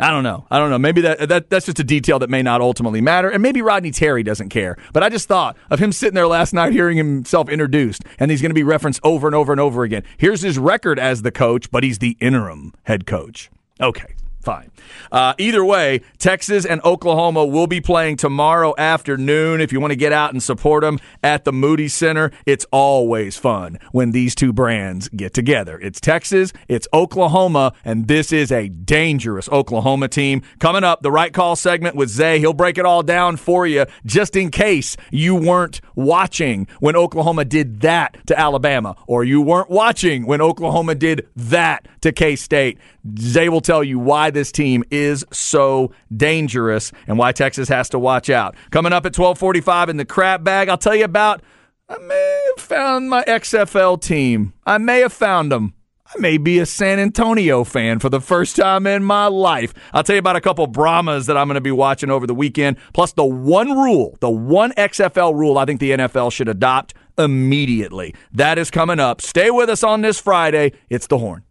I 0.00 0.10
don't 0.10 0.22
know. 0.22 0.46
I 0.48 0.58
don't 0.58 0.70
know. 0.70 0.78
Maybe 0.78 1.00
that, 1.00 1.28
that 1.28 1.50
that's 1.50 1.66
just 1.66 1.80
a 1.80 1.84
detail 1.84 2.20
that 2.20 2.30
may 2.30 2.40
not 2.42 2.60
ultimately 2.60 3.00
matter, 3.00 3.28
and 3.28 3.42
maybe 3.42 3.62
Rodney 3.62 3.90
Terry 3.90 4.22
doesn't 4.22 4.48
care. 4.48 4.76
But 4.92 5.02
I 5.02 5.08
just 5.08 5.26
thought 5.26 5.56
of 5.70 5.80
him 5.80 5.90
sitting 5.90 6.14
there 6.14 6.28
last 6.28 6.52
night, 6.52 6.72
hearing 6.72 6.96
himself 6.96 7.48
introduced, 7.48 8.04
and 8.20 8.30
he's 8.30 8.40
going 8.40 8.50
to 8.50 8.54
be 8.54 8.62
referenced 8.62 9.00
over 9.02 9.26
and 9.26 9.34
over 9.34 9.50
and 9.52 9.60
over 9.60 9.82
again. 9.82 10.04
Here's 10.16 10.42
his 10.42 10.56
record 10.56 11.00
as 11.00 11.22
the 11.22 11.32
coach, 11.32 11.68
but 11.72 11.82
he's 11.82 11.98
the 11.98 12.16
interim 12.20 12.74
head 12.84 13.06
coach. 13.06 13.50
Okay 13.80 14.17
fine. 14.40 14.70
Uh, 15.12 15.34
either 15.38 15.64
way, 15.64 16.00
Texas 16.18 16.64
and 16.64 16.80
Oklahoma 16.84 17.44
will 17.44 17.66
be 17.66 17.80
playing 17.80 18.16
tomorrow 18.16 18.74
afternoon. 18.78 19.60
If 19.60 19.72
you 19.72 19.80
want 19.80 19.92
to 19.92 19.96
get 19.96 20.12
out 20.12 20.32
and 20.32 20.42
support 20.42 20.82
them 20.82 20.98
at 21.22 21.44
the 21.44 21.52
Moody 21.52 21.88
Center, 21.88 22.30
it's 22.46 22.64
always 22.70 23.36
fun 23.36 23.78
when 23.92 24.12
these 24.12 24.34
two 24.34 24.52
brands 24.52 25.08
get 25.10 25.34
together. 25.34 25.78
It's 25.80 26.00
Texas, 26.00 26.52
it's 26.68 26.88
Oklahoma, 26.92 27.72
and 27.84 28.08
this 28.08 28.32
is 28.32 28.52
a 28.52 28.68
dangerous 28.68 29.48
Oklahoma 29.50 30.08
team. 30.08 30.42
Coming 30.58 30.84
up, 30.84 31.02
the 31.02 31.10
right 31.10 31.32
call 31.32 31.56
segment 31.56 31.96
with 31.96 32.08
Zay. 32.08 32.38
He'll 32.38 32.52
break 32.52 32.78
it 32.78 32.86
all 32.86 33.02
down 33.02 33.36
for 33.36 33.66
you 33.66 33.86
just 34.06 34.36
in 34.36 34.50
case 34.50 34.96
you 35.10 35.34
weren't 35.34 35.80
watching 35.94 36.66
when 36.80 36.96
Oklahoma 36.96 37.44
did 37.44 37.80
that 37.80 38.16
to 38.26 38.38
Alabama 38.38 38.96
or 39.06 39.24
you 39.24 39.42
weren't 39.42 39.70
watching 39.70 40.26
when 40.26 40.40
Oklahoma 40.40 40.94
did 40.94 41.28
that 41.36 41.86
to 42.00 42.12
K 42.12 42.36
State. 42.36 42.78
Zay 43.18 43.48
will 43.48 43.60
tell 43.60 43.82
you 43.82 43.98
why 43.98 44.27
this 44.30 44.52
team 44.52 44.84
is 44.90 45.24
so 45.32 45.92
dangerous 46.14 46.92
and 47.06 47.18
why 47.18 47.32
Texas 47.32 47.68
has 47.68 47.88
to 47.90 47.98
watch 47.98 48.30
out. 48.30 48.54
Coming 48.70 48.92
up 48.92 49.04
at 49.04 49.16
1245 49.16 49.88
in 49.88 49.96
the 49.96 50.04
crap 50.04 50.44
bag, 50.44 50.68
I'll 50.68 50.78
tell 50.78 50.94
you 50.94 51.04
about 51.04 51.42
I 51.88 51.96
may 51.98 52.42
have 52.56 52.64
found 52.64 53.08
my 53.08 53.24
XFL 53.24 54.00
team. 54.00 54.52
I 54.66 54.78
may 54.78 55.00
have 55.00 55.12
found 55.12 55.50
them. 55.50 55.74
I 56.14 56.18
may 56.18 56.38
be 56.38 56.58
a 56.58 56.64
San 56.64 56.98
Antonio 56.98 57.64
fan 57.64 57.98
for 57.98 58.08
the 58.08 58.20
first 58.20 58.56
time 58.56 58.86
in 58.86 59.04
my 59.04 59.26
life. 59.26 59.74
I'll 59.92 60.02
tell 60.02 60.16
you 60.16 60.20
about 60.20 60.36
a 60.36 60.40
couple 60.40 60.66
Brahmas 60.66 61.26
that 61.26 61.36
I'm 61.36 61.48
going 61.48 61.56
to 61.56 61.60
be 61.60 61.70
watching 61.70 62.10
over 62.10 62.26
the 62.26 62.34
weekend, 62.34 62.78
plus 62.94 63.12
the 63.12 63.26
one 63.26 63.72
rule, 63.72 64.16
the 64.20 64.30
one 64.30 64.72
XFL 64.72 65.34
rule 65.34 65.58
I 65.58 65.66
think 65.66 65.80
the 65.80 65.90
NFL 65.90 66.32
should 66.32 66.48
adopt 66.48 66.94
immediately. 67.18 68.14
That 68.32 68.58
is 68.58 68.70
coming 68.70 69.00
up. 69.00 69.20
Stay 69.20 69.50
with 69.50 69.68
us 69.68 69.82
on 69.82 70.00
this 70.00 70.18
Friday. 70.18 70.72
It's 70.88 71.06
the 71.08 71.18
Horn. 71.18 71.44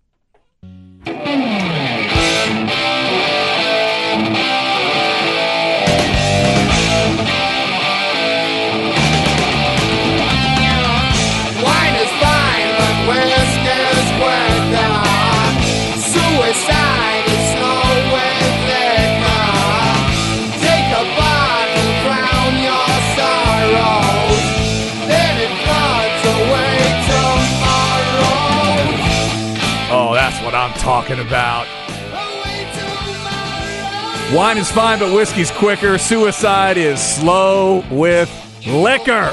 Talking 30.87 31.19
about. 31.19 31.67
Wine 34.33 34.57
is 34.57 34.71
fine, 34.71 34.99
but 34.99 35.13
whiskey's 35.13 35.51
quicker. 35.51 35.97
Suicide 35.97 36.77
is 36.77 37.01
slow 37.01 37.83
with 37.91 38.31
liquor. 38.65 39.29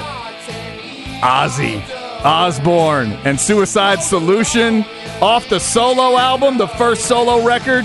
Ozzy 1.22 1.80
Osbourne 2.24 3.12
and 3.24 3.38
Suicide 3.38 4.02
Solution 4.02 4.84
off 5.22 5.48
the 5.48 5.60
solo 5.60 6.18
album, 6.18 6.58
the 6.58 6.66
first 6.66 7.06
solo 7.06 7.46
record. 7.46 7.84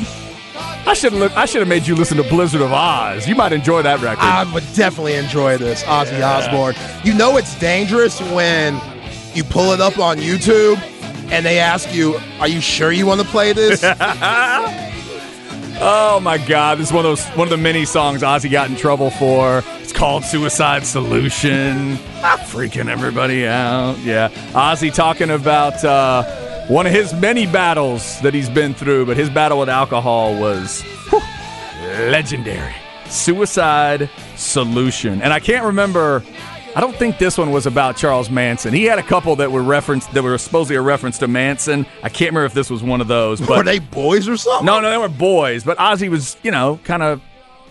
I 0.87 0.95
should 0.95 1.13
have 1.13 1.37
I 1.37 1.45
should 1.45 1.59
have 1.59 1.69
made 1.69 1.85
you 1.85 1.93
listen 1.93 2.17
to 2.17 2.23
Blizzard 2.23 2.61
of 2.61 2.71
Ozz. 2.71 3.27
You 3.27 3.35
might 3.35 3.53
enjoy 3.53 3.83
that 3.83 3.99
record. 3.99 4.23
I 4.23 4.51
would 4.51 4.65
definitely 4.73 5.13
enjoy 5.13 5.59
this, 5.59 5.83
Ozzy 5.83 6.17
yeah. 6.17 6.37
Osbourne. 6.37 6.73
You 7.03 7.13
know 7.13 7.37
it's 7.37 7.53
dangerous 7.59 8.19
when 8.31 8.81
you 9.35 9.43
pull 9.43 9.73
it 9.73 9.79
up 9.79 9.99
on 9.99 10.17
YouTube 10.17 10.83
and 11.31 11.45
they 11.45 11.59
ask 11.59 11.93
you, 11.93 12.19
"Are 12.39 12.47
you 12.47 12.61
sure 12.61 12.91
you 12.91 13.05
want 13.05 13.21
to 13.21 13.27
play 13.27 13.53
this?" 13.53 13.83
oh 15.81 16.19
my 16.21 16.37
God! 16.37 16.77
This 16.77 16.87
is 16.87 16.93
one 16.93 17.05
of 17.05 17.09
those 17.09 17.25
one 17.29 17.47
of 17.47 17.51
the 17.51 17.57
many 17.57 17.85
songs 17.85 18.21
Ozzy 18.21 18.51
got 18.51 18.69
in 18.69 18.75
trouble 18.75 19.09
for. 19.11 19.63
It's 19.81 19.93
called 19.93 20.23
"Suicide 20.23 20.85
Solution." 20.85 21.95
Freaking 22.49 22.89
everybody 22.89 23.47
out. 23.47 23.97
Yeah, 23.99 24.29
Ozzy 24.51 24.93
talking 24.93 25.29
about 25.29 25.83
uh, 25.83 26.23
one 26.67 26.85
of 26.85 26.93
his 26.93 27.13
many 27.13 27.45
battles 27.45 28.19
that 28.21 28.33
he's 28.33 28.49
been 28.49 28.73
through, 28.73 29.05
but 29.05 29.17
his 29.17 29.29
battle 29.29 29.59
with 29.59 29.69
alcohol 29.69 30.39
was 30.39 30.81
whew, 31.09 31.21
legendary. 32.09 32.75
Suicide 33.07 34.09
Solution, 34.35 35.21
and 35.21 35.33
I 35.33 35.39
can't 35.39 35.65
remember 35.65 36.23
I 36.75 36.81
don't 36.81 36.95
think 36.95 37.17
this 37.17 37.37
one 37.37 37.51
was 37.51 37.65
about 37.65 37.97
Charles 37.97 38.29
Manson. 38.29 38.73
He 38.73 38.85
had 38.85 38.99
a 38.99 39.03
couple 39.03 39.35
that 39.37 39.51
were 39.51 39.63
referenced 39.63 40.11
that 40.13 40.21
were 40.21 40.37
supposedly 40.37 40.75
a 40.75 40.81
reference 40.81 41.17
to 41.19 41.27
Manson. 41.27 41.85
I 42.03 42.09
can't 42.09 42.29
remember 42.31 42.45
if 42.45 42.53
this 42.53 42.69
was 42.69 42.83
one 42.83 43.01
of 43.01 43.07
those. 43.07 43.41
But 43.41 43.57
were 43.57 43.63
they 43.63 43.79
boys 43.79 44.27
or 44.27 44.37
something? 44.37 44.67
No, 44.67 44.79
no, 44.79 44.91
they 44.91 44.97
were 44.97 45.09
boys. 45.09 45.63
But 45.63 45.77
Ozzy 45.79 46.09
was, 46.09 46.37
you 46.43 46.51
know, 46.51 46.79
kind 46.83 47.01
of 47.01 47.21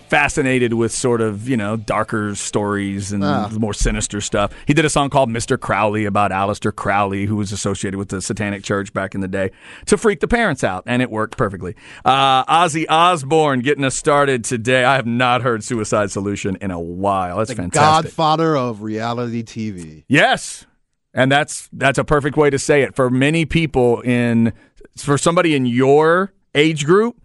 fascinated 0.08 0.74
with 0.74 0.92
sort 0.92 1.20
of 1.20 1.48
you 1.48 1.56
know 1.56 1.76
darker 1.76 2.34
stories 2.34 3.12
and 3.12 3.24
ah. 3.24 3.48
more 3.58 3.74
sinister 3.74 4.20
stuff. 4.20 4.52
He 4.66 4.74
did 4.74 4.84
a 4.84 4.90
song 4.90 5.10
called 5.10 5.30
"Mr. 5.30 5.58
Crowley" 5.58 6.04
about 6.04 6.30
Aleister 6.30 6.74
Crowley, 6.74 7.26
who 7.26 7.36
was 7.36 7.52
associated 7.52 7.98
with 7.98 8.08
the 8.08 8.20
Satanic 8.20 8.62
Church 8.62 8.92
back 8.92 9.14
in 9.14 9.20
the 9.20 9.28
day, 9.28 9.50
to 9.86 9.96
freak 9.96 10.20
the 10.20 10.28
parents 10.28 10.64
out, 10.64 10.84
and 10.86 11.02
it 11.02 11.10
worked 11.10 11.36
perfectly. 11.36 11.74
Uh, 12.04 12.44
Ozzy 12.44 12.86
Osbourne 12.88 13.60
getting 13.60 13.84
us 13.84 13.96
started 13.96 14.44
today. 14.44 14.84
I 14.84 14.96
have 14.96 15.06
not 15.06 15.42
heard 15.42 15.62
"Suicide 15.62 16.10
Solution" 16.10 16.56
in 16.60 16.70
a 16.70 16.80
while. 16.80 17.38
That's 17.38 17.50
the 17.50 17.56
fantastic. 17.56 18.10
Godfather 18.10 18.56
of 18.56 18.82
reality 18.82 19.42
TV. 19.42 20.04
Yes, 20.08 20.66
and 21.14 21.30
that's 21.30 21.68
that's 21.72 21.98
a 21.98 22.04
perfect 22.04 22.36
way 22.36 22.50
to 22.50 22.58
say 22.58 22.82
it 22.82 22.94
for 22.94 23.10
many 23.10 23.44
people 23.44 24.00
in 24.00 24.52
for 24.96 25.18
somebody 25.18 25.54
in 25.54 25.66
your 25.66 26.32
age 26.54 26.84
group 26.84 27.20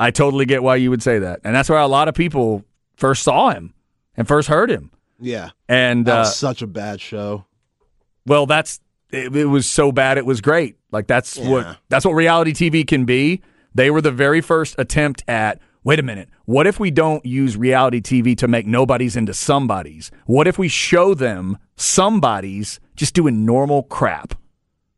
I 0.00 0.10
totally 0.10 0.46
get 0.46 0.62
why 0.62 0.76
you 0.76 0.88
would 0.88 1.02
say 1.02 1.18
that, 1.18 1.40
and 1.44 1.54
that's 1.54 1.68
where 1.68 1.78
a 1.78 1.86
lot 1.86 2.08
of 2.08 2.14
people 2.14 2.64
first 2.96 3.22
saw 3.22 3.50
him 3.50 3.74
and 4.16 4.26
first 4.26 4.48
heard 4.48 4.70
him. 4.70 4.90
Yeah, 5.20 5.50
and 5.68 6.06
that 6.06 6.20
was 6.20 6.28
uh, 6.28 6.32
such 6.32 6.62
a 6.62 6.66
bad 6.66 7.02
show. 7.02 7.44
Well, 8.26 8.46
that's 8.46 8.80
it, 9.10 9.36
it, 9.36 9.44
was 9.44 9.68
so 9.68 9.92
bad 9.92 10.16
it 10.16 10.24
was 10.24 10.40
great. 10.40 10.76
Like 10.90 11.06
that's 11.06 11.36
yeah. 11.36 11.50
what 11.50 11.78
that's 11.90 12.06
what 12.06 12.12
reality 12.12 12.52
TV 12.52 12.86
can 12.86 13.04
be. 13.04 13.42
They 13.74 13.90
were 13.90 14.00
the 14.00 14.10
very 14.10 14.40
first 14.40 14.74
attempt 14.78 15.22
at. 15.28 15.60
Wait 15.82 15.98
a 15.98 16.02
minute. 16.02 16.28
What 16.44 16.66
if 16.66 16.78
we 16.78 16.90
don't 16.90 17.24
use 17.24 17.56
reality 17.56 18.00
TV 18.00 18.36
to 18.38 18.48
make 18.48 18.66
nobodies 18.66 19.16
into 19.16 19.32
somebodies? 19.32 20.10
What 20.26 20.46
if 20.46 20.58
we 20.58 20.68
show 20.68 21.14
them 21.14 21.56
somebodies 21.76 22.80
just 22.96 23.14
doing 23.14 23.46
normal 23.46 23.84
crap? 23.84 24.34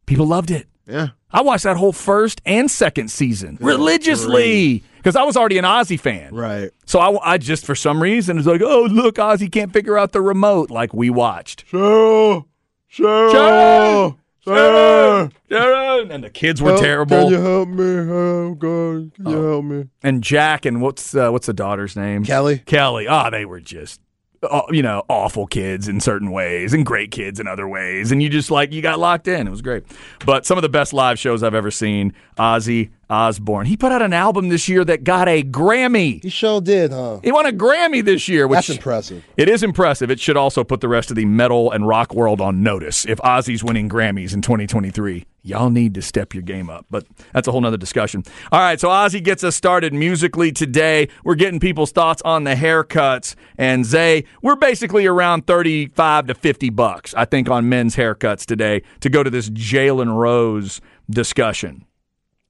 People 0.06 0.26
loved 0.26 0.50
it. 0.50 0.66
Yeah. 0.86 1.08
I 1.30 1.42
watched 1.42 1.64
that 1.64 1.76
whole 1.76 1.92
first 1.92 2.42
and 2.44 2.70
second 2.70 3.10
season 3.10 3.58
religiously 3.60 4.82
because 5.02 5.16
I 5.16 5.24
was 5.24 5.36
already 5.36 5.58
an 5.58 5.64
Ozzy 5.64 5.98
fan. 5.98 6.32
Right. 6.32 6.70
So 6.86 7.00
I, 7.00 7.32
I 7.32 7.38
just, 7.38 7.66
for 7.66 7.74
some 7.74 8.00
reason, 8.00 8.36
was 8.36 8.46
like, 8.46 8.62
oh, 8.62 8.84
look, 8.84 9.16
Ozzy 9.16 9.50
can't 9.50 9.72
figure 9.72 9.98
out 9.98 10.12
the 10.12 10.20
remote 10.20 10.70
like 10.70 10.94
we 10.94 11.10
watched. 11.10 11.64
Sharon. 11.68 12.44
Sharon. 12.86 14.16
Sharon. 14.44 15.32
Sharon. 15.50 16.10
And 16.12 16.22
the 16.22 16.30
kids 16.30 16.62
were 16.62 16.70
help, 16.70 16.82
terrible. 16.82 17.16
Can 17.16 17.30
you 17.30 17.40
help 17.40 17.68
me? 17.68 17.84
Oh, 17.84 18.54
God. 18.54 19.14
Can 19.14 19.26
you 19.26 19.38
oh. 19.38 19.50
help 19.50 19.64
me? 19.64 19.88
And 20.04 20.22
Jack 20.22 20.64
and 20.64 20.80
what's 20.80 21.14
uh, 21.16 21.30
what's 21.30 21.46
the 21.46 21.52
daughter's 21.52 21.96
name? 21.96 22.24
Kelly. 22.24 22.58
Kelly. 22.58 23.08
Oh, 23.08 23.28
they 23.30 23.44
were 23.44 23.60
just 23.60 24.00
uh, 24.42 24.62
you 24.70 24.82
know, 24.82 25.04
awful 25.08 25.46
kids 25.46 25.88
in 25.88 26.00
certain 26.00 26.30
ways 26.30 26.72
and 26.72 26.84
great 26.84 27.10
kids 27.10 27.38
in 27.38 27.46
other 27.46 27.68
ways. 27.68 28.10
And 28.10 28.22
you 28.22 28.28
just 28.28 28.50
like, 28.50 28.72
you 28.72 28.82
got 28.82 28.98
locked 28.98 29.28
in. 29.28 29.46
It 29.46 29.50
was 29.50 29.62
great. 29.62 29.84
But 30.26 30.46
some 30.46 30.58
of 30.58 30.62
the 30.62 30.68
best 30.68 30.92
live 30.92 31.18
shows 31.18 31.42
I've 31.42 31.54
ever 31.54 31.70
seen 31.70 32.12
Ozzy 32.38 32.90
Osbourne. 33.12 33.66
He 33.66 33.76
put 33.76 33.92
out 33.92 34.00
an 34.00 34.14
album 34.14 34.48
this 34.48 34.68
year 34.68 34.84
that 34.86 35.04
got 35.04 35.28
a 35.28 35.42
Grammy. 35.42 36.22
He 36.22 36.30
sure 36.30 36.62
did, 36.62 36.92
huh? 36.92 37.20
He 37.22 37.30
won 37.30 37.44
a 37.44 37.52
Grammy 37.52 38.02
this 38.02 38.26
year, 38.26 38.48
which 38.48 38.66
That's 38.66 38.70
impressive. 38.70 39.22
It 39.36 39.50
is 39.50 39.62
impressive. 39.62 40.10
It 40.10 40.18
should 40.18 40.38
also 40.38 40.64
put 40.64 40.80
the 40.80 40.88
rest 40.88 41.10
of 41.10 41.16
the 41.16 41.26
metal 41.26 41.70
and 41.70 41.86
rock 41.86 42.14
world 42.14 42.40
on 42.40 42.62
notice. 42.62 43.04
If 43.04 43.18
Ozzy's 43.18 43.62
winning 43.62 43.90
Grammys 43.90 44.32
in 44.32 44.40
2023, 44.40 45.26
y'all 45.42 45.68
need 45.68 45.92
to 45.94 46.02
step 46.02 46.32
your 46.32 46.42
game 46.42 46.70
up. 46.70 46.86
But 46.90 47.04
that's 47.34 47.46
a 47.46 47.52
whole 47.52 47.60
nother 47.60 47.76
discussion. 47.76 48.22
All 48.50 48.60
right, 48.60 48.80
so 48.80 48.88
Ozzy 48.88 49.22
gets 49.22 49.44
us 49.44 49.56
started 49.56 49.92
musically 49.92 50.50
today. 50.50 51.08
We're 51.22 51.34
getting 51.34 51.60
people's 51.60 51.92
thoughts 51.92 52.22
on 52.22 52.44
the 52.44 52.54
haircuts. 52.54 53.34
And 53.58 53.84
Zay, 53.84 54.24
we're 54.40 54.56
basically 54.56 55.04
around 55.04 55.46
35 55.46 56.28
to 56.28 56.34
50 56.34 56.70
bucks, 56.70 57.12
I 57.14 57.26
think, 57.26 57.50
on 57.50 57.68
men's 57.68 57.94
haircuts 57.94 58.46
today 58.46 58.82
to 59.00 59.10
go 59.10 59.22
to 59.22 59.28
this 59.28 59.50
Jalen 59.50 60.16
Rose 60.16 60.80
discussion. 61.10 61.84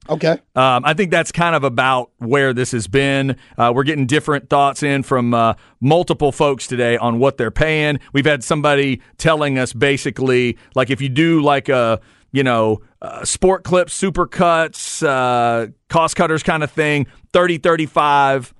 Okay. 0.09 0.31
Um, 0.55 0.83
I 0.85 0.93
think 0.93 1.11
that's 1.11 1.31
kind 1.31 1.55
of 1.55 1.63
about 1.63 2.11
where 2.17 2.53
this 2.53 2.71
has 2.71 2.87
been. 2.87 3.37
Uh, 3.57 3.71
we're 3.73 3.83
getting 3.83 4.05
different 4.05 4.49
thoughts 4.49 4.83
in 4.83 5.03
from 5.03 5.33
uh, 5.33 5.53
multiple 5.79 6.31
folks 6.31 6.67
today 6.67 6.97
on 6.97 7.19
what 7.19 7.37
they're 7.37 7.51
paying. 7.51 7.99
We've 8.11 8.25
had 8.25 8.43
somebody 8.43 9.01
telling 9.17 9.57
us 9.57 9.71
basically, 9.71 10.57
like, 10.75 10.89
if 10.89 10.99
you 11.01 11.09
do 11.09 11.41
like 11.41 11.69
a 11.69 12.01
you 12.33 12.43
know, 12.43 12.81
uh, 13.01 13.23
sport 13.23 13.63
clips, 13.63 13.93
super 13.93 14.25
cuts, 14.25 15.03
uh, 15.03 15.67
cost 15.87 16.15
cutters 16.15 16.41
kind 16.43 16.63
of 16.63 16.71
thing, 16.71 17.07
30 17.31 17.59
35 17.59 18.53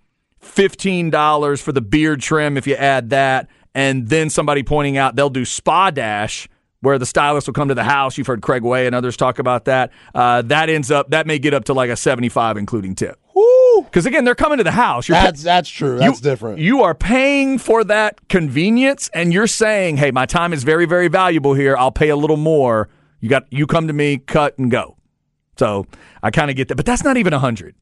$15 0.43 1.62
for 1.62 1.71
the 1.71 1.82
beard 1.82 2.19
trim 2.21 2.58
if 2.58 2.67
you 2.67 2.75
add 2.75 3.10
that. 3.12 3.47
And 3.73 4.10
then 4.10 4.29
somebody 4.29 4.62
pointing 4.62 4.97
out 4.97 5.15
they'll 5.15 5.29
do 5.29 5.45
Spa 5.45 5.89
Dash 5.89 6.47
where 6.83 6.99
the 6.99 7.05
stylist 7.05 7.47
will 7.47 7.53
come 7.53 7.69
to 7.69 7.75
the 7.75 7.83
house. 7.83 8.17
You've 8.17 8.27
heard 8.27 8.41
Craig 8.41 8.61
Way 8.61 8.85
and 8.85 8.93
others 8.93 9.15
talk 9.15 9.39
about 9.39 9.65
that. 9.65 9.91
Uh, 10.13 10.41
that 10.43 10.69
ends 10.69 10.91
up, 10.91 11.09
that 11.11 11.25
may 11.25 11.39
get 11.39 11.53
up 11.53 11.63
to 11.65 11.73
like 11.73 11.89
a 11.89 11.95
75 11.95 12.57
including 12.57 12.93
tip. 12.93 13.17
Because 13.85 14.05
again, 14.05 14.25
they're 14.25 14.35
coming 14.35 14.57
to 14.57 14.65
the 14.65 14.71
house. 14.71 15.07
You're 15.07 15.15
that's, 15.15 15.43
that's 15.43 15.69
true. 15.69 15.97
That's 15.97 16.19
you, 16.19 16.23
different. 16.23 16.59
You 16.59 16.81
are 16.83 16.93
paying 16.93 17.57
for 17.57 17.85
that 17.85 18.27
convenience 18.27 19.09
and 19.13 19.31
you're 19.31 19.47
saying, 19.47 19.95
hey, 19.97 20.11
my 20.11 20.25
time 20.25 20.51
is 20.51 20.65
very, 20.65 20.85
very 20.85 21.07
valuable 21.07 21.53
here. 21.53 21.77
I'll 21.77 21.91
pay 21.91 22.09
a 22.09 22.17
little 22.17 22.37
more. 22.37 22.89
You 23.21 23.29
got, 23.29 23.51
you 23.51 23.65
come 23.65 23.87
to 23.87 23.93
me, 23.93 24.17
cut 24.17 24.57
and 24.57 24.69
go. 24.69 24.97
So 25.57 25.87
I 26.21 26.31
kind 26.31 26.49
of 26.49 26.57
get 26.57 26.67
that. 26.67 26.75
But 26.75 26.85
that's 26.85 27.03
not 27.03 27.15
even 27.15 27.31
a 27.31 27.37
100. 27.37 27.75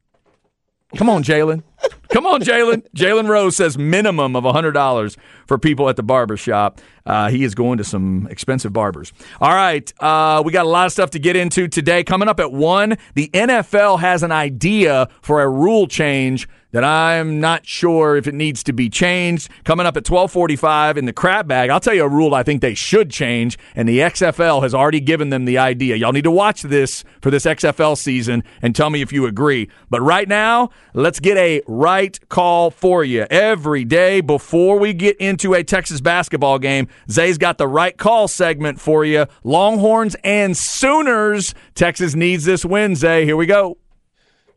Come 0.96 1.10
on, 1.10 1.24
Jalen. 1.24 1.64
Come 2.12 2.26
on, 2.26 2.42
Jalen. 2.42 2.86
Jalen 2.96 3.30
Rose 3.30 3.56
says 3.56 3.78
minimum 3.78 4.36
of 4.36 4.44
$100 4.44 5.18
for 5.48 5.58
people 5.58 5.88
at 5.88 5.96
the 5.96 6.04
barber 6.04 6.36
shop. 6.36 6.82
Uh, 7.06 7.30
he 7.30 7.44
is 7.44 7.56
going 7.56 7.78
to 7.78 7.84
some 7.84 8.28
expensive 8.30 8.74
barbers. 8.74 9.14
All 9.40 9.54
right. 9.54 9.92
Uh, 10.00 10.42
we 10.46 10.52
got 10.52 10.66
a 10.66 10.70
lot 10.70 10.86
of 10.86 10.92
stuff 10.92 11.12
to 11.12 11.20
get 11.20 11.36
into 11.36 11.68
today. 11.68 12.04
Coming 12.04 12.28
up 12.28 12.40
at 12.40 12.52
1, 12.52 12.98
the 13.16 13.30
NFL 13.34 14.00
has 14.00 14.24
an 14.24 14.32
idea 14.32 15.08
for 15.22 15.42
a 15.42 15.50
rule 15.50 15.88
change 15.88 16.48
that 16.72 16.84
I'm 16.84 17.40
not 17.40 17.66
sure 17.66 18.16
if 18.16 18.28
it 18.28 18.34
needs 18.34 18.64
to 18.64 18.74
be 18.74 18.90
changed. 18.90 19.50
Coming 19.64 19.86
up 19.86 19.98
at 19.98 20.04
12:45 20.04 20.98
in 20.98 21.06
the 21.06 21.14
crap 21.14 21.48
bag, 21.48 21.70
I'll 21.70 21.80
tell 21.80 21.94
you 21.94 22.04
a 22.04 22.10
rule 22.10 22.34
I 22.34 22.44
think 22.44 22.62
they 22.62 22.74
should 22.74 23.10
change, 23.12 23.58
and 23.76 23.88
the 23.88 24.00
XFL 24.00 24.62
has 24.62 24.74
already 24.74 25.00
given 25.00 25.30
them 25.30 25.46
the 25.46 25.58
idea. 25.58 25.96
Y'all 25.96 26.14
need 26.14 26.24
to 26.24 26.32
watch 26.32 26.62
this 26.64 27.04
for 27.22 27.30
this 27.30 27.46
XFL 27.46 27.96
season 27.98 28.44
and 28.62 28.76
tell 28.76 28.90
me 28.90 29.02
if 29.02 29.12
you 29.12 29.26
agree. 29.26 29.70
But 29.90 30.02
right 30.02 30.28
now, 30.28 30.70
let's 30.94 31.20
get 31.20 31.38
a 31.38 31.62
right 31.68 32.18
call 32.30 32.72
for 32.72 33.04
you 33.04 33.28
every 33.30 33.84
day 33.84 34.22
before 34.22 34.80
we 34.80 34.94
get 34.94 35.18
into 35.18 35.54
a 35.54 35.64
Texas 35.64 36.02
basketball 36.02 36.60
game. 36.60 36.88
Zay's 37.10 37.38
got 37.38 37.58
the 37.58 37.68
right 37.68 37.98
call 37.98 38.28
segment 38.28 38.80
for 38.80 39.06
you. 39.06 39.26
Longhorns 39.44 40.16
and 40.24 40.56
Sooners. 40.56 41.54
Texas 41.76 42.16
needs 42.16 42.46
this 42.46 42.66
win, 42.66 42.96
Zay. 42.96 43.26
Here 43.26 43.38
we 43.38 43.46
go. 43.46 43.78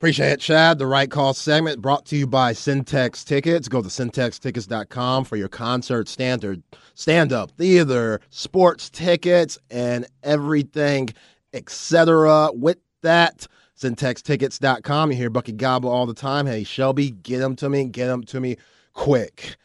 Appreciate 0.04 0.32
it, 0.32 0.40
Chad. 0.40 0.78
The 0.78 0.86
Right 0.86 1.10
Call 1.10 1.32
segment 1.32 1.80
brought 1.80 2.04
to 2.06 2.16
you 2.16 2.26
by 2.26 2.52
Syntex 2.52 3.24
Tickets. 3.24 3.68
Go 3.68 3.80
to 3.80 3.88
syntextickets.com 3.88 5.24
for 5.24 5.36
your 5.36 5.48
concert, 5.48 6.08
standard, 6.08 6.62
stand 6.94 7.32
up, 7.32 7.52
theater, 7.52 8.20
sports 8.28 8.90
tickets, 8.90 9.56
and 9.70 10.06
everything, 10.22 11.08
etc. 11.54 12.50
With 12.52 12.80
that, 13.00 13.46
syntextickets.com. 13.80 15.10
You 15.10 15.16
hear 15.16 15.30
Bucky 15.30 15.52
Gobble 15.52 15.88
all 15.88 16.04
the 16.04 16.12
time. 16.12 16.44
Hey, 16.44 16.64
Shelby, 16.64 17.10
get 17.10 17.38
them 17.38 17.56
to 17.56 17.70
me, 17.70 17.84
get 17.84 18.08
them 18.08 18.24
to 18.24 18.40
me 18.40 18.58
quick. 18.92 19.56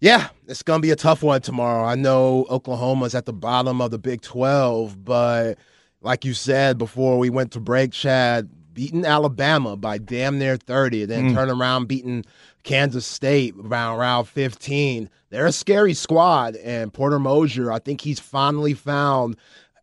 Yeah, 0.00 0.28
it's 0.46 0.62
going 0.62 0.80
to 0.80 0.86
be 0.86 0.92
a 0.92 0.96
tough 0.96 1.22
one 1.22 1.40
tomorrow. 1.40 1.84
I 1.84 1.96
know 1.96 2.46
Oklahoma's 2.50 3.14
at 3.14 3.26
the 3.26 3.32
bottom 3.32 3.80
of 3.80 3.90
the 3.90 3.98
Big 3.98 4.20
12, 4.22 5.04
but 5.04 5.58
like 6.00 6.24
you 6.24 6.34
said 6.34 6.78
before 6.78 7.18
we 7.18 7.30
went 7.30 7.52
to 7.52 7.60
break, 7.60 7.92
Chad, 7.92 8.48
beating 8.74 9.04
Alabama 9.04 9.76
by 9.76 9.98
damn 9.98 10.38
near 10.38 10.56
30, 10.56 11.06
then 11.06 11.30
mm. 11.30 11.34
turn 11.34 11.50
around 11.50 11.88
beating 11.88 12.24
Kansas 12.62 13.06
State 13.06 13.54
around 13.58 13.98
round 13.98 14.28
15. 14.28 15.10
They're 15.30 15.46
a 15.46 15.52
scary 15.52 15.94
squad, 15.94 16.54
and 16.56 16.92
Porter 16.92 17.18
Moser, 17.18 17.72
I 17.72 17.80
think 17.80 18.00
he's 18.00 18.20
finally 18.20 18.74
found 18.74 19.36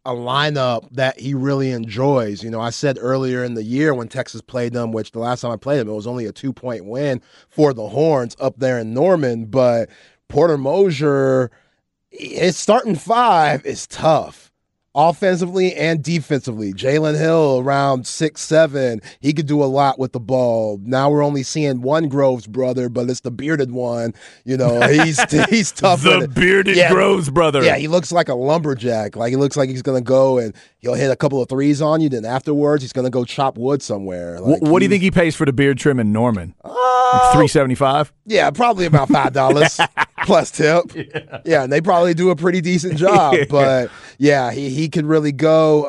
a 0.05 0.11
lineup 0.11 0.87
that 0.91 1.19
he 1.19 1.33
really 1.33 1.71
enjoys. 1.71 2.43
You 2.43 2.51
know, 2.51 2.61
I 2.61 2.69
said 2.69 2.97
earlier 2.99 3.43
in 3.43 3.55
the 3.55 3.63
year 3.63 3.93
when 3.93 4.07
Texas 4.07 4.41
played 4.41 4.73
them, 4.73 4.91
which 4.91 5.11
the 5.11 5.19
last 5.19 5.41
time 5.41 5.51
I 5.51 5.57
played 5.57 5.79
them, 5.79 5.89
it 5.89 5.93
was 5.93 6.07
only 6.07 6.25
a 6.25 6.31
two 6.31 6.53
point 6.53 6.85
win 6.85 7.21
for 7.49 7.73
the 7.73 7.89
Horns 7.89 8.35
up 8.39 8.57
there 8.57 8.79
in 8.79 8.93
Norman, 8.93 9.45
but 9.45 9.89
Porter 10.27 10.57
Moser, 10.57 11.51
his 12.09 12.57
starting 12.57 12.95
five 12.95 13.65
is 13.65 13.87
tough 13.87 14.44
offensively 14.95 15.75
and 15.75 16.01
defensively. 16.01 16.73
Jalen 16.73 17.17
Hill 17.19 17.60
around 17.60 18.08
six 18.08 18.41
seven. 18.41 19.01
He 19.19 19.34
could 19.34 19.45
do 19.45 19.62
a 19.62 19.65
lot 19.65 19.99
with 19.99 20.13
the 20.13 20.19
ball. 20.19 20.79
Now 20.84 21.10
we're 21.10 21.23
only 21.23 21.43
seeing 21.43 21.81
one 21.81 22.08
Groves 22.08 22.47
brother, 22.47 22.89
but 22.89 23.10
it's 23.10 23.19
the 23.19 23.31
bearded 23.31 23.71
one. 23.71 24.13
You 24.45 24.58
know, 24.58 24.81
he's 24.88 25.21
he's 25.49 25.71
tough. 25.71 26.01
the 26.01 26.27
bearded 26.34 26.77
yeah, 26.77 26.91
Groves 26.91 27.29
brother. 27.29 27.63
Yeah, 27.63 27.75
he 27.75 27.88
looks 27.88 28.12
like 28.12 28.29
a 28.29 28.36
lumberjack. 28.36 29.15
Like 29.15 29.31
he 29.31 29.36
looks 29.36 29.58
like 29.58 29.69
he's 29.69 29.81
gonna 29.81 30.01
go 30.01 30.38
and 30.38 30.55
he'll 30.79 30.93
hit 30.93 31.12
a 31.12 31.15
couple 31.15 31.41
of 31.41 31.49
threes 31.49 31.81
on 31.81 32.01
you. 32.01 32.10
Then 32.10 32.25
afterwards, 32.25 32.81
he's 32.81 32.93
gonna 32.93 33.10
go 33.10 33.25
chop 33.25 33.58
wood 33.58 33.84
somewhere. 33.84 34.39
Like 34.39 34.62
what, 34.62 34.71
what 34.71 34.79
do 34.79 34.86
you 34.86 34.89
think 34.89 35.03
he 35.03 35.12
pays 35.12 35.36
for 35.36 35.45
the 35.45 35.53
beard 35.53 35.77
trim 35.77 35.99
in 35.99 36.12
Norman? 36.13 36.55
Uh, 36.63 37.34
Three 37.34 37.47
seventy 37.47 37.75
five. 37.75 38.13
Yeah, 38.25 38.49
probably 38.51 38.86
about 38.86 39.10
five 39.10 39.34
dollars 39.34 39.79
plus 40.25 40.51
tip. 40.51 40.85
Yeah. 40.95 41.41
yeah, 41.45 41.63
and 41.63 41.71
they 41.71 41.81
probably 41.81 42.13
do 42.13 42.29
a 42.31 42.35
pretty 42.35 42.61
decent 42.61 42.97
job. 42.97 43.35
But 43.49 43.91
yeah, 44.17 44.51
he 44.51 44.69
he 44.69 44.89
could 44.89 45.05
really 45.05 45.31
go. 45.31 45.85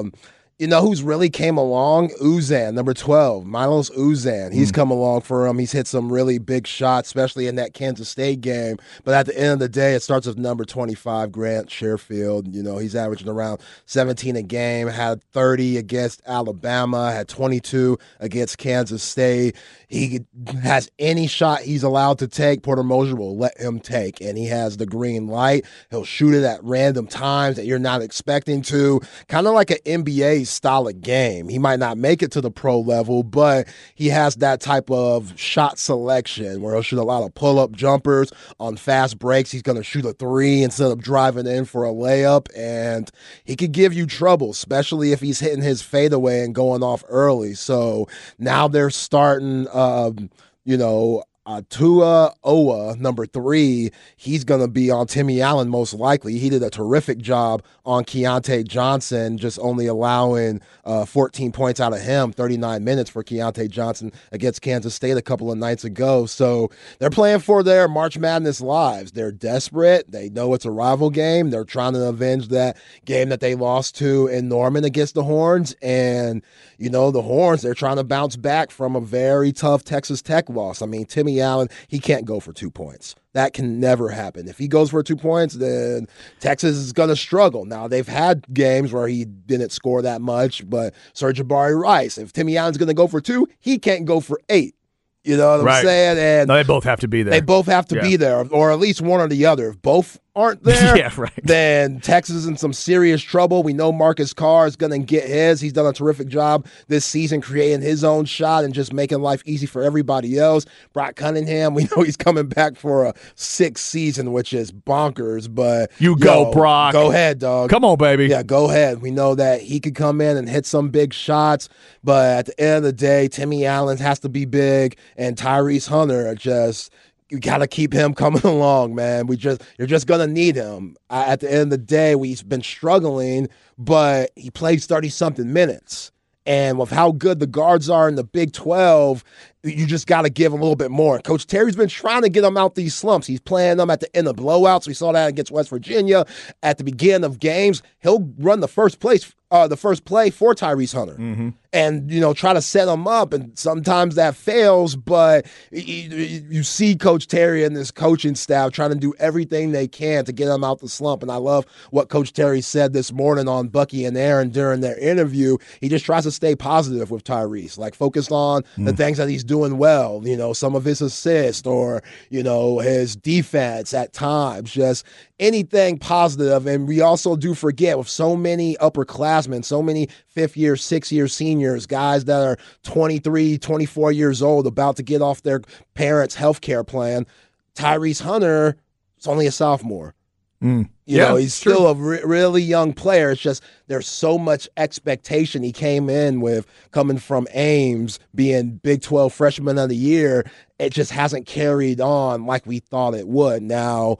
Um, 0.00 0.12
yeah 0.14 0.20
you 0.58 0.66
know 0.66 0.80
who's 0.80 1.02
really 1.02 1.28
came 1.28 1.58
along? 1.58 2.08
Uzan, 2.22 2.72
number 2.72 2.94
12, 2.94 3.44
Milos 3.44 3.90
Uzan. 3.90 4.54
He's 4.54 4.72
mm. 4.72 4.74
come 4.74 4.90
along 4.90 5.20
for 5.20 5.46
him. 5.46 5.58
He's 5.58 5.72
hit 5.72 5.86
some 5.86 6.10
really 6.10 6.38
big 6.38 6.66
shots, 6.66 7.08
especially 7.08 7.46
in 7.46 7.56
that 7.56 7.74
Kansas 7.74 8.08
State 8.08 8.40
game. 8.40 8.78
But 9.04 9.12
at 9.12 9.26
the 9.26 9.38
end 9.38 9.52
of 9.52 9.58
the 9.58 9.68
day, 9.68 9.94
it 9.94 10.02
starts 10.02 10.26
with 10.26 10.38
number 10.38 10.64
25, 10.64 11.30
Grant 11.30 11.68
Sherfield. 11.68 12.54
You 12.54 12.62
know, 12.62 12.78
he's 12.78 12.96
averaging 12.96 13.28
around 13.28 13.60
17 13.84 14.34
a 14.36 14.42
game, 14.42 14.88
had 14.88 15.22
30 15.24 15.76
against 15.76 16.22
Alabama, 16.26 17.12
had 17.12 17.28
22 17.28 17.98
against 18.20 18.56
Kansas 18.56 19.02
State. 19.02 19.56
He 19.88 20.20
has 20.62 20.90
any 20.98 21.26
shot 21.26 21.60
he's 21.60 21.82
allowed 21.82 22.18
to 22.20 22.28
take, 22.28 22.62
Porter 22.62 22.82
Moser 22.82 23.14
will 23.14 23.36
let 23.36 23.58
him 23.60 23.78
take. 23.78 24.22
And 24.22 24.38
he 24.38 24.46
has 24.46 24.78
the 24.78 24.86
green 24.86 25.28
light. 25.28 25.66
He'll 25.90 26.04
shoot 26.04 26.32
it 26.32 26.44
at 26.44 26.64
random 26.64 27.06
times 27.06 27.56
that 27.56 27.66
you're 27.66 27.78
not 27.78 28.00
expecting 28.00 28.62
to. 28.62 29.02
Kind 29.28 29.46
of 29.46 29.52
like 29.52 29.70
an 29.70 29.78
NBA 29.84 30.45
of 30.62 31.00
game. 31.00 31.48
He 31.48 31.58
might 31.58 31.78
not 31.78 31.98
make 31.98 32.22
it 32.22 32.32
to 32.32 32.40
the 32.40 32.50
pro 32.50 32.80
level, 32.80 33.22
but 33.22 33.68
he 33.94 34.08
has 34.08 34.36
that 34.36 34.60
type 34.60 34.90
of 34.90 35.38
shot 35.38 35.78
selection 35.78 36.60
where 36.60 36.74
he'll 36.74 36.82
shoot 36.82 36.98
a 36.98 37.02
lot 37.02 37.24
of 37.24 37.34
pull 37.34 37.58
up 37.58 37.72
jumpers 37.72 38.32
on 38.58 38.76
fast 38.76 39.18
breaks. 39.18 39.50
He's 39.50 39.62
going 39.62 39.78
to 39.78 39.84
shoot 39.84 40.04
a 40.04 40.12
three 40.12 40.62
instead 40.62 40.90
of 40.90 41.00
driving 41.00 41.46
in 41.46 41.64
for 41.64 41.84
a 41.84 41.90
layup. 41.92 42.48
And 42.56 43.10
he 43.44 43.56
could 43.56 43.72
give 43.72 43.92
you 43.92 44.06
trouble, 44.06 44.50
especially 44.50 45.12
if 45.12 45.20
he's 45.20 45.40
hitting 45.40 45.62
his 45.62 45.82
fadeaway 45.82 46.44
and 46.44 46.54
going 46.54 46.82
off 46.82 47.04
early. 47.08 47.54
So 47.54 48.08
now 48.38 48.68
they're 48.68 48.90
starting 48.90 49.66
um, 49.72 50.30
you 50.66 50.76
know, 50.76 51.22
uh, 51.46 51.60
Otega 51.62 52.34
Oweh, 52.44 52.98
number 52.98 53.24
three, 53.24 53.90
he's 54.16 54.44
going 54.44 54.60
to 54.60 54.68
be 54.68 54.90
on 54.90 55.06
Timmy 55.06 55.40
Allen 55.40 55.68
most 55.68 55.94
likely. 55.94 56.38
He 56.38 56.50
did 56.50 56.62
a 56.62 56.70
terrific 56.70 57.18
job 57.18 57.62
on 57.84 58.04
Keyontae 58.04 58.66
Johnson, 58.66 59.38
just 59.38 59.58
only 59.60 59.86
allowing 59.86 60.60
uh, 60.84 61.04
14 61.04 61.52
points 61.52 61.80
out 61.80 61.92
of 61.92 62.00
him, 62.00 62.32
39 62.32 62.82
minutes 62.82 63.10
for 63.10 63.22
Keyontae 63.22 63.70
Johnson 63.70 64.12
against 64.32 64.60
Kansas 64.60 64.94
State 64.94 65.16
a 65.16 65.22
couple 65.22 65.52
of 65.52 65.58
nights 65.58 65.84
ago. 65.84 66.26
So 66.26 66.70
they're 66.98 67.10
playing 67.10 67.40
for 67.40 67.62
their 67.62 67.86
March 67.86 68.18
Madness 68.18 68.60
lives. 68.60 69.12
They're 69.12 69.32
desperate. 69.32 70.10
They 70.10 70.28
know 70.28 70.52
it's 70.54 70.64
a 70.64 70.70
rival 70.70 71.10
game. 71.10 71.50
They're 71.50 71.64
trying 71.64 71.92
to 71.92 72.08
avenge 72.08 72.48
that 72.48 72.76
game 73.04 73.28
that 73.28 73.40
they 73.40 73.54
lost 73.54 73.96
to 73.98 74.26
in 74.26 74.48
Norman 74.48 74.84
against 74.84 75.14
the 75.14 75.22
Horns. 75.22 75.76
And, 75.80 76.42
you 76.78 76.90
know, 76.90 77.12
the 77.12 77.22
Horns, 77.22 77.62
they're 77.62 77.74
trying 77.74 77.96
to 77.96 78.04
bounce 78.04 78.34
back 78.34 78.72
from 78.72 78.96
a 78.96 79.00
very 79.00 79.52
tough 79.52 79.84
Texas 79.84 80.22
Tech 80.22 80.48
loss. 80.48 80.82
I 80.82 80.86
mean, 80.86 81.06
Timmy 81.06 81.35
Allen, 81.40 81.68
he 81.88 81.98
can't 81.98 82.24
go 82.24 82.40
for 82.40 82.52
two 82.52 82.70
points. 82.70 83.14
That 83.32 83.52
can 83.52 83.80
never 83.80 84.08
happen. 84.08 84.48
If 84.48 84.58
he 84.58 84.66
goes 84.68 84.90
for 84.90 85.02
two 85.02 85.16
points, 85.16 85.54
then 85.54 86.08
Texas 86.40 86.76
is 86.76 86.92
going 86.92 87.10
to 87.10 87.16
struggle. 87.16 87.64
Now, 87.64 87.86
they've 87.86 88.08
had 88.08 88.46
games 88.52 88.92
where 88.92 89.08
he 89.08 89.24
didn't 89.24 89.72
score 89.72 90.02
that 90.02 90.20
much, 90.20 90.68
but 90.68 90.94
Sir'Jabari 91.14 91.78
Rice, 91.78 92.18
if 92.18 92.32
Timmy 92.32 92.56
Allen's 92.56 92.78
going 92.78 92.88
to 92.88 92.94
go 92.94 93.06
for 93.06 93.20
two, 93.20 93.46
he 93.58 93.78
can't 93.78 94.06
go 94.06 94.20
for 94.20 94.40
eight. 94.48 94.74
You 95.22 95.36
know 95.36 95.58
what 95.58 95.68
I'm 95.68 95.84
saying? 95.84 96.18
And 96.18 96.48
no, 96.48 96.54
they 96.54 96.62
both 96.62 96.84
have 96.84 97.00
to 97.00 97.08
be 97.08 97.24
there. 97.24 97.32
They 97.32 97.40
both 97.40 97.66
have 97.66 97.86
to 97.86 97.96
yeah. 97.96 98.02
be 98.02 98.16
there, 98.16 98.46
or 98.48 98.70
at 98.70 98.78
least 98.78 99.00
one 99.02 99.20
or 99.20 99.26
the 99.26 99.44
other. 99.46 99.70
If 99.70 99.82
both 99.82 100.20
aren't 100.36 100.62
there, 100.62 100.96
yeah, 100.96 101.10
right. 101.16 101.32
then 101.42 101.98
Texas 102.00 102.36
is 102.36 102.46
in 102.46 102.56
some 102.56 102.72
serious 102.72 103.22
trouble. 103.22 103.62
We 103.62 103.72
know 103.72 103.90
Marcus 103.90 104.32
Carr 104.34 104.66
is 104.66 104.76
going 104.76 104.92
to 104.92 104.98
get 104.98 105.24
his. 105.24 105.60
He's 105.60 105.72
done 105.72 105.86
a 105.86 105.92
terrific 105.92 106.28
job 106.28 106.66
this 106.88 107.04
season 107.04 107.40
creating 107.40 107.80
his 107.80 108.04
own 108.04 108.26
shot 108.26 108.62
and 108.62 108.74
just 108.74 108.92
making 108.92 109.20
life 109.20 109.42
easy 109.46 109.66
for 109.66 109.82
everybody 109.82 110.38
else. 110.38 110.66
Brock 110.92 111.16
Cunningham, 111.16 111.74
we 111.74 111.84
know 111.84 112.02
he's 112.02 112.16
coming 112.16 112.46
back 112.46 112.76
for 112.76 113.06
a 113.06 113.14
sixth 113.34 113.84
season, 113.84 114.32
which 114.32 114.52
is 114.52 114.70
bonkers. 114.70 115.52
But 115.52 115.90
you 115.98 116.16
go, 116.16 116.44
yo, 116.44 116.52
Brock. 116.52 116.92
Go 116.92 117.10
ahead, 117.10 117.38
dog. 117.38 117.70
Come 117.70 117.84
on, 117.84 117.96
baby. 117.96 118.26
Yeah, 118.26 118.42
go 118.42 118.70
ahead. 118.70 119.00
We 119.00 119.10
know 119.10 119.34
that 119.34 119.62
he 119.62 119.80
could 119.80 119.94
come 119.94 120.20
in 120.20 120.36
and 120.36 120.48
hit 120.48 120.66
some 120.66 120.90
big 120.90 121.14
shots, 121.14 121.68
but 122.04 122.38
at 122.38 122.46
the 122.46 122.60
end 122.60 122.76
of 122.76 122.82
the 122.82 122.92
day, 122.92 123.28
Timmy 123.28 123.64
Allen 123.64 123.96
has 123.98 124.18
to 124.20 124.28
be 124.28 124.44
big, 124.44 124.98
and 125.16 125.36
Tyrese 125.36 125.88
Hunter 125.88 126.34
just 126.34 126.92
you 127.30 127.40
got 127.40 127.58
to 127.58 127.66
keep 127.66 127.92
him 127.92 128.14
coming 128.22 128.42
along, 128.42 128.94
man. 128.94 129.26
We 129.26 129.36
just 129.36 129.62
you're 129.78 129.86
just 129.86 130.06
gonna 130.06 130.26
need 130.26 130.56
him. 130.56 130.96
at 131.10 131.40
the 131.40 131.50
end 131.50 131.62
of 131.62 131.70
the 131.70 131.78
day, 131.78 132.14
we've 132.14 132.46
been 132.48 132.62
struggling, 132.62 133.48
but 133.78 134.30
he 134.36 134.50
plays 134.50 134.86
thirty 134.86 135.08
something 135.08 135.52
minutes. 135.52 136.12
And 136.46 136.78
with 136.78 136.90
how 136.90 137.10
good 137.10 137.40
the 137.40 137.46
guards 137.48 137.90
are 137.90 138.08
in 138.08 138.14
the 138.14 138.22
Big 138.22 138.52
12, 138.52 139.24
you 139.64 139.84
just 139.84 140.06
got 140.06 140.22
to 140.22 140.30
give 140.30 140.52
him 140.52 140.60
a 140.60 140.62
little 140.62 140.76
bit 140.76 140.92
more. 140.92 141.18
Coach 141.18 141.48
Terry's 141.48 141.74
been 141.74 141.88
trying 141.88 142.22
to 142.22 142.28
get 142.28 142.44
him 142.44 142.56
out 142.56 142.76
these 142.76 142.94
slumps. 142.94 143.26
He's 143.26 143.40
playing 143.40 143.78
them 143.78 143.90
at 143.90 143.98
the 143.98 144.16
end 144.16 144.28
of 144.28 144.36
blowouts. 144.36 144.86
We 144.86 144.94
saw 144.94 145.10
that 145.10 145.28
against 145.28 145.50
West 145.50 145.70
Virginia 145.70 146.24
at 146.62 146.78
the 146.78 146.84
beginning 146.84 147.24
of 147.24 147.40
games. 147.40 147.82
He'll 147.98 148.32
run 148.38 148.60
the 148.60 148.68
first 148.68 149.00
place 149.00 149.34
uh, 149.50 149.68
the 149.68 149.76
first 149.76 150.04
play 150.04 150.30
for 150.30 150.54
Tyrese 150.54 150.92
Hunter, 150.92 151.14
mm-hmm. 151.14 151.50
and 151.72 152.10
you 152.10 152.20
know 152.20 152.34
try 152.34 152.52
to 152.52 152.60
set 152.60 152.88
him 152.88 153.06
up, 153.06 153.32
and 153.32 153.56
sometimes 153.56 154.16
that 154.16 154.34
fails. 154.34 154.96
But 154.96 155.46
you, 155.70 156.42
you, 156.50 156.62
see 156.64 156.96
Coach 156.96 157.28
Terry 157.28 157.62
and 157.62 157.76
this 157.76 157.92
coaching 157.92 158.34
staff 158.34 158.72
trying 158.72 158.90
to 158.90 158.96
do 158.96 159.14
everything 159.20 159.70
they 159.70 159.86
can 159.86 160.24
to 160.24 160.32
get 160.32 160.48
him 160.48 160.64
out 160.64 160.80
the 160.80 160.88
slump. 160.88 161.22
And 161.22 161.30
I 161.30 161.36
love 161.36 161.64
what 161.90 162.08
Coach 162.08 162.32
Terry 162.32 162.60
said 162.60 162.92
this 162.92 163.12
morning 163.12 163.46
on 163.46 163.68
Bucky 163.68 164.04
and 164.04 164.16
Aaron 164.16 164.50
during 164.50 164.80
their 164.80 164.98
interview. 164.98 165.58
He 165.80 165.88
just 165.88 166.04
tries 166.04 166.24
to 166.24 166.32
stay 166.32 166.56
positive 166.56 167.12
with 167.12 167.22
Tyrese, 167.22 167.78
like 167.78 167.94
focused 167.94 168.32
on 168.32 168.64
mm. 168.76 168.86
the 168.86 168.94
things 168.94 169.18
that 169.18 169.28
he's 169.28 169.44
doing 169.44 169.78
well. 169.78 170.22
You 170.24 170.36
know, 170.36 170.54
some 170.54 170.74
of 170.74 170.84
his 170.84 171.00
assists 171.00 171.68
or 171.68 172.02
you 172.30 172.42
know 172.42 172.80
his 172.80 173.14
defense 173.14 173.94
at 173.94 174.12
times. 174.12 174.72
Just 174.72 175.06
anything 175.38 175.98
positive. 175.98 176.66
And 176.66 176.88
we 176.88 177.00
also 177.00 177.36
do 177.36 177.54
forget 177.54 177.98
with 177.98 178.08
so 178.08 178.36
many 178.36 178.76
upperclassmen, 178.76 179.35
so 179.62 179.82
many 179.82 180.08
fifth 180.26 180.56
year, 180.56 180.76
six 180.76 181.12
year 181.12 181.28
seniors, 181.28 181.86
guys 181.86 182.24
that 182.26 182.42
are 182.42 182.56
23, 182.82 183.58
24 183.58 184.12
years 184.12 184.42
old, 184.42 184.66
about 184.66 184.96
to 184.96 185.02
get 185.02 185.22
off 185.22 185.42
their 185.42 185.62
parents' 185.94 186.34
health 186.34 186.60
care 186.60 186.84
plan. 186.84 187.26
Tyrese 187.74 188.22
Hunter 188.22 188.76
is 189.18 189.26
only 189.26 189.46
a 189.46 189.52
sophomore. 189.52 190.14
Mm. 190.62 190.88
You 191.04 191.18
yeah, 191.18 191.28
know, 191.28 191.36
he's 191.36 191.54
still 191.54 191.86
a 191.86 191.94
re- 191.94 192.22
really 192.24 192.62
young 192.62 192.92
player. 192.92 193.30
It's 193.30 193.40
just 193.40 193.62
there's 193.86 194.08
so 194.08 194.38
much 194.38 194.68
expectation. 194.76 195.62
He 195.62 195.70
came 195.70 196.08
in 196.08 196.40
with 196.40 196.66
coming 196.90 197.18
from 197.18 197.46
Ames, 197.52 198.18
being 198.34 198.78
Big 198.78 199.02
12 199.02 199.32
freshman 199.32 199.78
of 199.78 199.88
the 199.88 199.96
year. 199.96 200.50
It 200.78 200.92
just 200.92 201.12
hasn't 201.12 201.46
carried 201.46 202.00
on 202.00 202.46
like 202.46 202.66
we 202.66 202.80
thought 202.80 203.14
it 203.14 203.28
would. 203.28 203.62
Now, 203.62 204.16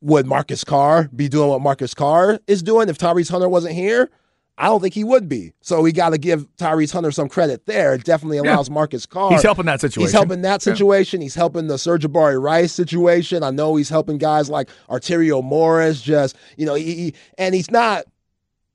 would 0.00 0.26
Marcus 0.26 0.62
Carr 0.62 1.08
be 1.14 1.28
doing 1.28 1.48
what 1.48 1.62
Marcus 1.62 1.94
Carr 1.94 2.38
is 2.46 2.62
doing 2.62 2.88
if 2.88 2.98
Tyrese 2.98 3.30
Hunter 3.30 3.48
wasn't 3.48 3.74
here? 3.74 4.10
I 4.58 4.66
don't 4.66 4.80
think 4.80 4.94
he 4.94 5.04
would 5.04 5.28
be. 5.28 5.52
So 5.60 5.82
we 5.82 5.92
got 5.92 6.10
to 6.10 6.18
give 6.18 6.46
Tyrese 6.56 6.92
Hunter 6.92 7.10
some 7.10 7.28
credit 7.28 7.66
there. 7.66 7.94
It 7.94 8.04
definitely 8.04 8.38
allows 8.38 8.68
yeah. 8.68 8.74
Marcus 8.74 9.04
Carr. 9.04 9.30
He's 9.30 9.42
helping 9.42 9.66
that 9.66 9.80
situation. 9.80 10.06
He's 10.06 10.12
helping 10.12 10.42
that 10.42 10.62
situation. 10.62 11.20
Yeah. 11.20 11.26
He's 11.26 11.34
helping 11.34 11.66
the 11.66 11.76
Serge 11.76 12.04
Sir'Jabari 12.04 12.42
Rice 12.42 12.72
situation. 12.72 13.42
I 13.42 13.50
know 13.50 13.76
he's 13.76 13.90
helping 13.90 14.16
guys 14.16 14.48
like 14.48 14.70
Arterio 14.88 15.44
Morris. 15.44 16.00
Just 16.00 16.36
you 16.56 16.64
know, 16.64 16.74
he, 16.74 16.94
he, 16.94 17.14
and 17.36 17.54
he's 17.54 17.70
not 17.70 18.04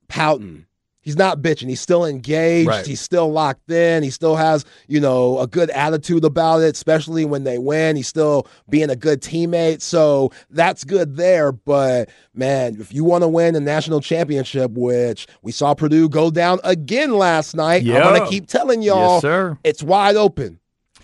pouting 0.06 0.66
he's 1.02 1.16
not 1.16 1.42
bitching. 1.42 1.68
He's 1.68 1.80
still 1.80 2.06
engaged. 2.06 2.68
Right. 2.68 2.86
He's 2.86 3.00
still 3.00 3.30
locked 3.30 3.70
in. 3.70 4.02
He 4.02 4.10
still 4.10 4.36
has, 4.36 4.64
you 4.88 5.00
know, 5.00 5.38
a 5.38 5.46
good 5.46 5.70
attitude 5.70 6.24
about 6.24 6.62
it, 6.62 6.74
especially 6.74 7.24
when 7.24 7.44
they 7.44 7.58
win. 7.58 7.96
He's 7.96 8.08
still 8.08 8.46
being 8.70 8.88
a 8.88 8.96
good 8.96 9.20
teammate. 9.20 9.82
So 9.82 10.32
that's 10.50 10.84
good 10.84 11.16
there. 11.16 11.52
But 11.52 12.08
man, 12.34 12.80
if 12.80 12.94
you 12.94 13.04
want 13.04 13.22
to 13.22 13.28
win 13.28 13.54
a 13.54 13.60
national 13.60 14.00
championship, 14.00 14.70
which 14.72 15.26
we 15.42 15.52
saw 15.52 15.74
Purdue 15.74 16.08
go 16.08 16.30
down 16.30 16.60
again 16.64 17.12
last 17.12 17.54
night, 17.54 17.82
yep. 17.82 18.04
I'm 18.04 18.14
going 18.14 18.22
to 18.22 18.28
keep 18.28 18.46
telling 18.46 18.82
y'all, 18.82 19.20
yes, 19.22 19.56
it's 19.64 19.82
wide 19.82 20.16
open. 20.16 20.58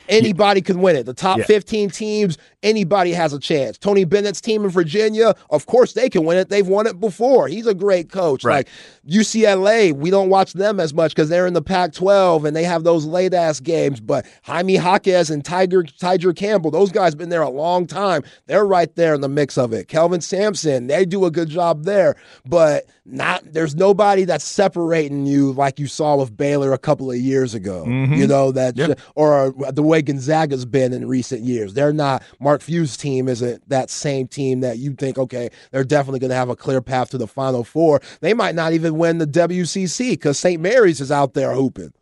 Anybody 0.08 0.60
can 0.60 0.80
win 0.80 0.96
it. 0.96 1.04
The 1.04 1.14
top 1.14 1.38
yeah. 1.38 1.44
15 1.44 1.90
teams, 1.90 2.38
anybody 2.62 3.12
has 3.12 3.32
a 3.32 3.38
chance. 3.38 3.78
Tony 3.78 4.04
Bennett's 4.04 4.40
team 4.40 4.64
in 4.64 4.70
Virginia, 4.70 5.34
of 5.50 5.66
course 5.66 5.92
they 5.92 6.08
can 6.08 6.24
win 6.24 6.38
it. 6.38 6.48
They've 6.48 6.66
won 6.66 6.86
it 6.86 6.98
before. 7.00 7.48
He's 7.48 7.66
a 7.66 7.74
great 7.74 8.10
coach. 8.10 8.44
Right. 8.44 8.66
Like 8.66 8.68
UCLA, 9.08 9.92
we 9.92 10.10
don't 10.10 10.28
watch 10.28 10.52
them 10.52 10.80
as 10.80 10.94
much 10.94 11.14
because 11.14 11.28
they're 11.28 11.46
in 11.46 11.54
the 11.54 11.62
Pac 11.62 11.92
12 11.92 12.44
and 12.44 12.56
they 12.56 12.64
have 12.64 12.84
those 12.84 13.04
late 13.04 13.34
ass 13.34 13.60
games. 13.60 14.00
But 14.00 14.26
Jaime 14.42 14.74
Jaquez 14.74 15.30
and 15.30 15.44
Tiger 15.44 15.82
Tyger 15.82 16.34
Campbell, 16.34 16.70
those 16.70 16.92
guys 16.92 17.12
have 17.12 17.18
been 17.18 17.28
there 17.28 17.42
a 17.42 17.50
long 17.50 17.86
time. 17.86 18.22
They're 18.46 18.66
right 18.66 18.94
there 18.96 19.14
in 19.14 19.20
the 19.20 19.28
mix 19.28 19.58
of 19.58 19.72
it. 19.72 19.88
Kelvin 19.88 20.20
Sampson, 20.20 20.86
they 20.86 21.04
do 21.04 21.24
a 21.24 21.30
good 21.30 21.48
job 21.48 21.84
there. 21.84 22.16
But 22.46 22.86
not 23.10 23.42
there's 23.52 23.74
nobody 23.74 24.24
that's 24.24 24.44
separating 24.44 25.26
you 25.26 25.52
like 25.52 25.78
you 25.78 25.86
saw 25.86 26.16
with 26.16 26.36
Baylor 26.36 26.72
a 26.72 26.78
couple 26.78 27.10
of 27.10 27.16
years 27.16 27.54
ago. 27.54 27.84
Mm-hmm. 27.86 28.14
You 28.14 28.26
know 28.26 28.52
that 28.52 28.76
yep. 28.76 29.00
or 29.14 29.54
the 29.72 29.82
way 29.82 29.97
Gonzaga's 30.02 30.64
been 30.64 30.92
in 30.92 31.06
recent 31.06 31.42
years. 31.42 31.74
They're 31.74 31.92
not 31.92 32.22
Mark 32.40 32.60
Few's 32.60 32.96
team 32.96 33.28
isn't 33.28 33.68
that 33.68 33.90
same 33.90 34.28
team 34.28 34.60
that 34.60 34.78
you 34.78 34.94
think 34.94 35.18
okay, 35.18 35.50
they're 35.70 35.84
definitely 35.84 36.20
going 36.20 36.30
to 36.30 36.36
have 36.36 36.50
a 36.50 36.56
clear 36.56 36.80
path 36.80 37.10
to 37.10 37.18
the 37.18 37.26
final 37.26 37.64
4. 37.64 38.00
They 38.20 38.34
might 38.34 38.54
not 38.54 38.72
even 38.72 38.98
win 38.98 39.18
the 39.18 39.26
WCC 39.26 40.20
cuz 40.20 40.38
St. 40.38 40.60
Mary's 40.60 41.00
is 41.00 41.12
out 41.12 41.34
there 41.34 41.54
hooping. 41.54 41.92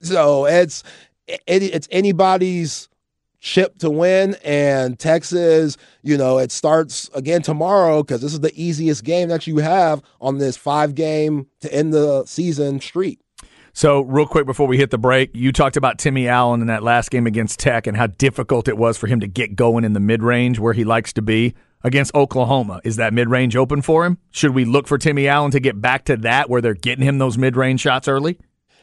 So 0.00 0.46
it's 0.46 0.82
it, 1.28 1.42
it's 1.46 1.88
anybody's 1.90 2.88
chip 3.42 3.76
to 3.78 3.90
win. 3.90 4.36
And 4.44 4.98
Texas, 4.98 5.76
you 6.02 6.16
know, 6.16 6.38
it 6.38 6.50
starts 6.50 7.10
again 7.12 7.42
tomorrow 7.42 8.02
because 8.02 8.22
this 8.22 8.32
is 8.32 8.40
the 8.40 8.52
easiest 8.54 9.04
game 9.04 9.28
that 9.28 9.46
you 9.46 9.58
have 9.58 10.00
on 10.20 10.38
this 10.38 10.56
five 10.56 10.94
game 10.94 11.48
to 11.60 11.72
end 11.72 11.92
the 11.92 12.24
season 12.24 12.80
streak. 12.80 13.18
So, 13.74 14.02
real 14.02 14.26
quick 14.26 14.44
before 14.44 14.66
we 14.66 14.76
hit 14.76 14.90
the 14.90 14.98
break, 14.98 15.30
you 15.34 15.50
talked 15.50 15.78
about 15.78 15.98
Timmy 15.98 16.28
Allen 16.28 16.60
in 16.60 16.66
that 16.66 16.82
last 16.82 17.10
game 17.10 17.26
against 17.26 17.58
Tech 17.58 17.86
and 17.86 17.96
how 17.96 18.06
difficult 18.06 18.68
it 18.68 18.76
was 18.76 18.98
for 18.98 19.06
him 19.06 19.20
to 19.20 19.26
get 19.26 19.56
going 19.56 19.84
in 19.84 19.94
the 19.94 20.00
mid 20.00 20.22
range 20.22 20.58
where 20.58 20.74
he 20.74 20.84
likes 20.84 21.12
to 21.14 21.22
be 21.22 21.54
against 21.82 22.14
Oklahoma. 22.14 22.82
Is 22.84 22.96
that 22.96 23.14
mid 23.14 23.30
range 23.30 23.56
open 23.56 23.80
for 23.80 24.04
him? 24.04 24.18
Should 24.30 24.54
we 24.54 24.66
look 24.66 24.86
for 24.86 24.98
Timmy 24.98 25.26
Allen 25.26 25.52
to 25.52 25.60
get 25.60 25.80
back 25.80 26.04
to 26.04 26.18
that 26.18 26.50
where 26.50 26.60
they're 26.60 26.74
getting 26.74 27.04
him 27.04 27.16
those 27.16 27.38
mid 27.38 27.56
range 27.56 27.80
shots 27.80 28.08
early? 28.08 28.38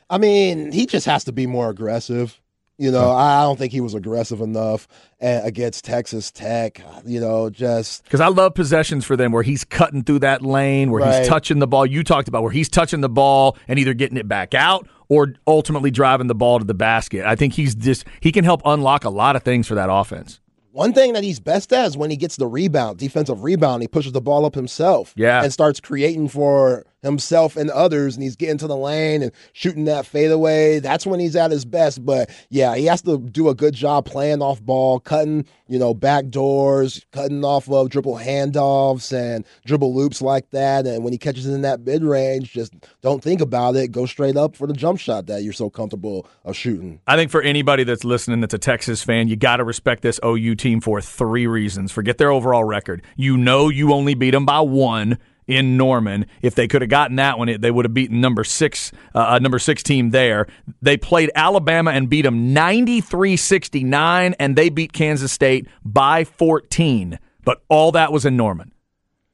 I 0.10 0.18
mean, 0.18 0.72
he 0.72 0.88
just 0.88 1.06
has 1.06 1.24
to 1.26 1.32
be 1.32 1.46
more 1.46 1.70
aggressive. 1.70 2.42
You 2.80 2.92
know, 2.92 3.12
I 3.12 3.44
don't 3.44 3.60
think 3.60 3.74
he 3.74 3.82
was 3.82 3.94
aggressive 3.94 4.40
enough 4.40 4.88
against 5.20 5.84
Texas 5.84 6.32
Tech. 6.32 6.82
You 7.06 7.20
know, 7.20 7.50
just 7.50 8.06
because 8.06 8.22
I 8.22 8.30
love 8.30 8.56
possessions 8.56 9.04
for 9.04 9.18
them 9.18 9.34
where 9.34 9.44
he's 9.44 9.66
cutting 9.66 10.02
through 10.02 10.20
that 10.20 10.42
lane, 10.42 10.90
where 10.90 11.04
right. 11.04 11.20
he's 11.20 11.28
touching 11.28 11.60
the 11.60 11.68
ball. 11.68 11.86
You 11.86 12.06
talked 12.06 12.30
about 12.30 12.42
where 12.42 12.54
he's 12.54 12.70
touching 12.70 13.02
the 13.02 13.10
ball 13.10 13.58
and 13.68 13.78
either 13.78 13.94
getting 13.94 14.18
it 14.18 14.30
back 14.30 14.54
out 14.54 14.88
or 15.10 15.34
ultimately 15.46 15.92
driving 15.92 16.28
the 16.28 16.36
ball 16.36 16.60
to 16.60 16.66
the 16.66 16.74
basket. 16.74 17.26
I 17.26 17.36
think 17.36 17.54
he's 17.54 17.76
just 17.76 18.06
he 18.22 18.32
can 18.32 18.46
help 18.46 18.62
unlock 18.64 19.04
a 19.04 19.10
lot 19.10 19.36
of 19.36 19.44
things 19.44 19.68
for 19.68 19.76
that 19.76 19.90
offense. 19.92 20.40
One 20.72 20.94
thing 20.94 21.14
that 21.14 21.24
he's 21.24 21.42
best 21.42 21.74
at 21.74 21.88
is 21.88 21.98
when 21.98 22.12
he 22.12 22.16
gets 22.16 22.38
the 22.38 22.48
rebound, 22.48 23.00
defensive 23.00 23.44
rebound, 23.44 23.82
he 23.82 23.90
pushes 23.90 24.14
the 24.14 24.22
ball 24.22 24.46
up 24.46 24.56
himself. 24.56 25.14
Yeah. 25.18 25.44
And 25.44 25.52
starts 25.52 25.82
creating 25.82 26.30
for 26.30 26.86
himself 27.02 27.56
and 27.56 27.70
others, 27.70 28.16
and 28.16 28.24
he's 28.24 28.36
getting 28.36 28.58
to 28.58 28.68
the 28.68 28.76
lane 28.76 29.22
and 29.24 29.32
shooting 29.54 29.86
that 29.86 30.06
fadeaway. 30.06 30.80
That's 30.80 31.06
when 31.06 31.20
he's 31.20 31.36
at 31.36 31.52
his 31.52 31.66
best. 31.66 32.06
But 32.06 32.30
yeah, 32.50 32.76
he 32.76 32.86
has 32.86 33.02
to 33.04 33.18
do 33.18 33.50
a 33.50 33.56
good 33.56 33.74
job 33.74 34.06
playing 34.06 34.42
off 34.42 34.62
ball, 34.62 35.00
cutting, 35.00 35.46
you 35.68 35.80
know, 35.80 35.94
back 35.94 36.30
doors, 36.30 37.06
cutting 37.12 37.44
off 37.44 37.70
of 37.70 37.90
dribble 37.90 38.18
handoffs 38.18 39.14
and 39.14 39.46
dribble 39.66 39.94
loops 39.94 40.22
like 40.22 40.50
that. 40.52 40.86
And 40.86 41.04
when 41.04 41.14
he 41.14 41.20
catches 41.20 41.46
in 41.46 41.62
that 41.62 41.82
mid 41.82 42.04
range, 42.04 42.52
just 42.52 42.74
don't 43.02 43.24
think 43.24 43.42
about 43.42 43.76
it. 43.76 43.92
Go 43.92 44.06
straight 44.06 44.38
up 44.38 44.56
for 44.56 44.68
the 44.68 44.74
jump 44.74 45.00
shot 45.00 45.28
that 45.28 45.44
you're 45.44 45.54
so 45.54 45.70
comfortable 45.70 46.28
of 46.44 46.56
shooting. 46.56 47.00
I 47.08 47.16
think 47.16 47.32
for 47.32 47.42
anybody 47.42 47.84
that's 47.84 48.04
listening 48.04 48.42
that's 48.42 48.54
a 48.54 48.60
Texas 48.60 49.04
fan, 49.04 49.28
you 49.28 49.36
got 49.36 49.58
to 49.58 49.64
respect 49.64 50.02
this 50.02 50.20
OU 50.26 50.56
team 50.56 50.82
for 50.82 51.02
three 51.02 51.48
reasons. 51.48 51.92
Forget 51.92 52.18
their 52.18 52.32
overall 52.32 52.64
record. 52.64 53.04
You 53.16 53.38
know 53.38 53.70
you 53.70 53.94
only 53.94 54.14
beat 54.14 54.32
them 54.32 54.46
by 54.46 54.60
one 54.60 55.18
in 55.50 55.76
Norman. 55.78 56.28
If 56.42 56.56
they 56.56 56.68
could 56.68 56.82
have 56.82 56.90
gotten 56.90 57.18
that 57.18 57.38
one, 57.38 57.60
they 57.60 57.72
would 57.72 57.86
have 57.86 57.94
beaten 57.94 58.22
number 58.22 58.44
six, 58.44 58.92
uh, 59.16 59.20
uh 59.32 59.40
number 59.40 59.60
six 59.60 59.84
team 59.84 60.12
there. 60.12 60.48
They 60.82 60.96
played 60.96 61.32
Alabama 61.36 61.92
and 61.92 62.08
beat 62.08 62.22
them 62.22 62.54
93-69, 62.54 64.36
and 64.40 64.56
they 64.56 64.70
beat 64.70 64.94
Kansas 64.94 65.32
State 65.32 65.68
by 65.84 66.24
14. 66.24 67.20
But 67.44 67.64
all 67.68 67.92
that 67.94 68.12
was 68.12 68.26
in 68.26 68.38
Norman. 68.38 68.72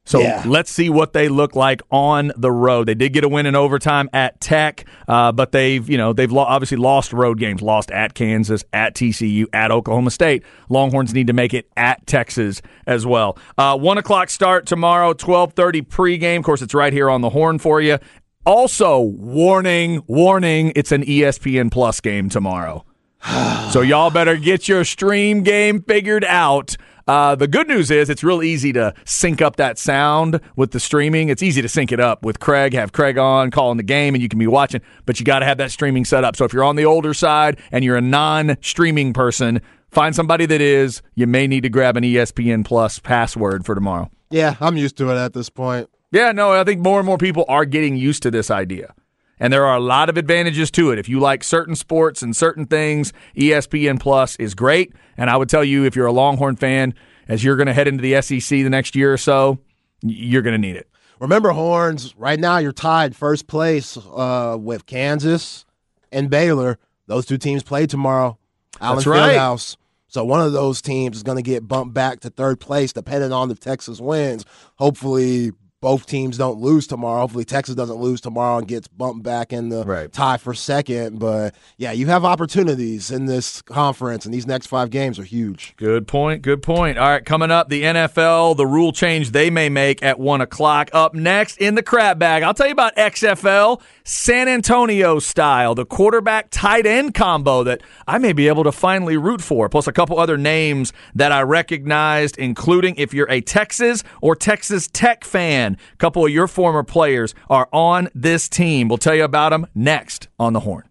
So 0.06 0.20
yeah. 0.20 0.42
let's 0.46 0.70
see 0.70 0.88
what 0.88 1.12
they 1.12 1.28
look 1.28 1.56
like 1.56 1.82
on 1.90 2.32
the 2.36 2.50
road. 2.50 2.86
They 2.86 2.94
did 2.94 3.12
get 3.12 3.24
a 3.24 3.28
win 3.28 3.44
in 3.44 3.56
overtime 3.56 4.08
at 4.12 4.40
Tech, 4.40 4.86
uh, 5.08 5.32
but 5.32 5.50
they've 5.50 5.86
you 5.88 5.98
know 5.98 6.12
they've 6.12 6.30
lo- 6.30 6.44
obviously 6.44 6.78
lost 6.78 7.12
road 7.12 7.38
games, 7.38 7.60
lost 7.60 7.90
at 7.90 8.14
Kansas, 8.14 8.64
at 8.72 8.94
TCU, 8.94 9.46
at 9.52 9.70
Oklahoma 9.72 10.12
State. 10.12 10.44
Longhorns 10.68 11.12
need 11.12 11.26
to 11.26 11.32
make 11.32 11.52
it 11.52 11.68
at 11.76 12.06
Texas 12.06 12.62
as 12.86 13.04
well. 13.04 13.36
Uh, 13.58 13.76
One 13.76 13.98
o'clock 13.98 14.30
start 14.30 14.64
tomorrow, 14.64 15.12
twelve 15.12 15.54
thirty 15.54 15.82
pregame. 15.82 16.38
Of 16.38 16.44
course, 16.44 16.62
it's 16.62 16.74
right 16.74 16.92
here 16.92 17.10
on 17.10 17.20
the 17.20 17.30
horn 17.30 17.58
for 17.58 17.80
you. 17.80 17.98
Also, 18.46 19.00
warning, 19.00 20.04
warning, 20.06 20.72
it's 20.76 20.92
an 20.92 21.02
ESPN 21.02 21.68
Plus 21.68 22.00
game 22.00 22.28
tomorrow. 22.28 22.84
so 23.72 23.80
y'all 23.80 24.10
better 24.10 24.36
get 24.36 24.68
your 24.68 24.84
stream 24.84 25.42
game 25.42 25.82
figured 25.82 26.24
out 26.24 26.76
uh, 27.06 27.34
the 27.34 27.48
good 27.48 27.68
news 27.68 27.90
is 27.90 28.10
it's 28.10 28.24
real 28.24 28.42
easy 28.42 28.72
to 28.72 28.94
sync 29.04 29.40
up 29.40 29.56
that 29.56 29.78
sound 29.78 30.40
with 30.56 30.72
the 30.72 30.80
streaming. 30.80 31.28
It's 31.28 31.42
easy 31.42 31.62
to 31.62 31.68
sync 31.68 31.92
it 31.92 32.00
up 32.00 32.24
with 32.24 32.40
Craig, 32.40 32.72
have 32.74 32.92
Craig 32.92 33.18
on, 33.18 33.50
calling 33.50 33.76
the 33.76 33.82
game, 33.82 34.14
and 34.14 34.22
you 34.22 34.28
can 34.28 34.38
be 34.38 34.46
watching, 34.46 34.80
but 35.04 35.18
you 35.20 35.24
got 35.24 35.40
to 35.40 35.46
have 35.46 35.58
that 35.58 35.70
streaming 35.70 36.04
set 36.04 36.24
up. 36.24 36.36
So 36.36 36.44
if 36.44 36.52
you're 36.52 36.64
on 36.64 36.76
the 36.76 36.84
older 36.84 37.14
side 37.14 37.60
and 37.70 37.84
you're 37.84 37.96
a 37.96 38.00
non 38.00 38.56
streaming 38.60 39.12
person, 39.12 39.60
Find 39.96 40.14
somebody 40.14 40.44
that 40.44 40.60
is. 40.60 41.00
You 41.14 41.26
may 41.26 41.46
need 41.46 41.62
to 41.62 41.70
grab 41.70 41.96
an 41.96 42.04
ESPN 42.04 42.66
Plus 42.66 42.98
password 42.98 43.64
for 43.64 43.74
tomorrow. 43.74 44.10
Yeah, 44.30 44.56
I'm 44.60 44.76
used 44.76 44.98
to 44.98 45.10
it 45.10 45.16
at 45.16 45.32
this 45.32 45.48
point. 45.48 45.88
Yeah, 46.12 46.32
no, 46.32 46.52
I 46.52 46.64
think 46.64 46.80
more 46.82 46.98
and 46.98 47.06
more 47.06 47.16
people 47.16 47.46
are 47.48 47.64
getting 47.64 47.96
used 47.96 48.22
to 48.24 48.30
this 48.30 48.50
idea. 48.50 48.94
And 49.38 49.52
there 49.52 49.66
are 49.66 49.76
a 49.76 49.80
lot 49.80 50.08
of 50.08 50.16
advantages 50.16 50.70
to 50.72 50.90
it. 50.92 50.98
If 50.98 51.08
you 51.08 51.20
like 51.20 51.44
certain 51.44 51.74
sports 51.74 52.22
and 52.22 52.34
certain 52.34 52.66
things, 52.66 53.12
ESPN 53.36 54.00
Plus 54.00 54.36
is 54.36 54.54
great. 54.54 54.94
And 55.16 55.28
I 55.28 55.36
would 55.36 55.48
tell 55.48 55.64
you, 55.64 55.84
if 55.84 55.94
you're 55.94 56.06
a 56.06 56.12
Longhorn 56.12 56.56
fan, 56.56 56.94
as 57.28 57.44
you're 57.44 57.56
going 57.56 57.66
to 57.66 57.74
head 57.74 57.88
into 57.88 58.02
the 58.02 58.20
SEC 58.22 58.48
the 58.48 58.70
next 58.70 58.96
year 58.96 59.12
or 59.12 59.18
so, 59.18 59.58
you're 60.02 60.42
going 60.42 60.54
to 60.54 60.58
need 60.58 60.76
it. 60.76 60.88
Remember, 61.20 61.50
Horns, 61.50 62.14
right 62.16 62.38
now 62.38 62.58
you're 62.58 62.72
tied 62.72 63.16
first 63.16 63.46
place 63.46 63.96
uh, 63.96 64.56
with 64.58 64.86
Kansas 64.86 65.64
and 66.12 66.28
Baylor. 66.28 66.78
Those 67.06 67.26
two 67.26 67.38
teams 67.38 67.62
play 67.62 67.86
tomorrow. 67.86 68.38
Allen 68.80 68.96
That's 68.96 69.06
right. 69.06 69.36
Fieldhouse. 69.36 69.76
So 70.08 70.24
one 70.24 70.40
of 70.40 70.52
those 70.52 70.80
teams 70.80 71.16
is 71.16 71.22
going 71.22 71.36
to 71.36 71.42
get 71.42 71.66
bumped 71.66 71.94
back 71.94 72.20
to 72.20 72.30
third 72.30 72.60
place, 72.60 72.92
depending 72.92 73.32
on 73.32 73.50
if 73.50 73.60
Texas 73.60 74.00
wins. 74.00 74.44
Hopefully, 74.76 75.52
both 75.82 76.06
teams 76.06 76.38
don't 76.38 76.58
lose 76.58 76.86
tomorrow. 76.86 77.20
Hopefully, 77.20 77.44
Texas 77.44 77.74
doesn't 77.74 77.96
lose 77.96 78.20
tomorrow 78.20 78.58
and 78.58 78.66
gets 78.66 78.88
bumped 78.88 79.22
back 79.22 79.52
in 79.52 79.68
the 79.68 79.84
Right. 79.84 80.10
tie 80.12 80.36
for 80.38 80.54
second. 80.54 81.18
But 81.18 81.54
yeah, 81.76 81.92
you 81.92 82.06
have 82.06 82.24
opportunities 82.24 83.10
in 83.10 83.26
this 83.26 83.60
conference, 83.62 84.24
and 84.24 84.32
these 84.32 84.46
next 84.46 84.66
five 84.66 84.90
games 84.90 85.18
are 85.18 85.24
huge. 85.24 85.74
Good 85.76 86.08
point. 86.08 86.42
Good 86.42 86.62
point. 86.62 86.96
All 86.98 87.08
right, 87.08 87.24
coming 87.24 87.50
up, 87.50 87.68
the 87.68 87.82
NFL, 87.84 88.54
the 88.56 88.66
rule 88.66 88.92
change 88.92 89.32
they 89.32 89.50
may 89.50 89.68
make 89.68 90.02
at 90.02 90.18
1 90.18 90.40
o'clock. 90.40 90.88
Up 90.92 91.14
next 91.14 91.58
in 91.58 91.74
the 91.74 91.82
crap 91.82 92.18
bag, 92.18 92.42
I'll 92.42 92.54
tell 92.54 92.66
you 92.66 92.72
about 92.72 92.96
XFL, 92.96 93.80
San 94.02 94.48
Antonio 94.48 95.18
style, 95.18 95.74
the 95.74 95.84
quarterback 95.84 96.48
tight 96.50 96.86
end 96.86 97.12
combo 97.14 97.62
that 97.64 97.82
I 98.06 98.18
may 98.18 98.32
be 98.32 98.48
able 98.48 98.64
to 98.64 98.72
finally 98.72 99.16
root 99.16 99.42
for, 99.42 99.68
plus 99.68 99.86
a 99.86 99.92
couple 99.92 100.18
other 100.18 100.38
names 100.38 100.92
that 101.14 101.32
I 101.32 101.42
recognized, 101.42 102.38
including 102.38 102.94
if 102.96 103.12
you're 103.12 103.30
a 103.30 103.40
Texas 103.40 104.02
or 104.22 104.34
Texas 104.34 104.88
Tech 104.92 105.24
fan. 105.24 105.65
A 105.74 105.96
couple 105.96 106.24
of 106.24 106.30
your 106.32 106.46
former 106.46 106.82
players 106.82 107.34
are 107.48 107.68
on 107.72 108.08
this 108.14 108.48
team. 108.48 108.88
We'll 108.88 108.98
tell 108.98 109.14
you 109.14 109.24
about 109.24 109.50
them 109.50 109.66
next 109.74 110.28
on 110.38 110.52
the 110.52 110.60
Horn. 110.60 110.84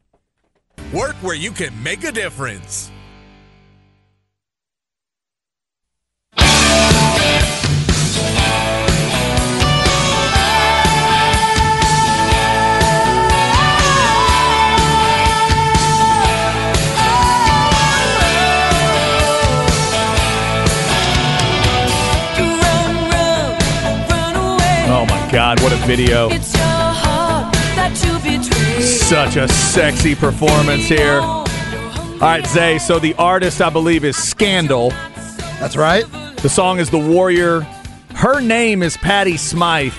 Work 0.93 1.15
where 1.17 1.36
you 1.36 1.51
can 1.51 1.71
make 1.84 2.03
a 2.03 2.11
difference. 2.11 2.91
Oh 24.88 25.05
my 25.09 25.31
God, 25.31 25.59
what 25.61 25.73
a 25.73 25.77
video. 25.88 26.29
It's 26.29 26.53
your 26.53 26.63
heart 26.63 27.51
that 27.75 27.99
you 28.05 28.13
betray. 28.19 28.81
Such 28.81 29.36
a 29.36 29.47
sexy 29.47 30.13
performance 30.13 30.86
here. 30.86 31.21
All 31.21 32.19
right, 32.19 32.45
Zay. 32.45 32.77
So 32.77 32.99
the 32.99 33.15
artist, 33.15 33.61
I 33.61 33.71
believe, 33.71 34.03
is 34.05 34.15
Scandal. 34.15 34.91
That's 35.59 35.75
right. 35.75 36.05
The 36.38 36.49
song 36.49 36.79
is 36.79 36.91
The 36.91 36.99
Warrior. 36.99 37.61
Her 38.13 38.39
name 38.39 38.83
is 38.83 38.95
Patty 38.97 39.38
Smyth. 39.38 39.97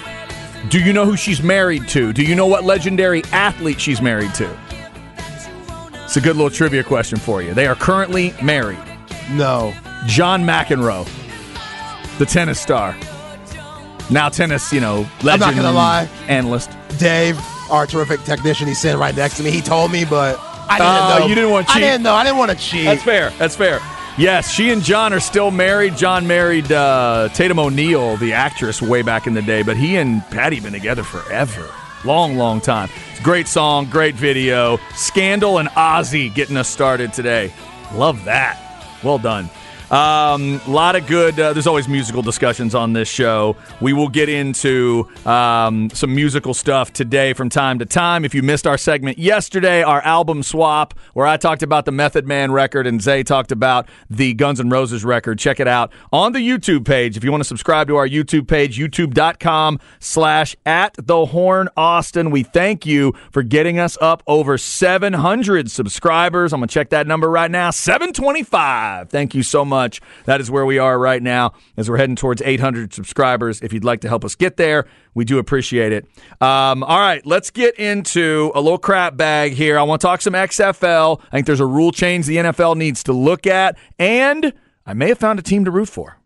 Do 0.71 0.81
you 0.81 0.93
know 0.93 1.05
who 1.05 1.17
she's 1.17 1.43
married 1.43 1.89
to? 1.89 2.13
Do 2.13 2.23
you 2.23 2.37
know 2.37 2.47
what 2.47 2.63
legendary 2.63 3.25
athlete 3.33 3.81
she's 3.81 4.01
married 4.01 4.35
to? 4.35 4.59
It's 6.05 6.17
a 6.17 6.21
good 6.21 6.37
little 6.37 6.51
trivia 6.51 6.85
question 6.85 7.19
for 7.19 7.43
you. 7.43 7.55
They 7.55 7.67
are 7.67 7.75
currently 7.75 8.35
married. 8.41 8.79
No. 9.33 9.75
John 10.07 10.45
McEnroe, 10.45 11.09
the 12.19 12.27
tennis 12.27 12.61
star. 12.61 12.97
Now 14.11 14.29
tennis, 14.29 14.73
you 14.73 14.81
know, 14.81 15.07
legend 15.23 15.41
not 15.41 15.55
gonna 15.57 15.73
lie. 15.73 16.09
analyst. 16.29 16.71
Dave, 16.99 17.39
our 17.71 17.87
terrific 17.87 18.23
technician, 18.25 18.69
he's 18.69 18.79
sitting 18.81 18.99
right 18.99 19.15
next 19.17 19.37
to 19.39 19.43
me. 19.43 19.51
He 19.51 19.61
told 19.61 19.91
me, 19.91 20.05
but 20.05 20.39
I 20.69 20.79
didn't 20.79 20.93
Oh, 20.93 21.19
know. 21.21 21.27
you 21.27 21.35
didn't 21.35 21.51
want 21.51 21.67
to 21.69 21.75
I 21.75 21.81
didn't 21.81 22.03
know. 22.03 22.15
I 22.15 22.23
didn't 22.25 22.39
want 22.39 22.51
to 22.53 22.57
cheat. 22.57 22.85
That's 22.85 23.03
fair. 23.03 23.31
That's 23.39 23.57
fair. 23.57 23.81
Yes, 24.19 24.51
she 24.51 24.71
and 24.71 24.83
John 24.83 25.13
are 25.13 25.21
still 25.21 25.51
married. 25.51 25.97
John 25.97 26.27
married 26.27 26.73
uh, 26.73 27.29
Tatum 27.35 27.59
O'Neal, 27.59 28.17
the 28.17 28.33
actress, 28.33 28.81
way 28.81 29.03
back 29.03 29.27
in 29.27 29.35
the 29.35 29.43
day, 29.43 29.63
but 29.63 29.77
he 29.77 29.97
and 29.97 30.23
Patty 30.31 30.59
been 30.61 30.73
together 30.73 31.03
forever. 31.03 31.69
Long, 32.05 32.37
long 32.37 32.61
time. 32.63 32.89
It's 33.11 33.21
a 33.21 33.23
great 33.23 33.47
song, 33.49 33.87
great 33.91 34.15
video. 34.15 34.79
Scandal 34.95 35.59
and 35.59 35.69
Ozzy 35.71 36.33
getting 36.33 36.57
us 36.57 36.69
started 36.69 37.13
today. 37.13 37.53
Love 37.93 38.25
that. 38.25 38.59
Well 39.03 39.19
done. 39.19 39.51
A 39.89 39.95
um, 39.95 40.61
lot 40.67 40.97
of 40.97 41.07
good. 41.07 41.39
Uh, 41.39 41.53
there's 41.53 41.69
always 41.69 41.87
musical 41.87 42.21
discussions 42.21 42.75
on 42.75 42.93
this 42.93 43.07
show. 43.07 43.57
We 43.81 43.93
will 43.93 44.09
get 44.09 44.29
into 44.29 45.09
um, 45.25 45.91
some 45.91 46.13
musical 46.13 46.55
stuff 46.55 46.93
today 46.93 47.35
from 47.35 47.51
time 47.51 47.79
to 47.79 47.87
time. 47.87 48.25
If 48.25 48.35
you 48.35 48.43
missed 48.43 48.67
our 48.67 48.79
segment 48.79 49.17
yesterday, 49.17 49.85
our 49.85 50.01
album 50.01 50.43
swap, 50.43 50.95
where 51.13 51.29
I 51.29 51.37
talked 51.37 51.63
about 51.63 51.85
the 51.85 51.93
Method 51.93 52.27
Man 52.27 52.51
record 52.51 52.89
and 52.89 53.01
Zay 53.01 53.23
talked 53.23 53.53
about 53.53 53.89
the 54.11 54.35
Guns 54.35 54.59
N' 54.59 54.71
Roses 54.71 55.05
record, 55.05 55.39
check 55.39 55.61
it 55.61 55.69
out 55.69 55.93
on 56.13 56.33
the 56.33 56.41
YouTube 56.41 56.85
page. 56.85 57.17
If 57.17 57.23
you 57.23 57.31
want 57.31 57.43
to 57.43 57.49
subscribe 57.49 57.87
to 57.87 57.95
our 57.95 58.09
YouTube 58.09 58.49
page, 58.49 58.81
youtube.com 58.81 59.79
slash 60.01 60.57
at 60.67 60.97
the 60.99 61.27
Horn 61.27 61.69
Austin. 61.77 62.33
We 62.33 62.43
thank 62.43 62.87
you 62.87 63.15
for 63.31 63.45
getting 63.45 63.79
us 63.79 63.97
up 64.01 64.25
over 64.27 64.59
700 64.59 65.71
subscribers. 65.71 66.53
I'm 66.53 66.59
going 66.59 66.67
to 66.67 66.75
check 66.75 66.91
that 66.91 67.07
number 67.07 67.31
right 67.31 67.53
now 67.53 67.71
725. 67.71 69.11
Thank 69.11 69.37
you 69.37 69.45
so 69.45 69.65
much. 69.65 69.76
That 70.25 70.41
is 70.41 70.51
where 70.51 70.67
we 70.67 70.79
are 70.79 70.99
right 70.99 71.23
now 71.23 71.53
as 71.77 71.91
we're 71.91 71.97
heading 71.99 72.17
towards 72.17 72.43
800 72.43 72.93
subscribers. 72.93 73.61
If 73.61 73.73
you'd 73.73 73.85
like 73.85 74.01
to 74.03 74.09
help 74.09 74.25
us 74.25 74.35
get 74.35 74.57
there, 74.57 74.87
we 75.15 75.25
do 75.25 75.39
appreciate 75.39 75.93
it. 75.93 76.07
Um, 76.41 76.83
all 76.83 76.99
right, 76.99 77.25
let's 77.27 77.51
get 77.51 77.77
into 77.77 78.53
a 78.55 78.61
little 78.61 78.79
crap 78.79 79.17
bag 79.17 79.53
here. 79.53 79.79
I 79.79 79.83
want 79.83 80.01
to 80.01 80.07
talk 80.07 80.21
some 80.21 80.35
XFL. 80.35 81.21
I 81.27 81.31
think 81.31 81.47
there's 81.47 81.61
a 81.61 81.67
rule 81.67 81.93
change 81.93 82.27
the 82.27 82.37
NFL 82.37 82.77
needs 82.77 83.03
to 83.05 83.13
look 83.13 83.47
at, 83.47 83.77
and 83.99 84.53
I 84.85 84.95
may 84.95 85.09
have 85.09 85.19
found 85.19 85.39
a 85.39 85.43
team 85.43 85.65
to 85.65 85.71
root 85.71 85.89
for. 85.89 86.19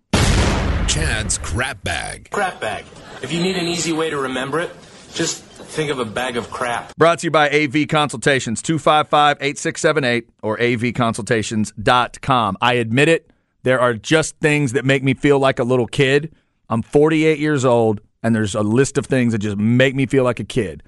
Chad's 0.86 1.38
crap 1.38 1.84
bag. 1.84 2.30
Crap 2.30 2.60
bag. 2.60 2.84
If 3.22 3.32
you 3.32 3.40
need 3.40 3.56
an 3.56 3.66
easy 3.66 3.92
way 3.92 4.10
to 4.10 4.18
remember 4.18 4.58
it, 4.58 4.70
just 5.14 5.44
think 5.70 5.90
of 5.90 5.98
a 5.98 6.04
bag 6.04 6.36
of 6.36 6.50
crap. 6.50 6.96
Brought 6.96 7.20
to 7.20 7.26
you 7.28 7.30
by 7.30 7.48
AV 7.48 7.86
Consultations, 7.88 8.60
255 8.60 9.38
8678 9.40 10.28
or 10.42 10.58
avconsultations.com. 10.58 12.56
I 12.60 12.74
admit 12.74 13.08
it, 13.08 13.30
there 13.62 13.80
are 13.80 13.94
just 13.94 14.36
things 14.38 14.72
that 14.72 14.84
make 14.84 15.02
me 15.02 15.14
feel 15.14 15.38
like 15.38 15.58
a 15.58 15.64
little 15.64 15.86
kid. 15.86 16.32
I'm 16.68 16.82
48 16.82 17.38
years 17.38 17.64
old, 17.64 18.00
and 18.22 18.34
there's 18.34 18.54
a 18.54 18.62
list 18.62 18.98
of 18.98 19.06
things 19.06 19.32
that 19.32 19.38
just 19.38 19.56
make 19.56 19.94
me 19.94 20.06
feel 20.06 20.24
like 20.24 20.40
a 20.40 20.44
kid. 20.44 20.82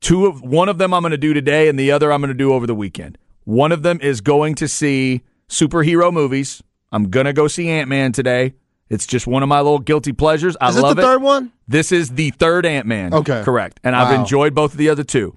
Two 0.00 0.26
of 0.26 0.42
one 0.42 0.68
of 0.68 0.78
them 0.78 0.94
I'm 0.94 1.02
going 1.02 1.10
to 1.10 1.18
do 1.18 1.34
today, 1.34 1.68
and 1.68 1.78
the 1.78 1.90
other 1.90 2.12
I'm 2.12 2.20
going 2.20 2.28
to 2.28 2.34
do 2.34 2.52
over 2.52 2.66
the 2.66 2.74
weekend. 2.74 3.18
One 3.44 3.72
of 3.72 3.82
them 3.82 3.98
is 4.00 4.20
going 4.20 4.54
to 4.56 4.68
see 4.68 5.22
superhero 5.48 6.12
movies. 6.12 6.62
I'm 6.92 7.10
going 7.10 7.26
to 7.26 7.32
go 7.32 7.48
see 7.48 7.68
Ant 7.68 7.88
Man 7.88 8.12
today. 8.12 8.54
It's 8.88 9.06
just 9.06 9.26
one 9.26 9.42
of 9.42 9.48
my 9.48 9.58
little 9.60 9.78
guilty 9.80 10.12
pleasures. 10.12 10.56
I 10.60 10.68
Is 10.70 10.76
this 10.76 10.82
love 10.82 10.96
the 10.96 11.02
it. 11.02 11.04
third 11.04 11.22
one? 11.22 11.52
This 11.66 11.92
is 11.92 12.10
the 12.10 12.30
third 12.30 12.64
Ant 12.64 12.86
Man. 12.86 13.12
Okay. 13.12 13.42
Correct. 13.44 13.80
And 13.84 13.94
I've 13.94 14.18
enjoyed 14.18 14.54
both 14.54 14.72
of 14.72 14.78
the 14.78 14.88
other 14.88 15.04
two. 15.04 15.34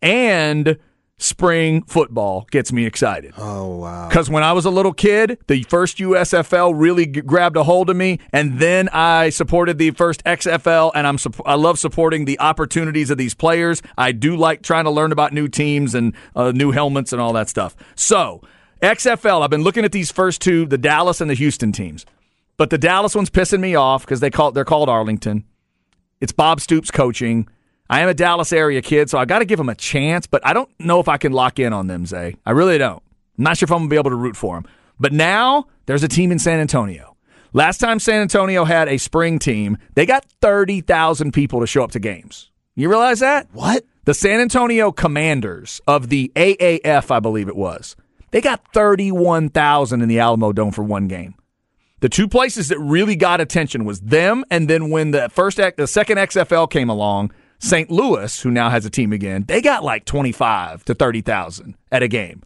And 0.00 0.78
spring 1.18 1.82
football 1.84 2.46
gets 2.50 2.72
me 2.72 2.84
excited. 2.86 3.32
Oh 3.36 3.76
wow. 3.76 4.08
Because 4.08 4.28
when 4.28 4.42
I 4.42 4.52
was 4.52 4.64
a 4.64 4.70
little 4.70 4.92
kid, 4.92 5.38
the 5.46 5.62
first 5.64 5.98
USFL 5.98 6.72
really 6.76 7.06
g- 7.06 7.20
grabbed 7.20 7.56
a 7.56 7.62
hold 7.62 7.88
of 7.90 7.96
me, 7.96 8.18
and 8.32 8.58
then 8.58 8.88
I 8.90 9.30
supported 9.30 9.78
the 9.78 9.90
first 9.92 10.22
XFL, 10.24 10.92
and 10.94 11.06
I'm 11.06 11.18
sup- 11.18 11.40
I 11.46 11.54
love 11.54 11.78
supporting 11.78 12.24
the 12.24 12.38
opportunities 12.40 13.10
of 13.10 13.18
these 13.18 13.34
players. 13.34 13.80
I 13.96 14.12
do 14.12 14.36
like 14.36 14.62
trying 14.62 14.84
to 14.84 14.90
learn 14.90 15.12
about 15.12 15.32
new 15.32 15.48
teams 15.48 15.94
and 15.94 16.14
uh, 16.34 16.52
new 16.52 16.72
helmets 16.72 17.12
and 17.12 17.22
all 17.22 17.32
that 17.34 17.48
stuff. 17.48 17.76
So 17.94 18.42
XFL, 18.82 19.42
I've 19.42 19.50
been 19.50 19.62
looking 19.62 19.84
at 19.84 19.92
these 19.92 20.10
first 20.10 20.42
two, 20.42 20.66
the 20.66 20.78
Dallas 20.78 21.20
and 21.20 21.30
the 21.30 21.34
Houston 21.34 21.72
teams, 21.72 22.04
but 22.56 22.70
the 22.70 22.78
Dallas 22.78 23.14
one's 23.14 23.30
pissing 23.30 23.60
me 23.60 23.74
off 23.74 24.04
because 24.04 24.20
they 24.20 24.30
call 24.30 24.52
they're 24.52 24.64
called 24.64 24.88
Arlington. 24.88 25.44
It's 26.20 26.32
Bob 26.32 26.60
Stoops 26.60 26.90
coaching. 26.90 27.48
I 27.90 28.00
am 28.00 28.08
a 28.08 28.14
Dallas 28.14 28.52
area 28.52 28.80
kid, 28.80 29.10
so 29.10 29.18
I 29.18 29.26
got 29.26 29.40
to 29.40 29.44
give 29.44 29.58
them 29.58 29.68
a 29.68 29.74
chance, 29.74 30.26
but 30.26 30.44
I 30.46 30.52
don't 30.52 30.70
know 30.80 31.00
if 31.00 31.08
I 31.08 31.18
can 31.18 31.32
lock 31.32 31.58
in 31.58 31.72
on 31.72 31.86
them, 31.86 32.06
Zay. 32.06 32.36
I 32.46 32.52
really 32.52 32.78
don't. 32.78 33.02
I'm 33.36 33.44
not 33.44 33.58
sure 33.58 33.66
if 33.66 33.72
I'm 33.72 33.78
going 33.78 33.88
to 33.88 33.92
be 33.94 33.98
able 33.98 34.10
to 34.10 34.16
root 34.16 34.36
for 34.36 34.56
them. 34.56 34.66
But 34.98 35.12
now 35.12 35.66
there's 35.86 36.02
a 36.02 36.08
team 36.08 36.32
in 36.32 36.38
San 36.38 36.60
Antonio. 36.60 37.16
Last 37.52 37.78
time 37.78 37.98
San 38.00 38.22
Antonio 38.22 38.64
had 38.64 38.88
a 38.88 38.98
spring 38.98 39.38
team, 39.38 39.76
they 39.94 40.06
got 40.06 40.24
30,000 40.40 41.32
people 41.32 41.60
to 41.60 41.66
show 41.66 41.84
up 41.84 41.92
to 41.92 42.00
games. 42.00 42.50
You 42.74 42.88
realize 42.88 43.20
that? 43.20 43.48
What? 43.52 43.84
The 44.06 44.14
San 44.14 44.40
Antonio 44.40 44.90
Commanders 44.90 45.80
of 45.86 46.08
the 46.08 46.32
AAF, 46.34 47.10
I 47.10 47.20
believe 47.20 47.48
it 47.48 47.56
was, 47.56 47.96
they 48.32 48.40
got 48.40 48.72
31,000 48.72 50.02
in 50.02 50.08
the 50.08 50.18
Alamo 50.18 50.52
Dome 50.52 50.72
for 50.72 50.82
one 50.82 51.06
game. 51.06 51.34
The 52.00 52.08
two 52.08 52.28
places 52.28 52.68
that 52.68 52.78
really 52.78 53.16
got 53.16 53.40
attention 53.40 53.84
was 53.84 54.00
them, 54.00 54.44
and 54.50 54.68
then 54.68 54.90
when 54.90 55.12
the 55.12 55.28
first, 55.28 55.60
X- 55.60 55.76
the 55.76 55.86
second 55.86 56.18
XFL 56.18 56.68
came 56.68 56.90
along, 56.90 57.32
St. 57.64 57.90
Louis, 57.90 58.40
who 58.42 58.50
now 58.50 58.68
has 58.70 58.84
a 58.84 58.90
team 58.90 59.12
again, 59.12 59.44
they 59.48 59.60
got 59.62 59.82
like 59.82 60.04
25 60.04 60.84
to 60.84 60.94
30,000 60.94 61.74
at 61.90 62.02
a 62.02 62.08
game. 62.08 62.42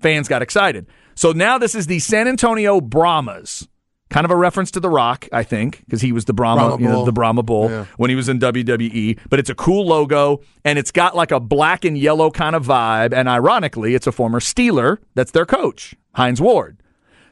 fans 0.00 0.28
got 0.28 0.42
excited. 0.42 0.86
So 1.14 1.32
now 1.32 1.58
this 1.58 1.74
is 1.74 1.86
the 1.86 1.98
San 1.98 2.28
Antonio 2.28 2.80
Brahmas. 2.80 3.68
Kind 4.10 4.24
of 4.26 4.30
a 4.30 4.36
reference 4.36 4.70
to 4.72 4.80
The 4.80 4.90
Rock, 4.90 5.26
I 5.32 5.42
think, 5.42 5.80
because 5.84 6.00
he 6.02 6.12
was 6.12 6.26
the 6.26 6.34
Brahma, 6.34 6.68
Brahma 6.68 6.82
you 6.82 6.88
know, 6.88 7.04
the 7.04 7.12
Brahma 7.12 7.42
Bull 7.42 7.70
Yeah. 7.70 7.86
when 7.96 8.10
he 8.10 8.16
was 8.16 8.28
in 8.28 8.38
WWE. 8.38 9.18
But 9.30 9.38
it's 9.38 9.48
a 9.50 9.54
cool 9.54 9.86
logo, 9.86 10.40
and 10.64 10.78
it's 10.78 10.90
got 10.92 11.16
like 11.16 11.30
a 11.32 11.40
black 11.40 11.84
and 11.84 11.96
yellow 11.96 12.30
kind 12.30 12.54
of 12.54 12.66
vibe. 12.66 13.12
And 13.14 13.28
ironically, 13.28 13.94
it's 13.94 14.06
a 14.06 14.12
former 14.12 14.40
Steeler 14.40 14.98
that's 15.14 15.30
their 15.32 15.46
coach, 15.46 15.94
Hines 16.14 16.40
Ward. 16.40 16.76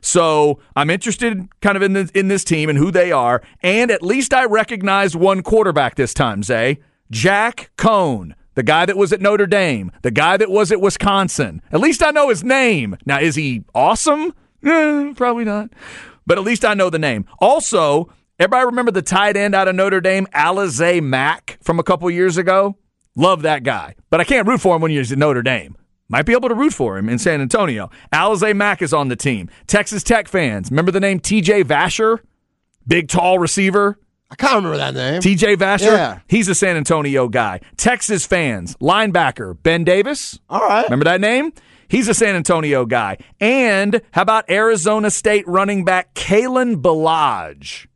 So 0.00 0.58
I'm 0.74 0.90
interested 0.90 1.46
kind 1.60 1.76
of 1.76 1.82
in 1.82 1.96
in 2.14 2.28
this 2.28 2.42
team 2.42 2.68
and 2.68 2.78
who 2.78 2.90
they 2.90 3.12
are. 3.12 3.42
And 3.62 3.90
at 3.90 4.02
least 4.02 4.34
I 4.34 4.44
recognize 4.46 5.14
one 5.16 5.42
quarterback 5.42 5.94
this 5.94 6.12
time, 6.14 6.42
Zay. 6.42 6.78
Jack 7.10 7.70
Coan, 7.76 8.32
the 8.54 8.62
guy 8.62 8.86
that 8.86 8.96
was 8.96 9.12
at 9.12 9.20
Notre 9.20 9.46
Dame, 9.46 9.90
the 10.02 10.10
guy 10.10 10.36
that 10.36 10.50
was 10.50 10.72
at 10.72 10.80
Wisconsin. 10.80 11.62
At 11.70 11.80
least 11.80 12.02
I 12.02 12.10
know 12.10 12.28
his 12.28 12.44
name. 12.44 12.96
Now, 13.06 13.20
is 13.20 13.34
he 13.34 13.64
awesome? 13.74 14.34
Eh, 14.64 15.12
probably 15.16 15.44
not. 15.44 15.70
But 16.26 16.38
at 16.38 16.44
least 16.44 16.64
I 16.64 16.74
know 16.74 16.88
the 16.88 16.98
name. 16.98 17.24
Also, 17.40 18.12
everybody 18.38 18.66
remember 18.66 18.92
the 18.92 19.02
tight 19.02 19.36
end 19.36 19.54
out 19.54 19.68
of 19.68 19.74
Notre 19.74 20.00
Dame, 20.00 20.26
Alize 20.34 21.02
Mack, 21.02 21.58
from 21.62 21.78
a 21.78 21.82
couple 21.82 22.08
years 22.10 22.36
ago? 22.36 22.76
Love 23.16 23.42
that 23.42 23.64
guy. 23.64 23.94
But 24.08 24.20
I 24.20 24.24
can't 24.24 24.46
root 24.46 24.60
for 24.60 24.76
him 24.76 24.82
when 24.82 24.90
he's 24.90 25.12
at 25.12 25.18
Notre 25.18 25.42
Dame. 25.42 25.76
Might 26.08 26.26
be 26.26 26.32
able 26.32 26.48
to 26.48 26.54
root 26.54 26.74
for 26.74 26.98
him 26.98 27.08
in 27.08 27.18
San 27.18 27.40
Antonio. 27.40 27.90
Alize 28.12 28.54
Mack 28.54 28.82
is 28.82 28.92
on 28.92 29.08
the 29.08 29.16
team. 29.16 29.48
Texas 29.66 30.02
Tech 30.02 30.28
fans, 30.28 30.70
remember 30.70 30.90
the 30.92 31.00
name 31.00 31.20
TJ 31.20 31.64
Vasher? 31.64 32.18
Big, 32.86 33.08
tall 33.08 33.38
receiver. 33.38 33.98
I 34.32 34.34
can't 34.34 34.54
remember 34.64 34.78
that 34.78 34.94
name. 34.94 35.20
TJ 35.20 35.56
Vasher? 35.56 35.92
Yeah. 35.92 36.20
He's 36.26 36.48
a 36.48 36.54
San 36.54 36.78
Antonio 36.78 37.28
guy. 37.28 37.60
Texas 37.76 38.24
fans, 38.24 38.74
linebacker, 38.76 39.54
Ben 39.62 39.84
Davis. 39.84 40.40
All 40.48 40.62
right. 40.66 40.84
Remember 40.84 41.04
that 41.04 41.20
name? 41.20 41.52
He's 41.86 42.08
a 42.08 42.14
San 42.14 42.34
Antonio 42.34 42.86
guy. 42.86 43.18
And 43.40 44.00
how 44.12 44.22
about 44.22 44.48
Arizona 44.48 45.10
State 45.10 45.46
running 45.46 45.84
back 45.84 46.14
Kalen 46.14 46.80
Ballage? 46.80 47.86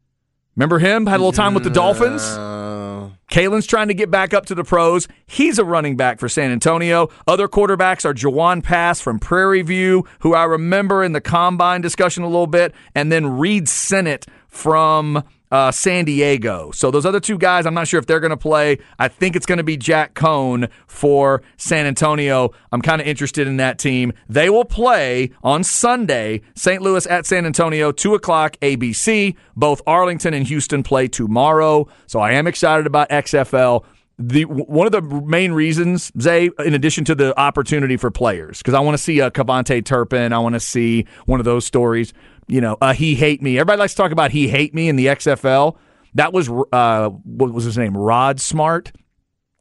Remember 0.56 0.78
him? 0.78 1.06
Had 1.06 1.16
a 1.16 1.22
little 1.24 1.32
time 1.32 1.54
with 1.54 1.64
the 1.64 1.70
Dolphins? 1.70 2.20
Uh, 2.22 3.08
Kalen's 3.30 3.66
trying 3.66 3.88
to 3.88 3.94
get 3.94 4.10
back 4.10 4.34
up 4.34 4.44
to 4.46 4.54
the 4.54 4.64
pros. 4.64 5.08
He's 5.24 5.58
a 5.58 5.64
running 5.64 5.96
back 5.96 6.20
for 6.20 6.28
San 6.28 6.50
Antonio. 6.50 7.08
Other 7.26 7.48
quarterbacks 7.48 8.04
are 8.04 8.12
Jawon 8.12 8.62
Pass 8.62 9.00
from 9.00 9.18
Prairie 9.18 9.62
View, 9.62 10.04
who 10.20 10.34
I 10.34 10.44
remember 10.44 11.02
in 11.02 11.12
the 11.12 11.22
combine 11.22 11.80
discussion 11.80 12.22
a 12.22 12.26
little 12.26 12.46
bit, 12.46 12.74
and 12.94 13.10
then 13.10 13.38
Reid 13.38 13.70
Sinnett 13.70 14.26
from 14.48 15.22
uh, 15.50 15.70
San 15.70 16.04
Diego. 16.04 16.70
So 16.72 16.90
those 16.90 17.06
other 17.06 17.20
two 17.20 17.38
guys, 17.38 17.66
I'm 17.66 17.74
not 17.74 17.88
sure 17.88 17.98
if 17.98 18.06
they're 18.06 18.20
going 18.20 18.30
to 18.30 18.36
play. 18.36 18.78
I 18.98 19.08
think 19.08 19.36
it's 19.36 19.46
going 19.46 19.58
to 19.58 19.64
be 19.64 19.76
Jack 19.76 20.14
Coan 20.14 20.70
for 20.86 21.42
San 21.56 21.86
Antonio. 21.86 22.50
I'm 22.72 22.82
kind 22.82 23.00
of 23.00 23.06
interested 23.06 23.46
in 23.46 23.56
that 23.58 23.78
team. 23.78 24.12
They 24.28 24.50
will 24.50 24.64
play 24.64 25.30
on 25.42 25.64
Sunday, 25.64 26.42
St. 26.54 26.82
Louis 26.82 27.06
at 27.06 27.26
San 27.26 27.46
Antonio, 27.46 27.92
2 27.92 28.14
o'clock 28.14 28.56
ABC. 28.60 29.36
Both 29.56 29.82
Arlington 29.86 30.34
and 30.34 30.46
Houston 30.46 30.82
play 30.82 31.08
tomorrow. 31.08 31.88
So 32.06 32.20
I 32.20 32.32
am 32.32 32.46
excited 32.46 32.86
about 32.86 33.08
XFL. 33.10 33.84
The 34.18 34.46
one 34.46 34.86
of 34.86 34.92
the 34.92 35.02
main 35.02 35.52
reasons, 35.52 36.10
Zay, 36.18 36.48
in 36.64 36.72
addition 36.72 37.04
to 37.04 37.14
the 37.14 37.38
opportunity 37.38 37.98
for 37.98 38.10
players, 38.10 38.58
because 38.58 38.72
I 38.72 38.80
want 38.80 38.96
to 38.96 39.02
see 39.02 39.20
a 39.20 39.30
KaVontae 39.30 39.84
Turpin, 39.84 40.32
I 40.32 40.38
want 40.38 40.54
to 40.54 40.60
see 40.60 41.04
one 41.26 41.38
of 41.38 41.44
those 41.44 41.66
stories. 41.66 42.14
You 42.48 42.60
know, 42.60 42.76
uh, 42.80 42.92
he 42.92 43.14
hate 43.16 43.42
me. 43.42 43.58
Everybody 43.58 43.78
likes 43.80 43.94
to 43.94 44.02
talk 44.02 44.12
about 44.12 44.30
he 44.30 44.48
hate 44.48 44.74
me 44.74 44.88
in 44.88 44.96
the 44.96 45.06
XFL. 45.06 45.76
That 46.14 46.32
was 46.32 46.48
uh, 46.72 47.08
what 47.08 47.52
was 47.52 47.64
his 47.64 47.76
name? 47.76 47.96
Rod 47.96 48.40
Smart. 48.40 48.92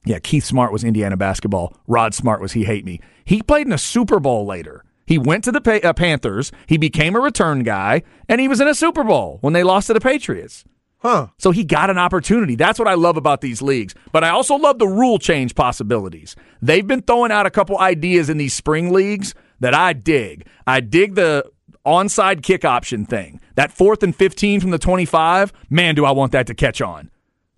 Yeah, 0.06 0.20
Keith 0.20 0.46
Smart 0.46 0.72
was 0.72 0.84
Indiana 0.84 1.18
basketball. 1.18 1.76
Rod 1.88 2.14
Smart 2.14 2.40
was 2.40 2.52
he 2.52 2.64
hate 2.66 2.86
me. 2.86 3.02
He 3.26 3.42
played 3.42 3.66
in 3.66 3.74
a 3.74 3.78
Super 3.78 4.20
Bowl 4.20 4.46
later. 4.46 4.84
He 5.08 5.18
went 5.18 5.44
to 5.46 5.52
the 5.52 5.62
pa- 5.62 5.88
uh, 5.88 5.94
Panthers. 5.94 6.52
He 6.68 6.78
became 6.78 7.16
a 7.16 7.20
return 7.20 7.64
guy, 7.64 8.04
and 8.30 8.40
he 8.40 8.48
was 8.48 8.62
in 8.62 8.68
a 8.68 8.76
Super 8.76 9.04
Bowl 9.04 9.40
when 9.42 9.54
they 9.54 9.64
lost 9.64 9.88
to 9.88 9.94
the 9.94 10.00
Patriots. 10.00 10.64
huh. 11.00 11.28
So 11.40 11.52
he 11.52 11.64
got 11.64 11.90
an 11.90 11.98
opportunity. 11.98 12.56
That's 12.56 12.78
what 12.80 12.88
I 12.88 12.94
love 12.94 13.18
about 13.18 13.42
these 13.42 13.62
leagues. 13.62 13.96
But 14.12 14.24
I 14.24 14.30
also 14.30 14.56
love 14.56 14.78
the 14.80 14.88
rule 14.88 15.18
change 15.20 15.56
possibilities. 15.56 16.36
They've 16.62 16.86
been 16.86 17.02
throwing 17.02 17.32
out 17.32 17.46
a 17.48 17.52
couple 17.52 17.78
ideas 17.80 18.30
in 18.30 18.38
these 18.38 18.54
spring 18.54 18.94
leagues 18.94 19.34
that 19.60 19.74
I 19.74 19.94
dig. 19.94 20.48
I 20.68 20.80
dig 20.82 21.16
the 21.16 21.52
onside 21.86 22.44
kick 22.44 22.66
option 22.66 23.06
thing. 23.06 23.40
That 23.56 23.72
fourth 23.72 24.04
and 24.04 24.16
15 24.16 24.60
from 24.62 24.72
the 24.72 24.80
25, 24.80 25.54
man, 25.70 25.96
do 25.96 26.06
I 26.06 26.12
want 26.12 26.32
that 26.34 26.48
to 26.48 26.54
catch 26.54 26.82
on. 26.82 27.12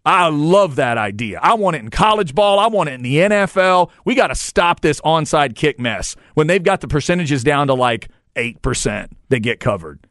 I 0.05 0.29
love 0.29 0.77
that 0.77 0.97
idea. 0.97 1.39
I 1.43 1.55
want 1.55 1.75
it 1.75 1.79
in 1.79 1.89
college 1.89 2.33
ball. 2.33 2.59
I 2.59 2.67
want 2.67 2.87
it 2.87 2.93
in 2.93 3.01
the 3.01 3.17
NFL. 3.17 3.91
We 4.05 4.15
got 4.15 4.27
to 4.27 4.35
stop 4.35 4.79
this 4.79 5.01
onside 5.01 5.55
kick 5.55 5.79
mess 5.79 6.15
when 6.33 6.47
they've 6.47 6.63
got 6.63 6.79
the 6.79 6.87
percentages 6.87 7.43
down 7.43 7.67
to 7.67 7.73
like 7.73 8.07
8% 8.37 9.09
they 9.27 9.39
get 9.41 9.59
covered. 9.59 10.07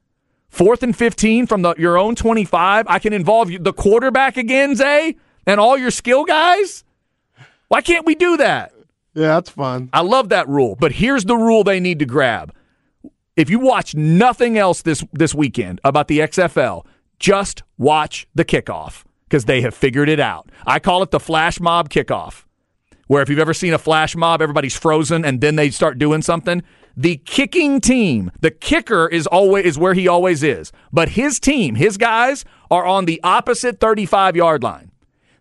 Fourth 0.50 0.82
and 0.82 0.94
15 0.94 1.46
from 1.46 1.62
the, 1.62 1.74
your 1.78 1.96
own 1.96 2.14
25. 2.14 2.86
I 2.88 2.98
can 2.98 3.12
involve 3.12 3.50
the 3.60 3.72
quarterback 3.72 4.36
again, 4.36 4.76
Zay, 4.76 5.16
and 5.46 5.58
all 5.58 5.78
your 5.78 5.90
skill 5.90 6.24
guys. 6.24 6.84
Why 7.68 7.80
can't 7.80 8.06
we 8.06 8.14
do 8.14 8.36
that? 8.36 8.72
Yeah, 9.14 9.28
that's 9.28 9.50
fun. 9.50 9.88
I 9.94 10.02
love 10.02 10.28
that 10.28 10.46
rule. 10.46 10.76
But 10.78 10.92
here's 10.92 11.24
the 11.24 11.36
rule 11.36 11.64
they 11.64 11.80
need 11.80 12.00
to 12.00 12.06
grab. 12.06 12.52
If 13.36 13.50
you 13.50 13.58
watch 13.58 13.94
nothing 13.94 14.56
else 14.56 14.80
this 14.80 15.04
this 15.12 15.34
weekend 15.34 15.78
about 15.84 16.08
the 16.08 16.20
XFL, 16.20 16.86
just 17.18 17.62
watch 17.76 18.26
the 18.34 18.46
kickoff 18.46 19.04
because 19.28 19.44
they 19.44 19.60
have 19.60 19.74
figured 19.74 20.08
it 20.08 20.18
out. 20.18 20.48
I 20.66 20.78
call 20.78 21.02
it 21.02 21.10
the 21.10 21.20
flash 21.20 21.60
mob 21.60 21.90
kickoff. 21.90 22.44
Where 23.08 23.22
if 23.22 23.28
you've 23.28 23.38
ever 23.38 23.54
seen 23.54 23.74
a 23.74 23.78
flash 23.78 24.16
mob, 24.16 24.40
everybody's 24.40 24.76
frozen 24.76 25.24
and 25.24 25.42
then 25.42 25.56
they 25.56 25.70
start 25.70 25.98
doing 25.98 26.22
something. 26.22 26.62
The 26.96 27.18
kicking 27.18 27.80
team, 27.82 28.32
the 28.40 28.50
kicker 28.50 29.06
is 29.06 29.26
always 29.26 29.66
is 29.66 29.78
where 29.78 29.92
he 29.92 30.08
always 30.08 30.42
is. 30.42 30.72
But 30.90 31.10
his 31.10 31.38
team, 31.38 31.74
his 31.74 31.98
guys 31.98 32.44
are 32.70 32.86
on 32.86 33.04
the 33.04 33.20
opposite 33.22 33.80
35 33.80 34.34
yard 34.34 34.62
line. 34.62 34.90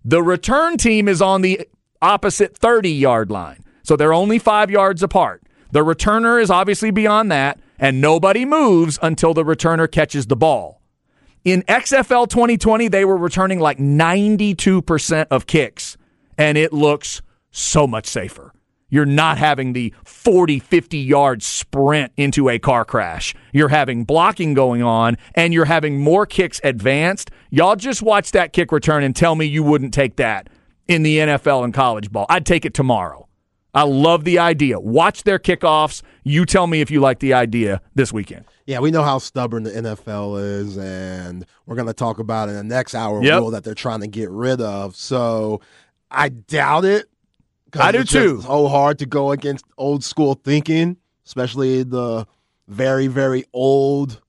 The 0.03 0.21
return 0.21 0.75
team 0.77 1.07
is 1.07 1.21
on 1.21 1.41
the 1.41 1.67
opposite 2.01 2.57
30 2.57 2.91
yard 2.91 3.31
line. 3.31 3.63
So 3.83 3.95
they're 3.95 4.13
only 4.13 4.37
five 4.37 4.69
yards 4.69 5.01
apart. 5.01 5.43
The 5.71 5.85
returner 5.85 6.41
is 6.41 6.51
obviously 6.51 6.91
beyond 6.91 7.31
that, 7.31 7.59
and 7.79 8.01
nobody 8.01 8.45
moves 8.45 8.97
until 9.01 9.33
the 9.33 9.43
returner 9.43 9.91
catches 9.91 10.27
the 10.27 10.35
ball. 10.35 10.81
In 11.43 11.61
XFL 11.63 12.27
2020, 12.27 12.87
they 12.87 13.05
were 13.05 13.17
returning 13.17 13.59
like 13.59 13.77
92% 13.77 15.27
of 15.29 15.45
kicks, 15.45 15.95
and 16.37 16.57
it 16.57 16.73
looks 16.73 17.21
so 17.51 17.85
much 17.85 18.07
safer. 18.07 18.51
You're 18.89 19.05
not 19.05 19.37
having 19.37 19.73
the 19.73 19.93
40, 20.05 20.59
50 20.59 20.97
yard 20.97 21.43
sprint 21.43 22.11
into 22.17 22.49
a 22.49 22.59
car 22.59 22.85
crash. 22.85 23.35
You're 23.51 23.69
having 23.69 24.05
blocking 24.05 24.53
going 24.53 24.83
on, 24.83 25.17
and 25.33 25.53
you're 25.53 25.65
having 25.65 25.99
more 25.99 26.25
kicks 26.25 26.61
advanced. 26.63 27.31
Y'all 27.49 27.75
just 27.75 28.01
watch 28.01 28.31
that 28.31 28.53
kick 28.53 28.71
return 28.71 29.03
and 29.03 29.15
tell 29.15 29.35
me 29.35 29.45
you 29.45 29.63
wouldn't 29.63 29.93
take 29.93 30.15
that 30.17 30.49
in 30.87 31.03
the 31.03 31.17
NFL 31.17 31.63
and 31.63 31.73
college 31.73 32.11
ball. 32.11 32.25
I'd 32.29 32.45
take 32.45 32.65
it 32.65 32.73
tomorrow. 32.73 33.24
I 33.75 33.83
love 33.83 34.23
the 34.23 34.39
idea. 34.39 34.79
Watch 34.79 35.23
their 35.23 35.37
kickoffs. 35.37 36.01
You 36.23 36.45
tell 36.45 36.65
me 36.65 36.81
if 36.81 36.89
you 36.89 37.01
like 37.01 37.19
the 37.19 37.33
idea 37.33 37.81
this 37.93 38.11
weekend. 38.13 38.45
Yeah, 38.65 38.79
we 38.79 38.89
know 38.89 39.03
how 39.03 39.19
stubborn 39.19 39.63
the 39.63 39.71
NFL 39.71 40.41
is, 40.61 40.77
and 40.77 41.45
we're 41.67 41.75
going 41.75 41.87
to 41.87 41.93
talk 41.93 42.17
about 42.17 42.49
in 42.49 42.55
the 42.55 42.63
next 42.63 42.95
hour 42.95 43.21
Yep. 43.23 43.39
rule 43.39 43.51
that 43.51 43.63
they're 43.63 43.75
trying 43.75 43.99
to 43.99 44.07
get 44.07 44.31
rid 44.31 44.59
of. 44.61 44.95
So 44.95 45.61
I 46.09 46.29
doubt 46.29 46.85
it. 46.85 47.05
I 47.77 47.91
do 47.91 48.03
too. 48.05 48.41
So 48.41 48.67
hard 48.69 48.97
to 48.99 49.05
go 49.05 49.31
against 49.31 49.65
old 49.77 50.03
school 50.03 50.33
thinking, 50.43 50.95
especially 51.25 51.83
the 51.83 52.25
very, 52.69 53.07
very 53.07 53.43
old 53.53 54.21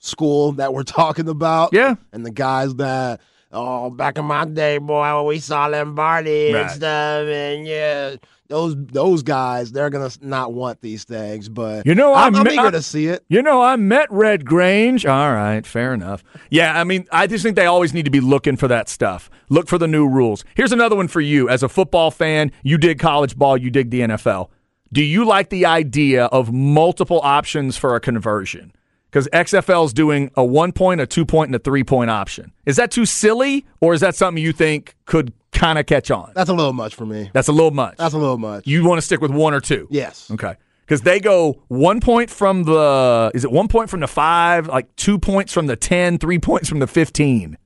school 0.00 0.52
that 0.52 0.74
we're 0.74 0.82
talking 1.00 1.28
about. 1.28 1.70
Yeah. 1.72 1.94
and 2.12 2.26
the 2.26 2.30
guys 2.32 2.74
that 2.76 3.20
oh 3.52 3.90
back 3.90 4.18
in 4.18 4.24
my 4.24 4.44
day, 4.44 4.78
boy, 4.78 5.22
we 5.24 5.38
saw 5.38 5.66
Lombardi 5.66 6.52
Right. 6.52 6.62
and 6.62 6.70
stuff, 6.70 7.26
and 7.28 7.66
yeah, 7.66 8.16
those 8.48 8.74
those 8.78 9.22
guys 9.22 9.72
they're 9.72 9.90
gonna 9.90 10.10
not 10.22 10.52
want 10.52 10.80
these 10.80 11.04
things. 11.04 11.48
But 11.48 11.84
You 11.86 11.94
know, 11.94 12.14
I'm, 12.14 12.34
I'm- 12.34 12.46
I'm 12.46 12.52
eager 12.52 12.70
to 12.70 12.82
see 12.82 13.06
it. 13.08 13.24
You 13.28 13.42
know, 13.42 13.60
I 13.62 13.76
met 13.76 14.10
Red 14.10 14.44
Grange. 14.44 15.04
All 15.06 15.32
right, 15.32 15.66
fair 15.66 15.92
enough. 15.94 16.24
Yeah, 16.50 16.78
I 16.78 16.84
mean, 16.84 17.06
I 17.12 17.26
just 17.26 17.42
think 17.42 17.56
they 17.56 17.66
always 17.66 17.92
need 17.92 18.04
to 18.06 18.10
be 18.10 18.20
looking 18.20 18.56
for 18.56 18.68
that 18.68 18.88
stuff. 18.88 19.28
Look 19.50 19.68
for 19.68 19.78
the 19.78 19.88
new 19.88 20.06
rules. 20.08 20.44
Here's 20.54 20.72
another 20.72 20.96
one 20.96 21.08
for 21.08 21.20
you. 21.20 21.48
As 21.48 21.62
a 21.62 21.68
football 21.68 22.10
fan, 22.10 22.52
you 22.62 22.78
dig 22.78 22.98
college 22.98 23.36
ball, 23.36 23.56
you 23.56 23.70
dig 23.70 23.90
the 23.90 24.00
NFL. 24.00 24.48
Do 24.90 25.02
you 25.02 25.26
like 25.26 25.50
the 25.50 25.66
idea 25.66 26.24
of 26.26 26.50
multiple 26.50 27.20
options 27.22 27.76
for 27.76 27.94
a 27.94 28.00
conversion? 28.00 28.72
Because 29.10 29.26
XFL 29.28 29.86
is 29.86 29.92
doing 29.92 30.30
a 30.36 30.44
one 30.44 30.72
point, 30.72 31.00
a 31.00 31.06
two 31.06 31.24
point, 31.24 31.48
and 31.48 31.56
a 31.56 31.58
three 31.58 31.84
point 31.84 32.10
option. 32.10 32.52
Is 32.66 32.76
that 32.76 32.90
too 32.90 33.06
silly, 33.06 33.64
or 33.80 33.94
is 33.94 34.00
that 34.00 34.14
something 34.14 34.42
you 34.42 34.52
think 34.52 34.94
could 35.06 35.32
kind 35.52 35.78
of 35.78 35.86
catch 35.86 36.10
on? 36.10 36.32
That's 36.34 36.50
a 36.50 36.54
little 36.54 36.74
much 36.74 36.94
for 36.94 37.06
me. 37.06 37.30
That's 37.32 37.48
a 37.48 37.52
little 37.52 37.70
much. 37.70 37.96
That's 37.96 38.14
a 38.14 38.18
little 38.18 38.38
much. 38.38 38.66
you 38.66 38.84
want 38.86 38.98
to 38.98 39.02
stick 39.02 39.20
with 39.20 39.30
one 39.30 39.54
or 39.54 39.60
two? 39.60 39.86
yes. 39.90 40.30
Okay. 40.30 40.54
Because 40.84 41.02
they 41.02 41.20
go 41.20 41.60
one 41.68 42.00
point 42.00 42.30
from 42.30 42.64
the, 42.64 43.30
is 43.34 43.44
it 43.44 43.52
one 43.52 43.68
point 43.68 43.90
from 43.90 44.00
the 44.00 44.06
five, 44.06 44.68
like 44.68 44.94
two 44.96 45.18
points 45.18 45.52
from 45.52 45.66
the 45.66 45.76
10, 45.76 46.16
three 46.16 46.38
points 46.38 46.66
from 46.66 46.78
the 46.78 46.86
15. 46.86 47.58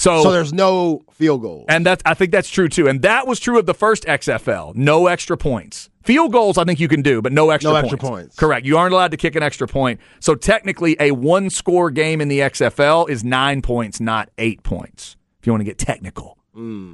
So, 0.00 0.22
So 0.22 0.32
there's 0.32 0.52
no 0.54 1.04
field 1.12 1.42
goal. 1.42 1.66
and 1.68 1.84
that's 1.84 2.02
I 2.06 2.14
think 2.14 2.32
that's 2.32 2.48
true 2.48 2.68
too. 2.70 2.88
And 2.88 3.02
that 3.02 3.26
was 3.26 3.38
true 3.38 3.58
of 3.58 3.66
the 3.66 3.74
first 3.74 4.04
XFL. 4.06 4.74
No 4.74 5.06
extra 5.08 5.36
points. 5.36 5.90
Field 6.02 6.32
goals, 6.32 6.56
I 6.56 6.64
think 6.64 6.80
you 6.80 6.88
can 6.88 7.02
do, 7.02 7.20
but 7.20 7.32
no 7.32 7.50
extra 7.50 7.70
No 7.72 7.80
points. 7.80 7.92
extra 7.92 8.08
points. 8.08 8.36
Correct. 8.36 8.64
You 8.66 8.78
aren't 8.78 8.94
allowed 8.94 9.10
to 9.10 9.18
kick 9.18 9.36
an 9.36 9.42
extra 9.42 9.68
point. 9.68 10.00
So 10.18 10.34
technically, 10.34 10.96
a 10.98 11.10
one 11.10 11.50
score 11.50 11.90
game 11.90 12.22
in 12.22 12.28
the 12.28 12.40
XFL 12.40 13.10
is 13.10 13.22
nine 13.22 13.60
points, 13.60 14.00
not 14.00 14.30
eight 14.38 14.62
points. 14.62 15.16
If 15.38 15.46
you 15.46 15.52
want 15.52 15.60
to 15.60 15.64
get 15.66 15.76
technical. 15.76 16.38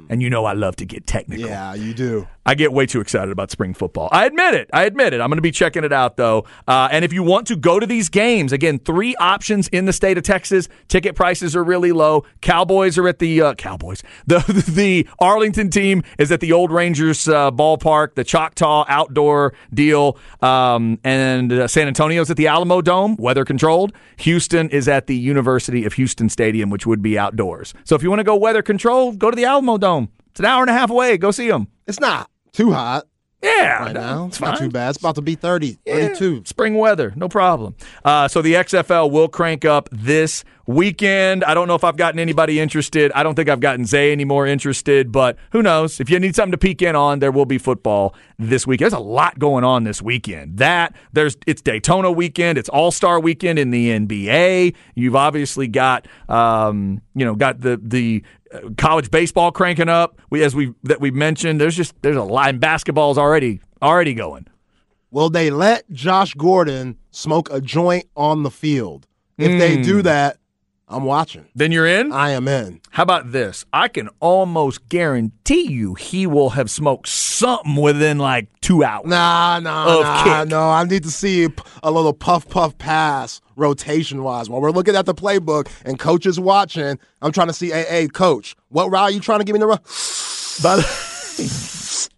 And 0.09 0.21
you 0.21 0.29
know 0.29 0.45
I 0.45 0.53
love 0.53 0.75
to 0.77 0.85
get 0.85 1.07
technical. 1.07 1.47
Yeah, 1.47 1.73
you 1.73 1.93
do. 1.93 2.27
I 2.45 2.55
get 2.55 2.71
way 2.71 2.85
too 2.85 3.01
excited 3.01 3.29
about 3.29 3.51
spring 3.51 3.73
football. 3.73 4.07
I 4.11 4.25
admit 4.25 4.53
it. 4.53 4.69
I 4.71 4.85
admit 4.85 5.11
it. 5.11 5.19
I'm 5.19 5.27
going 5.27 5.37
to 5.37 5.41
be 5.41 5.51
checking 5.51 5.83
it 5.83 5.91
out 5.91 6.15
though. 6.15 6.45
Uh, 6.65 6.87
and 6.91 7.03
if 7.03 7.11
you 7.11 7.21
want 7.21 7.47
to 7.47 7.57
go 7.57 7.77
to 7.77 7.85
these 7.85 8.07
games, 8.07 8.53
again, 8.53 8.79
three 8.79 9.15
options 9.17 9.67
in 9.67 9.83
the 9.83 9.91
state 9.91 10.17
of 10.17 10.23
Texas. 10.23 10.69
Ticket 10.87 11.13
prices 11.15 11.57
are 11.57 11.63
really 11.63 11.91
low. 11.91 12.23
Cowboys 12.39 12.97
are 12.97 13.07
at 13.07 13.19
the 13.19 13.41
uh, 13.41 13.53
Cowboys. 13.55 14.01
The 14.27 14.39
the 14.67 15.07
Arlington 15.19 15.69
team 15.69 16.03
is 16.17 16.31
at 16.31 16.41
the 16.41 16.51
Old 16.51 16.71
Rangers 16.71 17.27
uh, 17.27 17.51
ballpark. 17.51 18.15
The 18.15 18.23
Choctaw 18.23 18.85
outdoor 18.87 19.53
deal, 19.73 20.17
um, 20.41 20.99
and 21.03 21.51
uh, 21.51 21.67
San 21.67 21.87
Antonio's 21.87 22.29
at 22.29 22.37
the 22.37 22.47
Alamo 22.47 22.81
Dome, 22.81 23.15
weather 23.17 23.45
controlled. 23.45 23.93
Houston 24.17 24.69
is 24.69 24.87
at 24.87 25.07
the 25.07 25.15
University 25.15 25.85
of 25.85 25.93
Houston 25.93 26.29
Stadium, 26.29 26.69
which 26.69 26.85
would 26.85 27.01
be 27.01 27.17
outdoors. 27.17 27.73
So 27.83 27.95
if 27.95 28.03
you 28.03 28.09
want 28.09 28.19
to 28.19 28.25
go 28.25 28.35
weather 28.35 28.61
controlled, 28.61 29.17
go 29.17 29.31
to 29.31 29.35
the 29.35 29.45
Alamo 29.45 29.56
Dome. 29.61 30.09
It's 30.31 30.39
an 30.39 30.45
hour 30.45 30.61
and 30.61 30.69
a 30.69 30.73
half 30.73 30.89
away. 30.89 31.17
Go 31.17 31.31
see 31.31 31.49
them. 31.49 31.67
It's 31.87 31.99
not 31.99 32.29
too 32.53 32.71
hot 32.71 33.05
Yeah, 33.41 33.83
right 33.83 33.93
now. 33.93 34.25
It's 34.27 34.39
not 34.39 34.57
too 34.59 34.69
bad. 34.69 34.89
It's 34.89 34.99
about 34.99 35.15
to 35.15 35.21
be 35.21 35.35
30, 35.35 35.77
Yeah, 35.85 36.07
32. 36.09 36.43
Spring 36.45 36.75
weather, 36.75 37.13
no 37.15 37.27
problem. 37.29 37.75
Uh, 38.05 38.27
so 38.27 38.41
the 38.41 38.53
XFL 38.55 39.09
will 39.11 39.27
crank 39.27 39.63
up 39.65 39.89
this 39.91 40.43
weekend. 40.65 41.45
I 41.45 41.53
don't 41.53 41.67
know 41.69 41.75
if 41.75 41.83
I've 41.85 41.95
gotten 41.95 42.19
anybody 42.19 42.59
interested. 42.59 43.09
I 43.15 43.23
don't 43.23 43.35
think 43.35 43.47
I've 43.47 43.61
gotten 43.61 43.85
Zay 43.85 44.11
any 44.11 44.25
more 44.25 44.45
interested, 44.45 45.11
but 45.13 45.37
who 45.51 45.61
knows? 45.61 45.99
If 46.01 46.09
you 46.09 46.19
need 46.19 46.35
something 46.35 46.51
to 46.51 46.57
peek 46.57 46.81
in 46.81 46.93
on, 46.95 47.19
there 47.19 47.31
will 47.31 47.45
be 47.45 47.57
football 47.57 48.13
this 48.37 48.67
week. 48.67 48.81
There's 48.81 48.91
a 48.91 48.99
lot 48.99 49.39
going 49.39 49.63
on 49.63 49.85
this 49.85 50.01
weekend. 50.01 50.57
That 50.57 50.93
there's 51.13 51.37
it's 51.47 51.61
Daytona 51.61 52.11
weekend. 52.11 52.57
It's 52.57 52.67
All 52.69 52.91
Star 52.91 53.19
weekend 53.19 53.59
in 53.59 53.71
the 53.71 53.91
NBA. 53.97 54.75
You've 54.95 55.15
obviously 55.15 55.67
got 55.69 56.05
um, 56.27 57.01
you 57.15 57.23
know 57.23 57.35
got 57.35 57.61
the 57.61 57.79
the 57.81 58.23
college 58.77 59.11
baseball 59.11 59.51
cranking 59.51 59.89
up. 59.89 60.19
We 60.29 60.43
as 60.43 60.55
we 60.55 60.73
that 60.83 60.99
we 61.01 61.11
mentioned. 61.11 61.59
There's 61.61 61.75
just 61.75 61.93
there's 62.01 62.17
a 62.17 62.23
line 62.23 62.59
basketball's 62.59 63.17
already 63.17 63.61
already 63.81 64.13
going. 64.13 64.47
Will 65.11 65.29
they 65.29 65.49
let 65.49 65.89
Josh 65.91 66.33
Gordon 66.33 66.97
smoke 67.11 67.49
a 67.51 67.61
joint 67.61 68.07
on 68.15 68.43
the 68.43 68.51
field? 68.51 69.07
If 69.37 69.59
they 69.59 69.81
do 69.81 69.97
hmm. 69.97 70.01
that, 70.01 70.37
I'm 70.89 71.03
watching. 71.03 71.45
Then 71.53 71.73
you're 71.73 71.85
in. 71.85 72.13
I 72.13 72.29
am 72.31 72.47
in. 72.47 72.79
How 72.91 73.03
about 73.03 73.33
this? 73.33 73.65
I 73.73 73.89
can 73.89 74.07
almost 74.21 74.87
guarantee 74.87 75.69
you 75.69 75.95
he 75.95 76.25
will 76.25 76.51
have 76.51 76.69
smoked 76.71 77.09
something 77.09 77.75
within 77.75 78.19
like 78.19 78.47
two 78.61 78.85
hours. 78.85 79.05
Nah, 79.05 79.59
nah, 79.59 80.01
nah, 80.01 80.23
kick. 80.23 80.49
no. 80.49 80.69
I 80.69 80.85
need 80.85 81.03
to 81.03 81.11
see 81.11 81.49
a 81.83 81.91
little 81.91 82.13
puff, 82.13 82.47
puff 82.47 82.77
pass 82.77 83.41
rotation 83.57 84.23
wise. 84.23 84.49
While 84.49 84.61
we're 84.61 84.71
looking 84.71 84.95
at 84.95 85.05
the 85.05 85.13
playbook 85.13 85.67
and 85.83 85.99
coach 85.99 86.25
is 86.25 86.39
watching, 86.39 86.97
I'm 87.21 87.33
trying 87.33 87.47
to 87.47 87.53
see, 87.53 87.69
hey, 87.69 87.85
hey, 87.89 88.07
coach, 88.07 88.55
what 88.69 88.89
route 88.89 89.03
are 89.03 89.11
you 89.11 89.19
trying 89.19 89.39
to 89.39 89.45
give 89.45 89.55
me 89.55 89.59
the 89.59 89.67
run? 89.67 89.79
By 90.63 90.77
the, 90.77 92.09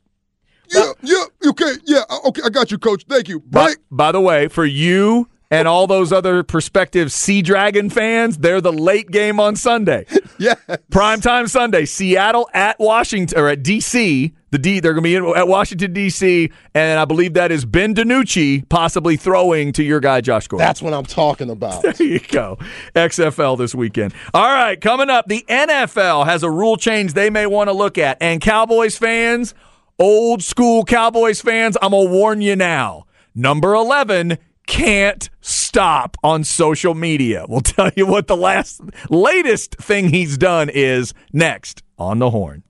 Yeah, 0.70 0.92
yeah, 1.02 1.50
okay, 1.50 1.74
yeah, 1.86 2.04
okay, 2.28 2.42
I 2.46 2.50
got 2.50 2.70
you, 2.70 2.78
coach. 2.78 3.04
Thank 3.10 3.28
you. 3.30 3.40
by, 3.40 3.74
by 3.90 4.12
the 4.12 4.22
way, 4.22 4.48
for 4.48 4.64
you 4.64 5.28
and 5.52 5.68
all 5.68 5.88
those 5.88 6.12
other 6.12 6.44
prospective 6.44 7.12
Sea 7.12 7.42
Dragon 7.42 7.90
fans, 7.90 8.38
they're 8.38 8.62
the 8.62 8.74
late 8.74 9.10
game 9.12 9.40
on 9.40 9.56
Sunday. 9.56 10.06
Yeah. 10.42 10.56
Primetime 10.90 11.50
Sunday, 11.50 11.84
Seattle 11.84 12.50
at 12.54 12.80
Washington 12.80 13.38
or 13.38 13.50
at 13.50 13.62
DC. 13.62 14.32
The 14.52 14.58
D 14.58 14.80
they're 14.80 14.94
going 14.94 15.04
to 15.04 15.10
be 15.10 15.16
in, 15.16 15.38
at 15.38 15.50
Washington 15.50 15.94
DC, 15.94 16.50
and 16.74 16.98
I 16.98 17.04
believe 17.04 17.34
that 17.34 17.52
is 17.52 17.66
Ben 17.66 17.94
DiNucci 17.94 18.70
possibly 18.70 19.18
throwing 19.18 19.74
to 19.74 19.84
your 19.84 20.00
guy 20.00 20.22
Josh 20.22 20.48
Gordon. 20.48 20.66
That's 20.66 20.82
what 20.82 20.94
I'm 20.94 21.04
talking 21.06 21.50
about. 21.50 21.84
There 21.98 22.08
you 22.08 22.22
go. 22.22 22.58
XFL 22.96 23.58
this 23.58 23.76
weekend. 23.76 24.14
All 24.34 24.48
right, 24.48 24.80
coming 24.80 25.10
up, 25.10 25.28
the 25.28 25.44
NFL 25.50 26.26
has 26.26 26.42
a 26.42 26.50
rule 26.50 26.78
change 26.78 27.14
they 27.14 27.30
may 27.30 27.46
want 27.46 27.68
to 27.68 27.74
look 27.74 27.98
at. 27.98 28.18
And 28.22 28.40
Cowboys 28.40 28.98
fans, 28.98 29.54
old 30.00 30.42
school 30.42 30.86
Cowboys 30.86 31.42
fans, 31.42 31.76
I'm 31.82 31.92
going 31.92 32.08
to 32.08 32.14
warn 32.14 32.42
you 32.42 32.56
now. 32.56 33.08
Number 33.36 33.74
11 33.74 34.38
can't 34.70 35.32
stop 35.42 36.16
on 36.24 36.44
social 36.44 36.94
media. 36.94 37.44
We'll 37.50 37.62
tell 37.76 37.90
you 37.96 38.06
what 38.06 38.28
the 38.28 38.38
last 38.38 38.82
latest 39.10 39.76
thing 39.76 40.10
he's 40.10 40.38
done 40.38 40.70
is 40.70 41.14
next 41.34 41.82
on 41.98 42.20
the 42.20 42.30
horn. 42.30 42.64